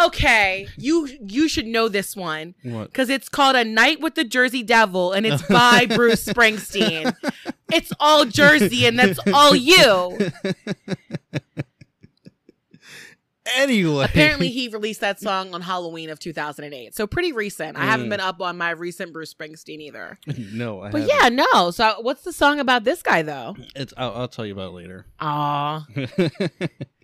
[0.04, 4.64] Okay, you you should know this one because it's called A Night with the Jersey
[4.64, 7.14] Devil and it's by Bruce Springsteen.
[7.72, 10.18] It's all Jersey and that's all you.
[13.58, 17.76] Anyway, Apparently, he released that song on Halloween of 2008, so pretty recent.
[17.76, 18.12] I haven't Mm.
[18.12, 20.20] been up on my recent Bruce Springsteen either.
[20.54, 21.36] no, I But haven't.
[21.38, 21.72] yeah, no.
[21.72, 23.56] So, what's the song about this guy though?
[23.76, 25.06] it's I'll, I'll tell you about it later.
[25.20, 25.86] Aw,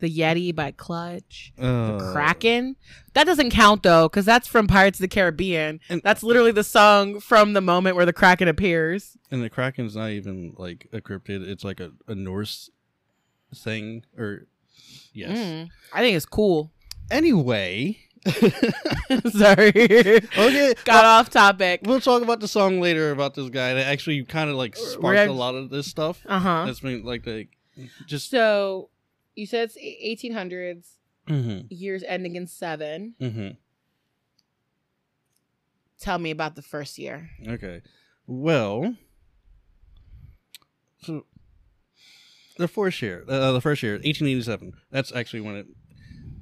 [0.00, 1.52] the Yeti by Clutch.
[1.60, 2.76] Uh, Kraken.
[3.14, 5.80] That doesn't count though, because that's from Pirates of the Caribbean.
[5.88, 9.16] And- that's literally the song from the moment where the Kraken appears.
[9.30, 11.46] and the Kraken's not even like a cryptid.
[11.48, 12.70] It's like a, a Norse
[13.54, 14.46] thing, or
[15.12, 15.38] yes.
[15.38, 16.70] Mm, I think it's cool.
[17.10, 17.98] Anyway,
[19.30, 20.74] Sorry, okay.
[20.84, 21.80] got off topic.
[21.84, 25.28] We'll talk about the song later about this guy that actually kind of like sparked
[25.28, 26.20] a lot of this stuff.
[26.26, 26.64] Uh huh.
[26.66, 27.48] That's been like the
[28.06, 28.90] just So,
[29.40, 33.14] you said it's 1800s, hmm years ending in seven.
[33.18, 33.48] hmm
[35.98, 37.30] Tell me about the first year.
[37.46, 37.82] Okay.
[38.26, 38.96] Well,
[41.02, 41.26] so
[42.56, 44.72] the first year, uh, the first year, 1887.
[44.90, 45.66] That's actually when it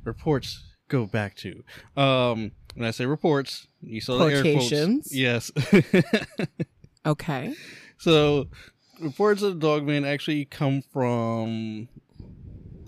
[0.05, 1.65] reports go back to.
[1.97, 5.13] Um, when I say reports, you saw the air quotes.
[5.13, 5.51] Yes.
[7.05, 7.55] Okay.
[7.99, 8.47] so
[9.01, 11.89] reports of the Dogman actually come from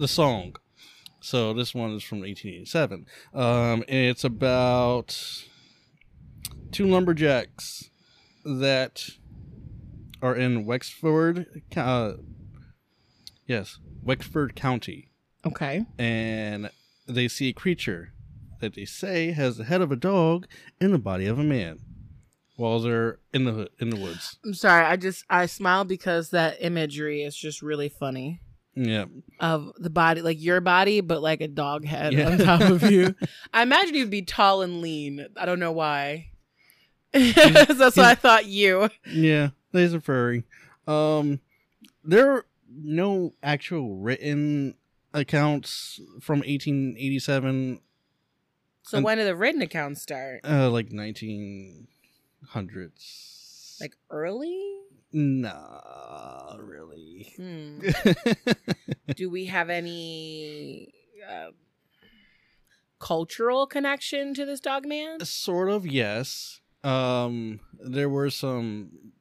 [0.00, 0.56] the song.
[1.20, 3.06] So this one is from 1887.
[3.34, 5.14] Um, it's about
[6.72, 7.90] two lumberjacks
[8.44, 9.10] that
[10.22, 11.62] are in Wexford.
[11.76, 12.12] Uh,
[13.46, 15.10] yes, Wexford County,
[15.44, 15.84] Okay.
[15.98, 16.70] and
[17.06, 18.12] they see a creature
[18.60, 20.46] that they say has the head of a dog
[20.80, 21.80] and the body of a man,
[22.56, 24.38] while they're in the in the woods.
[24.44, 24.86] I'm sorry.
[24.86, 28.40] I just I smile because that imagery is just really funny.
[28.74, 29.06] Yeah,
[29.40, 32.30] of the body, like your body, but like a dog head Yeah.
[32.30, 33.14] on top of you.
[33.52, 35.26] I imagine you'd be tall and lean.
[35.36, 36.30] I don't know why.
[37.12, 38.88] That's why I thought you.
[39.10, 40.44] yeah, they's a furry.
[40.86, 41.40] Um,
[42.04, 44.76] there are no actual written
[45.12, 47.80] accounts from 1887
[48.84, 50.40] So And- when did the written accounts start?
[50.44, 50.90] uh like
[52.54, 54.76] 1900s Like early?
[55.12, 57.80] Nah really Hmm.
[59.16, 60.92] Do we have any
[61.28, 61.50] uh,
[62.98, 65.24] cultural connection to this dog man?
[65.24, 66.60] Sort of, yes.
[66.82, 69.12] Um, there were some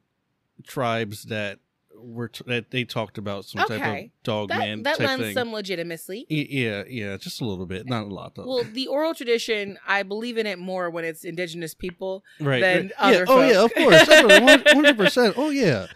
[0.65, 1.59] tribes that
[2.01, 5.25] were t- that they talked about some type of dog That, man that type lends
[5.25, 5.33] thing.
[5.33, 6.25] some legitimacy.
[6.29, 8.47] Yeah, yeah, just a little bit, not a lot though.
[8.47, 12.23] Well, the oral tradition, I believe in it more when it's indigenous people.
[12.39, 12.61] right.
[12.61, 12.93] than right.
[12.97, 13.25] other yeah.
[13.27, 15.35] Oh yeah, of course, oh, hundred percent.
[15.37, 15.87] Oh yeah.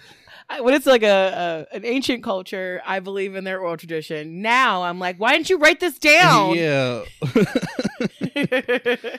[0.50, 4.42] I- When it's like a, a an ancient culture, I believe in their oral tradition.
[4.42, 6.56] Now I'm like, why didn't you write this down?
[6.56, 7.04] Yeah.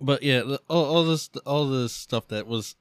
[0.00, 2.76] but yeah, all, all this all this stuff that was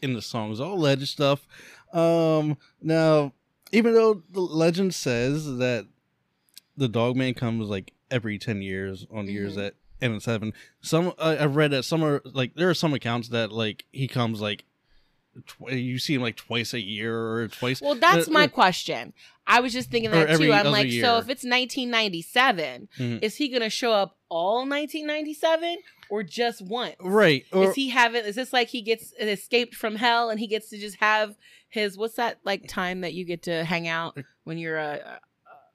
[0.00, 1.46] in the songs, all legend stuff.
[1.92, 3.32] Um, now,
[3.72, 5.86] even though the legend says that
[6.76, 9.56] the dog man comes like every ten years on the years Mhm.
[9.56, 12.94] that end in seven, some I I've read that some are like there are some
[12.94, 14.64] accounts that like he comes like
[15.46, 17.80] tw- you see him like twice a year or twice.
[17.80, 19.12] well, that's uh, my uh, question.
[19.46, 20.52] I was just thinking that too.
[20.52, 23.22] I'm like, so if it's 1997, Mhm.
[23.22, 25.78] is he gonna show up all 1997
[26.12, 26.94] or just once?
[27.00, 27.46] right.
[27.52, 28.22] Or, is he having?
[28.26, 31.34] Is this like he gets escaped from hell and he gets to just have
[31.70, 35.18] his what's that like time that you get to hang out when you're a,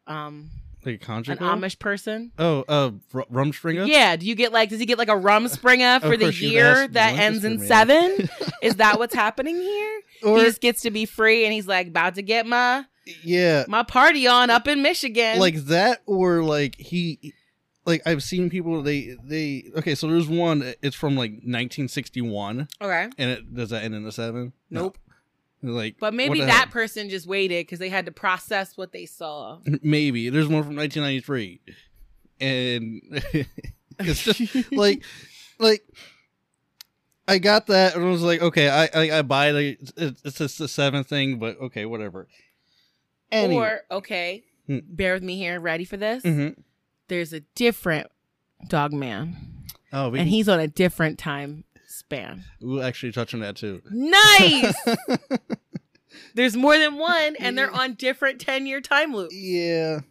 [0.08, 0.52] a um
[0.86, 1.50] like a conjugal?
[1.50, 2.34] an Amish person?
[2.38, 3.88] Oh, uh, R- Rumspringa.
[3.88, 4.16] Yeah.
[4.16, 4.70] Do you get like?
[4.70, 8.30] Does he get like a rumspringa for the year that ends in seven?
[8.62, 10.02] Is that what's happening here?
[10.24, 12.86] or he just gets to be free and he's like about to get my
[13.24, 15.40] yeah, my party on up in Michigan.
[15.40, 17.34] like that, or like he,
[17.88, 18.84] like I've seen people.
[18.84, 19.96] They they okay.
[19.96, 20.74] So there's one.
[20.84, 24.54] It's from like 1961, okay, and it does that end in a seven?
[24.70, 24.82] No.
[24.84, 24.98] Nope.
[25.64, 29.60] Like, but maybe that person just waited because they had to process what they saw.
[29.82, 31.60] maybe there's one from 1993,
[32.40, 33.02] and
[34.00, 35.04] it's just like
[35.58, 35.82] like.
[37.30, 40.60] I got that and I was like, okay, I I, I buy the it's, just
[40.60, 42.28] the seventh thing, but okay, whatever.
[43.32, 43.56] Anyway.
[43.64, 44.80] Or okay, Hmm.
[44.88, 45.60] bear with me here.
[45.60, 46.24] Ready for this?
[46.24, 46.56] Mhm.
[47.08, 48.08] There's a different
[48.68, 49.36] dog man,
[49.94, 52.44] Oh, we and can- he's on a different time span.
[52.62, 53.82] we'll actually touch on that too.
[53.92, 54.74] Nice.
[56.34, 59.36] There's more than one, and they're on different ten year time loops.
[59.36, 60.02] yeah.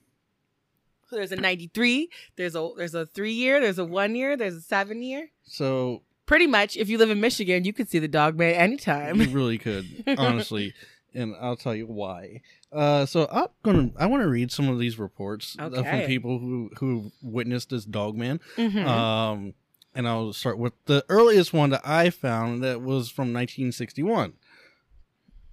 [1.09, 2.11] So there's a 93.
[2.35, 3.61] There's a there's a three year.
[3.61, 4.37] There's a one year.
[4.37, 5.31] There's a seven year.
[5.45, 8.57] So Pretty much, if you live in Michigan, you could see the dog man you
[8.57, 9.19] anytime.
[9.33, 9.87] really could,
[10.19, 10.75] honestly,
[11.15, 12.41] and I'll tell you why.
[12.77, 16.39] Uh, so I'm gonna I want to read some of these reports uh, from people
[16.39, 18.39] who who witnessed this dog man.
[18.57, 18.85] Mhm.
[18.87, 19.55] Um,
[19.95, 24.35] and I'll start with the earliest one that I found that was from 1961,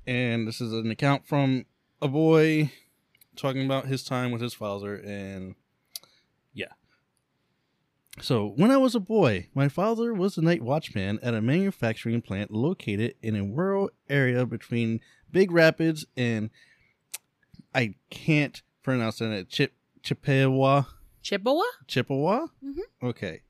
[0.06, 1.66] and this is an account from
[2.02, 2.72] a boy
[3.38, 5.56] talking about his time with his father and
[6.54, 6.74] yeah.
[8.22, 12.22] So, when I was a boy, my father was a night watchman at a manufacturing
[12.22, 15.00] plant located in a rural area between
[15.32, 16.52] Big Rapids and
[17.74, 19.74] I can't pronounce that Chip
[20.04, 20.84] Chippewa
[21.22, 21.64] Chippewa.
[21.88, 22.48] Chippewa.
[22.64, 22.80] Mhm.
[23.02, 23.41] Okay,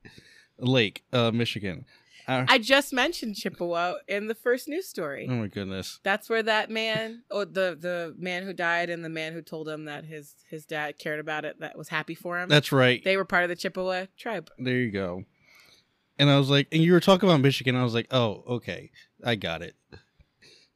[0.58, 1.84] Lake, uh, Michigan.
[2.26, 5.26] Uh, I just mentioned Chippewa in the first news story.
[5.28, 6.00] oh my goodness.
[6.02, 9.68] That's where that man, or the the man who died, and the man who told
[9.68, 12.48] him that his his dad cared about it, that was happy for him.
[12.48, 13.02] That's right.
[13.04, 14.50] they were part of the Chippewa tribe.
[14.58, 15.24] there you go.
[16.18, 17.74] And I was like, and you were talking about Michigan.
[17.74, 18.90] I was like, oh, okay,
[19.24, 19.74] I got it.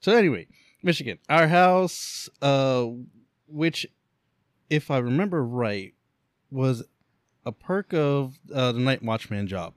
[0.01, 0.49] So anyway,
[0.83, 2.87] Michigan, our house, uh,
[3.49, 3.87] which,
[4.71, 5.95] if I remember right,
[6.51, 6.85] was
[7.45, 9.75] a perk of uh, the night watchman job,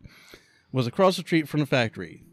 [0.71, 2.23] was across the street from the factory.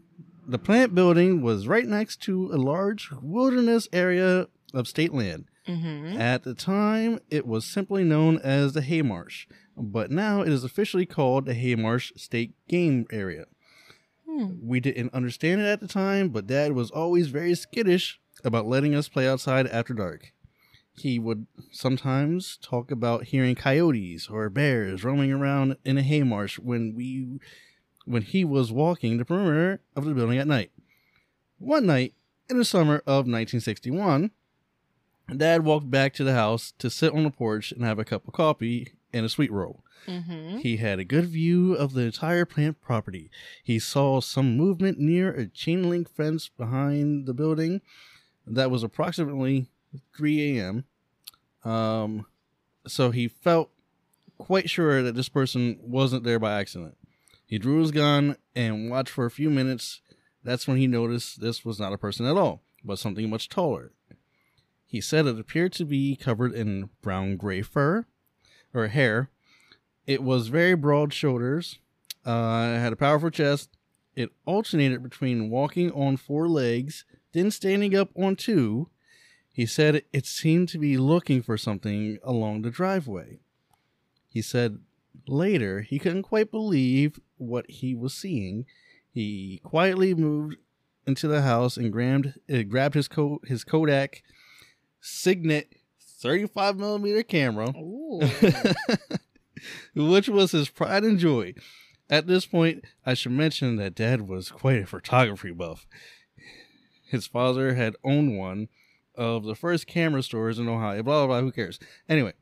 [0.47, 5.45] The plant building was right next to a large wilderness area of state land.
[5.67, 6.19] Mm-hmm.
[6.19, 9.45] At the time, it was simply known as the Haymarsh,
[9.77, 13.45] but now it is officially called the Haymarsh State Game Area.
[14.27, 14.55] Hmm.
[14.61, 18.95] We didn't understand it at the time, but Dad was always very skittish about letting
[18.95, 20.33] us play outside after dark.
[20.99, 26.93] He would sometimes talk about hearing coyotes or bears roaming around in a haymarsh when
[26.93, 27.39] we
[28.05, 30.71] when he was walking the perimeter of the building at night.
[31.57, 32.15] One night
[32.49, 34.31] in the summer of 1961,
[35.35, 38.27] Dad walked back to the house to sit on the porch and have a cup
[38.27, 39.83] of coffee and a sweet roll.
[40.07, 40.57] Mm-hmm.
[40.59, 43.29] He had a good view of the entire plant property.
[43.63, 47.81] He saw some movement near a chain link fence behind the building.
[48.47, 49.67] That was approximately
[50.15, 50.85] 3 a.m.
[51.63, 52.25] Um,
[52.87, 53.69] so he felt
[54.37, 56.97] quite sure that this person wasn't there by accident.
[57.45, 60.01] He drew his gun and watched for a few minutes.
[60.43, 63.91] That's when he noticed this was not a person at all, but something much taller.
[64.85, 68.05] He said it appeared to be covered in brown gray fur
[68.73, 69.29] or hair.
[70.07, 71.77] It was very broad shoulders.
[72.25, 73.77] Uh, had a powerful chest.
[74.15, 78.89] It alternated between walking on four legs, then standing up on two.
[79.59, 83.39] He said it seemed to be looking for something along the driveway.
[84.29, 84.79] He said
[85.27, 88.65] Later, he couldn't quite believe what he was seeing.
[89.11, 90.55] He quietly moved
[91.05, 94.23] into the house and grabbed, uh, grabbed his, co- his Kodak
[95.01, 97.67] Signet 35 millimeter camera,
[99.93, 101.53] which was his pride and joy.
[102.09, 105.85] At this point, I should mention that Dad was quite a photography buff.
[107.09, 108.69] His father had owned one
[109.19, 111.03] of the first camera stores in Ohio.
[111.03, 111.41] Blah blah blah.
[111.41, 111.77] Who cares?
[112.07, 112.33] Anyway,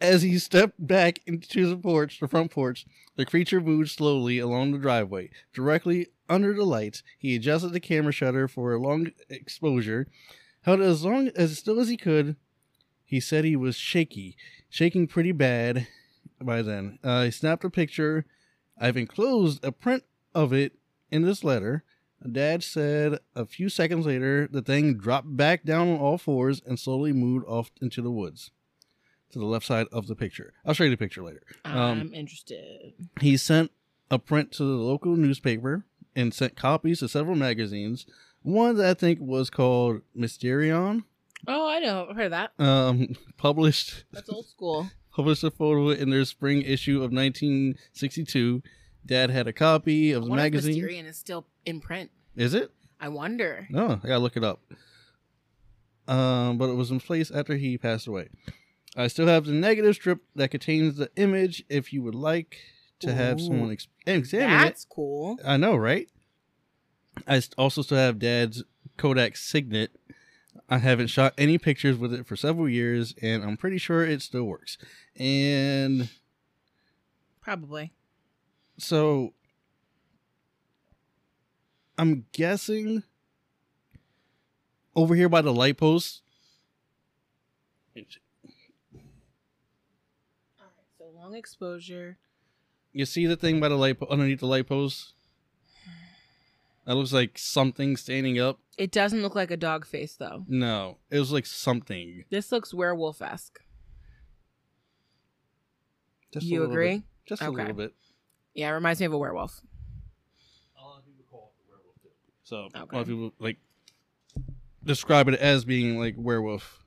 [0.00, 2.86] as he stepped back into the porch, the front porch,
[3.16, 7.02] the creature moved slowly along the driveway, directly under the lights.
[7.18, 10.06] He adjusted the camera shutter for a long exposure,
[10.62, 12.36] held it as long as still as he could.
[13.04, 14.36] He said he was shaky,
[14.68, 15.88] shaking pretty bad
[16.40, 16.98] by then.
[17.02, 18.26] Uh, he snapped a picture.
[18.78, 20.04] I've enclosed a print
[20.34, 20.78] of it
[21.10, 21.82] in this letter.
[22.30, 26.78] Dad said a few seconds later the thing dropped back down on all fours and
[26.78, 28.50] slowly moved off into the woods
[29.30, 30.52] to the left side of the picture.
[30.64, 31.42] I'll show you the picture later.
[31.64, 32.94] Um, I'm interested.
[33.20, 33.70] He sent
[34.10, 35.84] a print to the local newspaper
[36.14, 38.06] and sent copies to several magazines.
[38.42, 41.04] One that I think was called Mysterion,
[41.48, 42.06] Oh, I know.
[42.08, 42.52] I've heard of that.
[42.58, 44.88] um, published That's old school.
[45.14, 48.62] published a photo in their spring issue of 1962.
[49.06, 50.82] Dad had a copy of the wonder if magazine.
[50.82, 52.10] Mysterion is still in print.
[52.34, 52.70] Is it?
[53.00, 53.66] I wonder.
[53.70, 54.60] No, I gotta look it up.
[56.08, 58.28] Um, but it was in place after he passed away.
[58.96, 61.64] I still have the negative strip that contains the image.
[61.68, 62.56] If you would like
[63.00, 63.46] to have Ooh.
[63.46, 65.38] someone ex- examine That's cool.
[65.44, 66.08] I know, right?
[67.26, 68.62] I also still have Dad's
[68.96, 69.90] Kodak Signet.
[70.68, 74.22] I haven't shot any pictures with it for several years, and I'm pretty sure it
[74.22, 74.78] still works.
[75.16, 76.08] And
[77.40, 77.92] Probably.
[78.78, 79.32] So
[81.98, 83.02] I'm guessing
[84.94, 86.22] over here by the light post.
[87.96, 88.16] All right.
[90.98, 92.18] So long exposure.
[92.92, 95.12] You see the thing by the light po- underneath the light post?
[96.86, 98.60] That looks like something standing up.
[98.78, 100.44] It doesn't look like a dog face though.
[100.46, 102.24] No, it was like something.
[102.30, 103.58] This looks werewolf esque.
[106.32, 106.98] Just You agree?
[106.98, 107.02] bit.
[107.26, 107.92] Just a little bit.
[108.56, 109.60] Yeah, it reminds me of a werewolf.
[110.76, 112.08] A lot of people call it a werewolf too.
[112.42, 113.58] So a lot of people like
[114.82, 116.82] describe it as being like werewolf.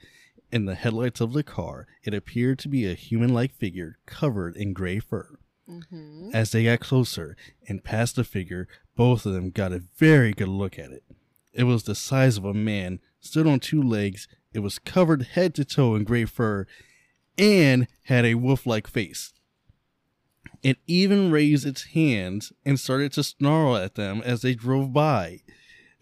[0.50, 4.56] In the headlights of the car, it appeared to be a human like figure covered
[4.56, 5.38] in gray fur.
[5.68, 6.30] Mm-hmm.
[6.34, 7.36] As they got closer
[7.68, 11.04] and past the figure, both of them got a very good look at it.
[11.52, 15.54] It was the size of a man, stood on two legs, it was covered head
[15.54, 16.66] to toe in gray fur,
[17.38, 19.32] and had a wolf like face.
[20.62, 25.40] It even raised its hands and started to snarl at them as they drove by.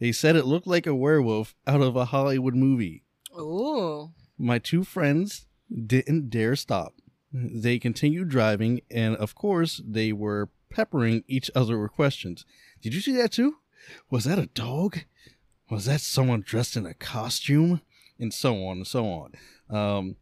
[0.00, 3.04] They said it looked like a werewolf out of a Hollywood movie.
[3.38, 4.10] Ooh.
[4.36, 6.94] My two friends didn't dare stop.
[7.32, 12.44] They continued driving, and of course, they were peppering each other with questions.
[12.82, 13.56] Did you see that too?
[14.10, 15.00] Was that a dog?
[15.70, 17.80] Was that someone dressed in a costume?
[18.18, 19.32] And so on and so on.
[19.70, 20.16] Um,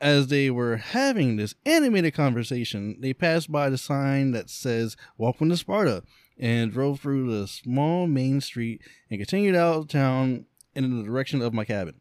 [0.00, 5.48] as they were having this animated conversation, they passed by the sign that says Welcome
[5.48, 6.04] to Sparta
[6.38, 8.80] and drove through the small main street
[9.10, 10.46] and continued out of town
[10.76, 11.96] in the direction of my cabin.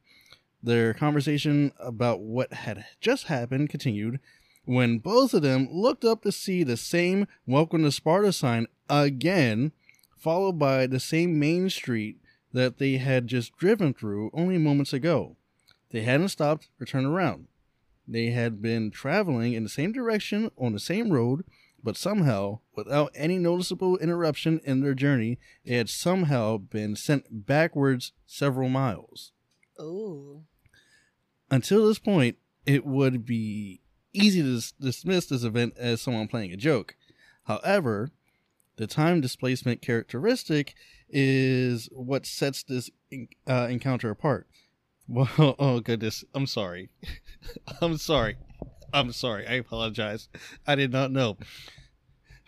[0.61, 4.19] Their conversation about what had just happened continued
[4.65, 9.71] when both of them looked up to see the same Welcome to Sparta sign again,
[10.15, 12.20] followed by the same main street
[12.53, 15.35] that they had just driven through only moments ago.
[15.91, 17.47] They hadn't stopped or turned around.
[18.07, 21.45] They had been traveling in the same direction on the same road,
[21.83, 28.11] but somehow, without any noticeable interruption in their journey, they had somehow been sent backwards
[28.25, 29.31] several miles.
[29.79, 30.43] Ooh.
[31.49, 33.81] Until this point, it would be
[34.13, 36.95] easy to dismiss this event as someone playing a joke.
[37.43, 38.11] However,
[38.77, 40.75] the time displacement characteristic
[41.09, 42.89] is what sets this
[43.47, 44.47] uh, encounter apart.
[45.07, 46.89] Well, oh goodness, I'm sorry.
[47.81, 48.37] I'm sorry.
[48.93, 49.45] I'm sorry.
[49.45, 50.29] I apologize.
[50.65, 51.37] I did not know.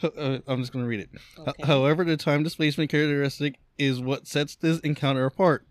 [0.02, 1.10] Uh, I'm just going to read it.
[1.38, 1.64] Okay.
[1.64, 5.66] However, the time displacement characteristic is what sets this encounter apart.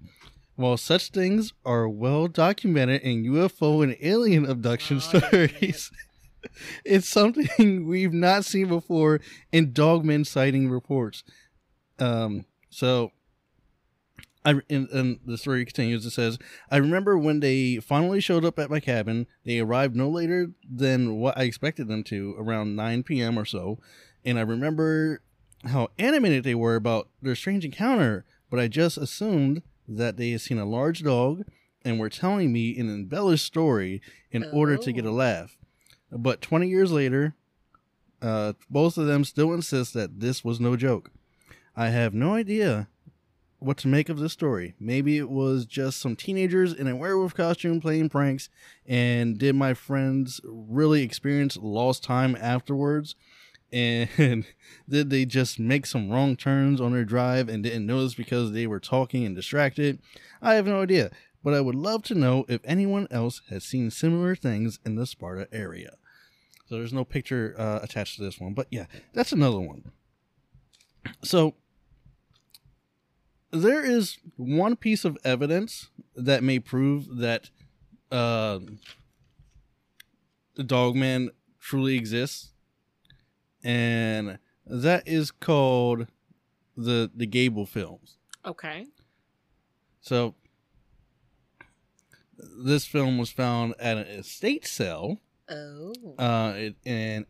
[0.56, 5.90] While such things are well documented in UFO and alien abduction Oh, stories,
[6.84, 9.20] it's something we've not seen before
[9.52, 11.24] in dogmen sighting reports.
[11.98, 13.12] Um, so,
[14.44, 16.04] I and, and the story continues.
[16.04, 16.38] It says,
[16.70, 19.26] "I remember when they finally showed up at my cabin.
[19.44, 23.38] They arrived no later than what I expected them to, around 9 p.m.
[23.38, 23.78] or so,
[24.24, 25.22] and I remember
[25.64, 28.24] how animated they were about their strange encounter.
[28.50, 31.44] But I just assumed that they had seen a large dog
[31.84, 35.12] and were telling me an embellished story in order to get a Oh.
[35.12, 35.56] laugh.
[36.12, 37.34] But 20 years later,
[38.20, 41.10] uh, both of them still insist that this was no joke.
[41.74, 42.88] I have no idea
[43.58, 44.74] what to make of this story.
[44.78, 48.48] Maybe it was just some teenagers in a werewolf costume playing pranks,
[48.86, 53.14] and did my friends really experience lost time afterwards?
[53.72, 54.08] And
[54.88, 58.66] did they just make some wrong turns on their drive and didn't notice because they
[58.66, 60.00] were talking and distracted?
[60.42, 61.10] I have no idea,
[61.42, 65.06] but I would love to know if anyone else has seen similar things in the
[65.06, 65.94] Sparta area.
[66.72, 69.92] So there's no picture uh, attached to this one, but yeah, that's another one.
[71.22, 71.54] So
[73.50, 77.50] there is one piece of evidence that may prove that
[78.10, 78.60] uh,
[80.54, 82.54] the Dogman truly exists,
[83.62, 86.06] and that is called
[86.74, 88.16] the the Gable films.
[88.46, 88.86] Okay.
[90.00, 90.36] So
[92.38, 95.20] this film was found at an estate sale
[95.52, 96.14] Oh.
[96.18, 97.26] uh, it, and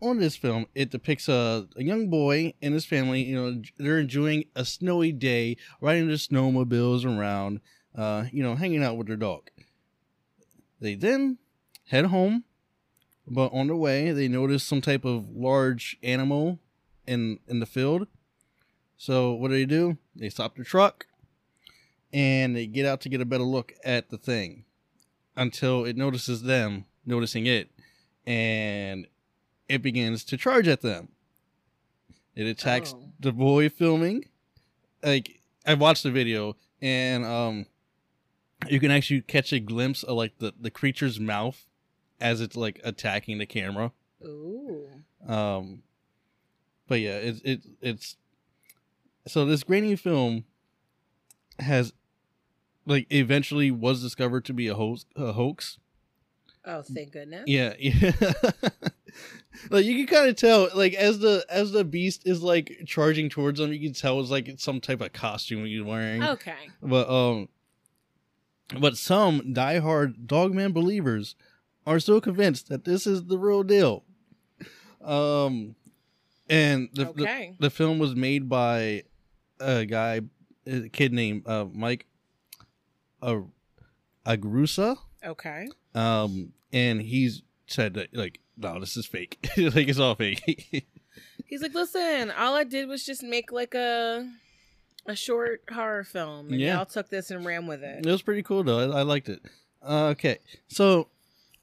[0.00, 3.22] on this film, it depicts a, a young boy and his family.
[3.22, 7.60] You know, they're enjoying a snowy day, riding their snowmobiles around,
[7.96, 9.50] uh, you know, hanging out with their dog.
[10.80, 11.38] They then
[11.86, 12.44] head home,
[13.26, 16.60] but on the way, they notice some type of large animal
[17.06, 18.06] in in the field.
[18.96, 19.98] So what do they do?
[20.14, 21.06] They stop the truck,
[22.12, 24.64] and they get out to get a better look at the thing
[25.38, 27.70] until it notices them noticing it
[28.26, 29.06] and
[29.68, 31.08] it begins to charge at them.
[32.34, 33.12] It attacks Oh.
[33.20, 34.24] the boy filming.
[35.02, 37.66] Like I watched the video and um
[38.68, 41.64] you can actually catch a glimpse of like the, the creature's mouth
[42.20, 43.92] as it's like attacking the camera.
[44.24, 44.88] Ooh.
[45.26, 45.82] Um
[46.88, 48.16] but yeah, it's it it's
[49.26, 50.44] so this grainy film
[51.58, 51.92] has
[52.88, 55.78] like eventually was discovered to be a hoax a hoax.
[56.64, 57.44] Oh, thank goodness.
[57.46, 58.12] Yeah, yeah.
[59.70, 63.28] like you can kind of tell, like as the as the beast is like charging
[63.28, 66.22] towards them, you can tell it's like some type of costume he's wearing.
[66.22, 66.54] Okay.
[66.82, 67.48] But um,
[68.78, 71.36] but some diehard Dogman believers
[71.86, 74.04] are still convinced that this is the real deal.
[75.02, 75.74] Um,
[76.48, 79.04] and the the, the film was made by
[79.60, 80.22] a guy,
[80.66, 82.06] a kid named uh, Mike
[83.22, 83.40] uh,
[84.26, 85.68] Agrusa Okay.
[85.94, 90.84] um and he's said that like no this is fake like it's all fake
[91.46, 94.30] He's like, listen, all I did was just make like a
[95.06, 96.76] a short horror film, and Yeah.
[96.76, 98.10] y'all took this and ran with it it.
[98.10, 99.40] was pretty cool though i, I liked it
[99.82, 100.38] uh, okay
[100.68, 101.08] so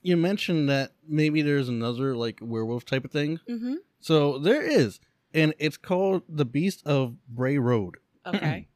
[0.02, 3.76] you mentioned that maybe there's another like werewolf type of thing Mm-hmm.
[3.99, 4.99] so there is
[5.36, 8.68] and it's called the beast of bray road Okay.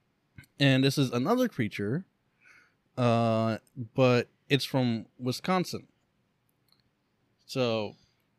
[0.60, 2.04] and this is another creature
[2.98, 3.58] uh
[3.94, 5.86] but it's from wisconsin
[7.46, 7.94] so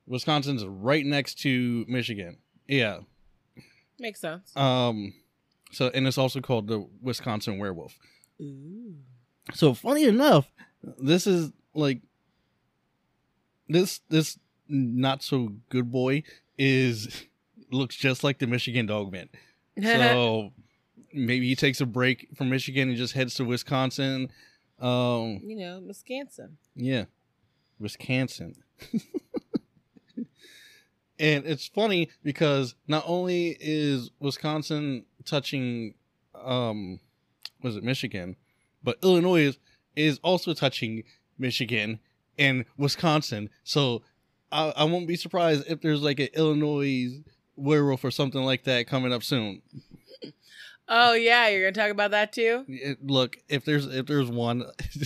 [0.06, 2.38] wisconsin's right next to michigan
[2.68, 3.00] yeah
[4.00, 4.56] Makes sense.
[4.56, 5.14] Um,
[5.72, 7.98] so and it's also called the Wisconsin werewolf.
[8.42, 8.96] Ooh.
[9.54, 10.50] So funny enough,
[10.98, 12.00] this is like
[13.68, 16.24] this this not so good boy
[16.58, 17.26] is
[17.72, 19.30] looks just like the Michigan Dogman.
[19.82, 20.52] So
[21.14, 24.30] maybe he takes a break from Michigan and just heads to Wisconsin.
[24.80, 26.58] Um, you know, Wisconsin.
[26.76, 27.06] yeah,
[27.80, 28.56] Wisconsin.
[31.20, 35.96] and it's funny because not only is Wisconsin touching,
[36.34, 37.00] um,
[37.62, 38.36] was it Michigan,
[38.84, 39.58] but Illinois is,
[39.96, 41.04] is also touching
[41.38, 42.00] Michigan
[42.38, 43.50] and Wisconsin.
[43.64, 44.04] So
[44.52, 47.22] I, I won't be surprised if there's like an Illinois
[47.56, 49.62] werewolf or something like that coming up soon.
[50.92, 52.66] Oh yeah, you're gonna talk about that too.
[52.68, 54.64] It- look, if there's if there's one,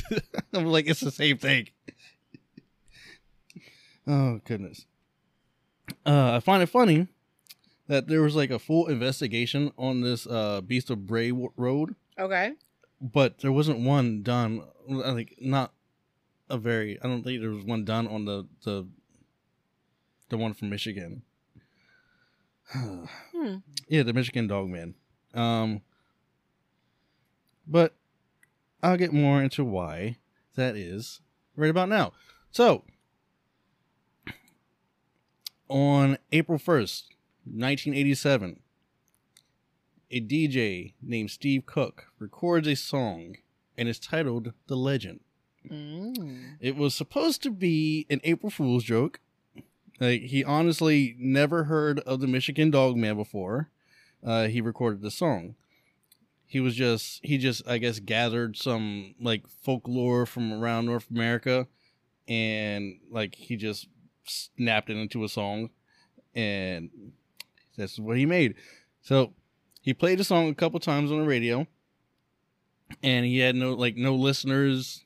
[0.54, 1.68] I'm like it's the same thing.
[4.08, 4.86] Oh goodness.
[6.06, 7.08] Uh, I find it funny
[7.88, 12.54] that there was like a full investigation on this uh, Beast of Bray Road, Okay.
[13.02, 14.64] but there wasn't one done.
[14.88, 15.74] Like not
[16.50, 16.98] a very.
[17.02, 18.88] I don't think there was one done on the the
[20.30, 21.24] the one from Michigan.
[22.74, 23.56] Hmm.
[23.90, 24.96] Yeah, the Michigan Dog Man.
[25.34, 25.82] Um,
[27.68, 27.96] but
[28.82, 30.18] I'll get more into why
[30.56, 31.22] that is
[31.56, 32.14] right about now.
[32.52, 32.84] So,
[35.70, 37.04] on April 1st,
[37.46, 38.60] 1987,
[40.12, 43.38] a DJ named Steve Cook records a song
[43.78, 45.22] and it's titled The Legend.
[45.70, 46.58] Mm.
[46.60, 49.20] It was supposed to be an April Fool's joke.
[50.00, 53.70] Like he honestly never heard of the Michigan Dog Man before.
[54.26, 55.56] Uh, he recorded the song.
[56.46, 61.68] He was just he just I guess gathered some like folklore from around North America,
[62.28, 63.88] and like he just
[64.26, 65.70] snapped it into a song,
[66.36, 66.90] and
[67.78, 68.56] that's what he made.
[69.02, 69.34] So
[69.82, 71.68] he played the song a couple times on the radio,
[73.02, 75.04] and he had no like no listeners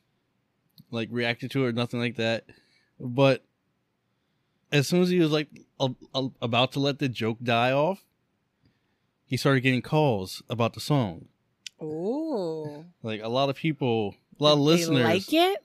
[0.90, 2.44] like reacted to it or nothing like that.
[3.00, 3.44] But
[4.70, 5.48] as soon as he was like
[5.80, 8.04] a, a- about to let the joke die off,
[9.28, 11.26] he started getting calls about the song.
[11.80, 12.84] Oh.
[13.02, 15.62] Like a lot of people, a lot of listeners, like it.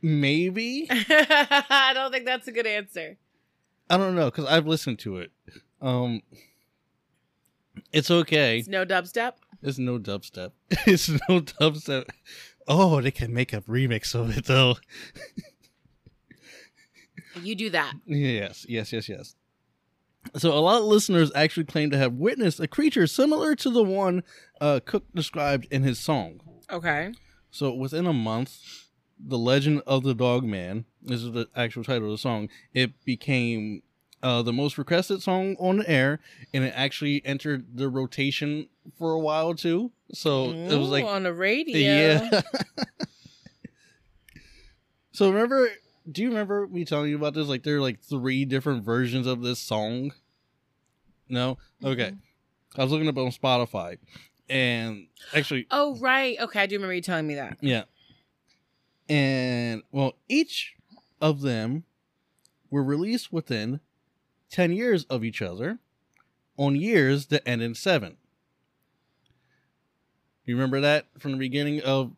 [0.00, 3.16] maybe I don't think that's a good answer.
[3.90, 5.32] I don't know because I've listened to it.
[5.80, 6.22] Um,
[7.92, 8.58] it's okay.
[8.58, 9.32] It's no dubstep.
[9.62, 10.52] It's no dubstep.
[10.86, 12.08] It's no dubstep.
[12.68, 14.76] Oh, they can make a remix of it though.
[17.42, 17.94] You do that.
[18.06, 19.34] Yes, yes, yes, yes.
[20.36, 23.82] So a lot of listeners actually claim to have witnessed a creature similar to the
[23.82, 24.22] one
[24.60, 26.40] uh, Cook described in his song.
[26.70, 27.12] Okay.
[27.50, 28.60] So within a month,
[29.18, 32.48] the legend of the Dog Man this is the actual title of the song.
[32.74, 33.82] It became
[34.22, 36.20] uh, the most requested song on the air,
[36.52, 38.68] and it actually entered the rotation
[38.98, 39.92] for a while too.
[40.12, 41.78] So it was like on the radio.
[41.78, 42.42] yeah.
[45.12, 45.68] so remember,
[46.10, 47.48] do you remember me telling you about this?
[47.48, 50.12] Like there are like three different versions of this song.
[51.28, 51.86] No, mm-hmm.
[51.88, 52.12] okay.
[52.76, 53.98] I was looking up on Spotify,
[54.48, 56.38] and actually, Oh right.
[56.40, 57.58] Okay, I do remember you telling me that.
[57.60, 57.84] yeah.
[59.08, 60.74] And well, each
[61.20, 61.84] of them
[62.70, 63.80] were released within
[64.50, 65.78] ten years of each other,
[66.56, 68.16] on years that end in seven.
[70.44, 72.12] You remember that from the beginning of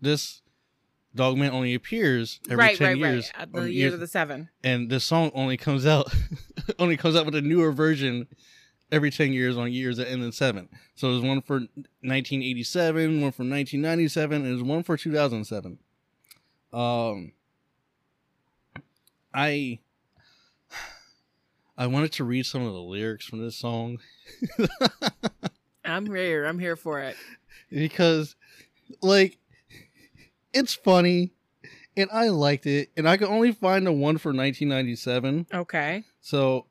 [0.00, 0.42] this
[1.16, 3.52] Dogman only appears every right, ten right, years, right.
[3.52, 4.48] The year of the seven.
[4.62, 6.14] and the song only comes out
[6.78, 8.28] only comes out with a newer version
[8.92, 13.32] every 10 years on years that end in 7 so there's one for 1987 one
[13.32, 15.78] for 1997 and there's one for 2007
[16.72, 17.32] um
[19.34, 19.80] i
[21.76, 23.98] i wanted to read some of the lyrics from this song
[25.84, 26.44] I'm here.
[26.44, 27.16] I'm here for it.
[27.70, 28.34] because
[29.02, 29.38] like
[30.56, 31.32] it's funny
[31.96, 36.04] and i liked it and i could only find the one for 1997 Okay.
[36.20, 36.66] So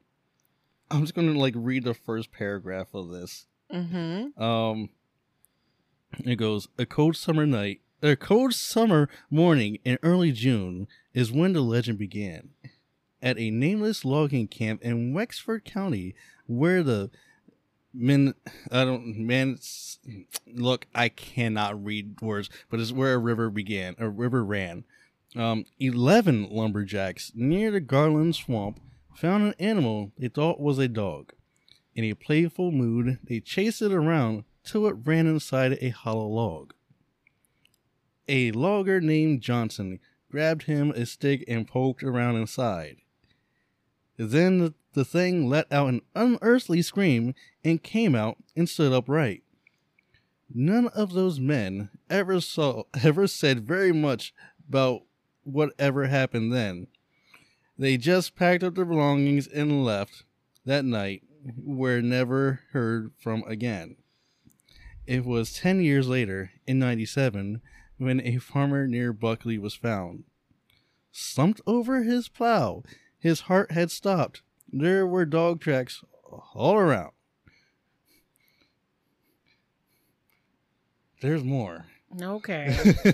[0.91, 3.48] I'm just gonna like read the first paragraph of this.
[3.74, 4.41] Mm-hmm.
[4.41, 4.90] Um
[6.24, 11.53] it goes, A cold summer night a cold summer morning in early June is when
[11.53, 12.49] the legend began.
[13.22, 16.14] At a nameless logging camp in Wexford County,
[16.45, 17.10] where the
[17.96, 18.34] men
[18.72, 19.58] I don't man
[20.46, 24.84] look, I cannot read words, but it's where a river began, a river ran.
[25.36, 28.80] Um, eleven lumberjacks near the Garland swamp
[29.16, 31.34] found an animal they thought was a dog.
[31.94, 36.74] In a playful mood, they chased it around till it ran inside a hollow log.
[38.28, 40.00] A logger named Johnson
[40.30, 42.98] grabbed him a stick and poked around inside.
[44.18, 49.44] Then the, the thing let out an unearthly scream and came out and stood upright.
[50.54, 54.34] None of those men ever saw ever said very much
[54.68, 55.04] about
[55.44, 56.88] whatever happened then.
[57.78, 60.24] They just packed up their belongings and left
[60.66, 61.24] that night,
[61.58, 63.98] were never heard from again.
[65.06, 67.62] It was 10 years later, in 97,
[67.98, 70.24] when a farmer near Buckley was found.
[71.12, 72.84] Slumped over his plow,
[73.20, 74.42] his heart had stopped.
[74.78, 76.04] There were dog tracks
[76.54, 77.12] all around.
[81.22, 81.86] There's more.
[82.22, 82.78] Okay.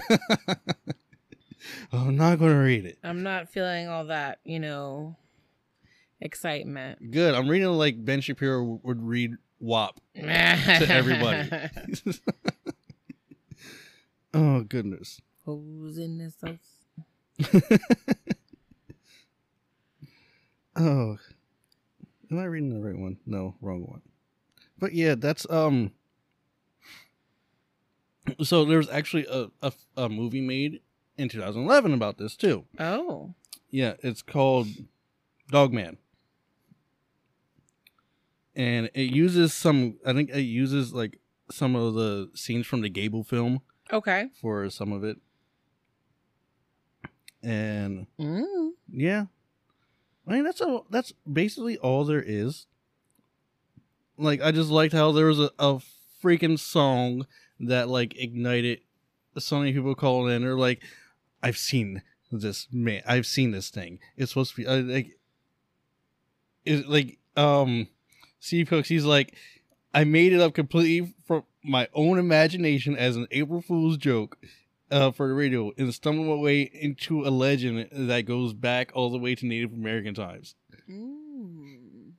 [1.93, 2.97] I'm not going to read it.
[3.03, 5.17] I'm not feeling all that, you know,
[6.19, 7.11] excitement.
[7.11, 7.35] Good.
[7.35, 11.47] I'm reading like Ben Shapiro would read WAP to everybody.
[14.33, 15.21] oh goodness.
[15.45, 16.57] Who's in this house?
[20.75, 21.17] oh,
[22.31, 23.17] am I reading the right one?
[23.25, 24.01] No, wrong one.
[24.79, 25.91] But yeah, that's um.
[28.43, 30.81] So there's actually a, a, a movie made
[31.17, 32.65] in 2011 about this too.
[32.79, 33.33] Oh.
[33.69, 34.67] Yeah, it's called
[35.49, 35.97] Dogman.
[38.55, 42.89] And it uses some I think it uses like some of the scenes from the
[42.89, 44.29] Gable film Okay.
[44.39, 45.17] for some of it.
[47.43, 48.71] And Mm.
[48.89, 49.25] yeah.
[50.27, 52.67] I mean that's a that's basically all there is.
[54.17, 55.79] Like I just liked how there was a, a
[56.23, 57.25] freaking song
[57.59, 58.81] that like ignited
[59.37, 60.41] so many people calling in.
[60.43, 60.81] They're like,
[61.41, 63.01] I've seen this man.
[63.07, 63.99] I've seen this thing.
[64.17, 65.17] It's supposed to be uh, like,
[66.65, 67.87] it like um,
[68.39, 68.89] Steve Cooks.
[68.89, 69.35] He's like,
[69.93, 74.37] I made it up completely from my own imagination as an April Fool's joke.
[74.91, 79.09] Uh, for the radio and stumbled my way into a legend that goes back all
[79.09, 80.55] the way to Native American times.
[80.89, 82.11] Mm.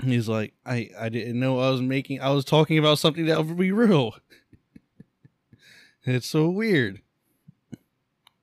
[0.00, 3.26] And he's like, I, I didn't know I was making, I was talking about something
[3.26, 4.14] that would be real.
[6.04, 7.02] it's so weird.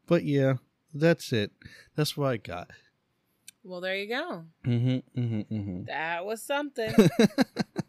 [0.07, 0.55] But yeah,
[0.93, 1.51] that's it.
[1.95, 2.69] That's what I got.
[3.63, 4.43] Well, there you go.
[4.65, 5.83] Mm-hmm, mm-hmm, mm-hmm.
[5.85, 6.93] That was something.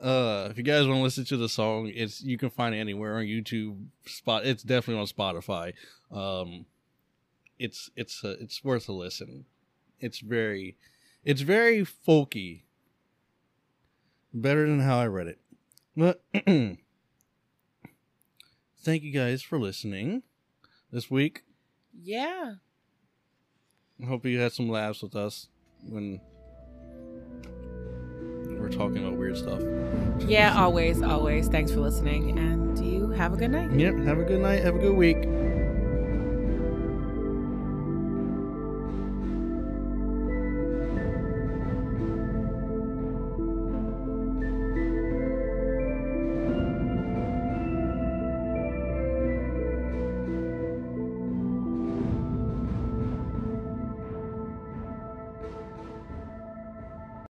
[0.00, 2.78] uh, if you guys want to listen to the song, it's you can find it
[2.78, 3.86] anywhere on YouTube.
[4.06, 5.72] Spot, it's definitely on Spotify.
[6.12, 6.66] Um,
[7.58, 9.44] it's it's a, it's worth a listen.
[10.00, 10.76] It's very,
[11.24, 12.62] it's very folky.
[14.32, 15.38] Better than how I read it.
[15.96, 16.22] But
[18.82, 20.22] thank you guys for listening
[20.92, 21.42] this week.
[22.00, 22.54] yeah.
[24.00, 25.48] I hope you had some laughs with us
[25.82, 26.20] when
[28.58, 29.62] we're talking about weird stuff.
[30.20, 31.48] Yeah, always, always.
[31.48, 32.38] Thanks for listening.
[32.38, 33.70] And you have a good night.
[33.72, 33.96] Yep.
[33.98, 34.62] Have a good night.
[34.62, 35.16] Have a good week.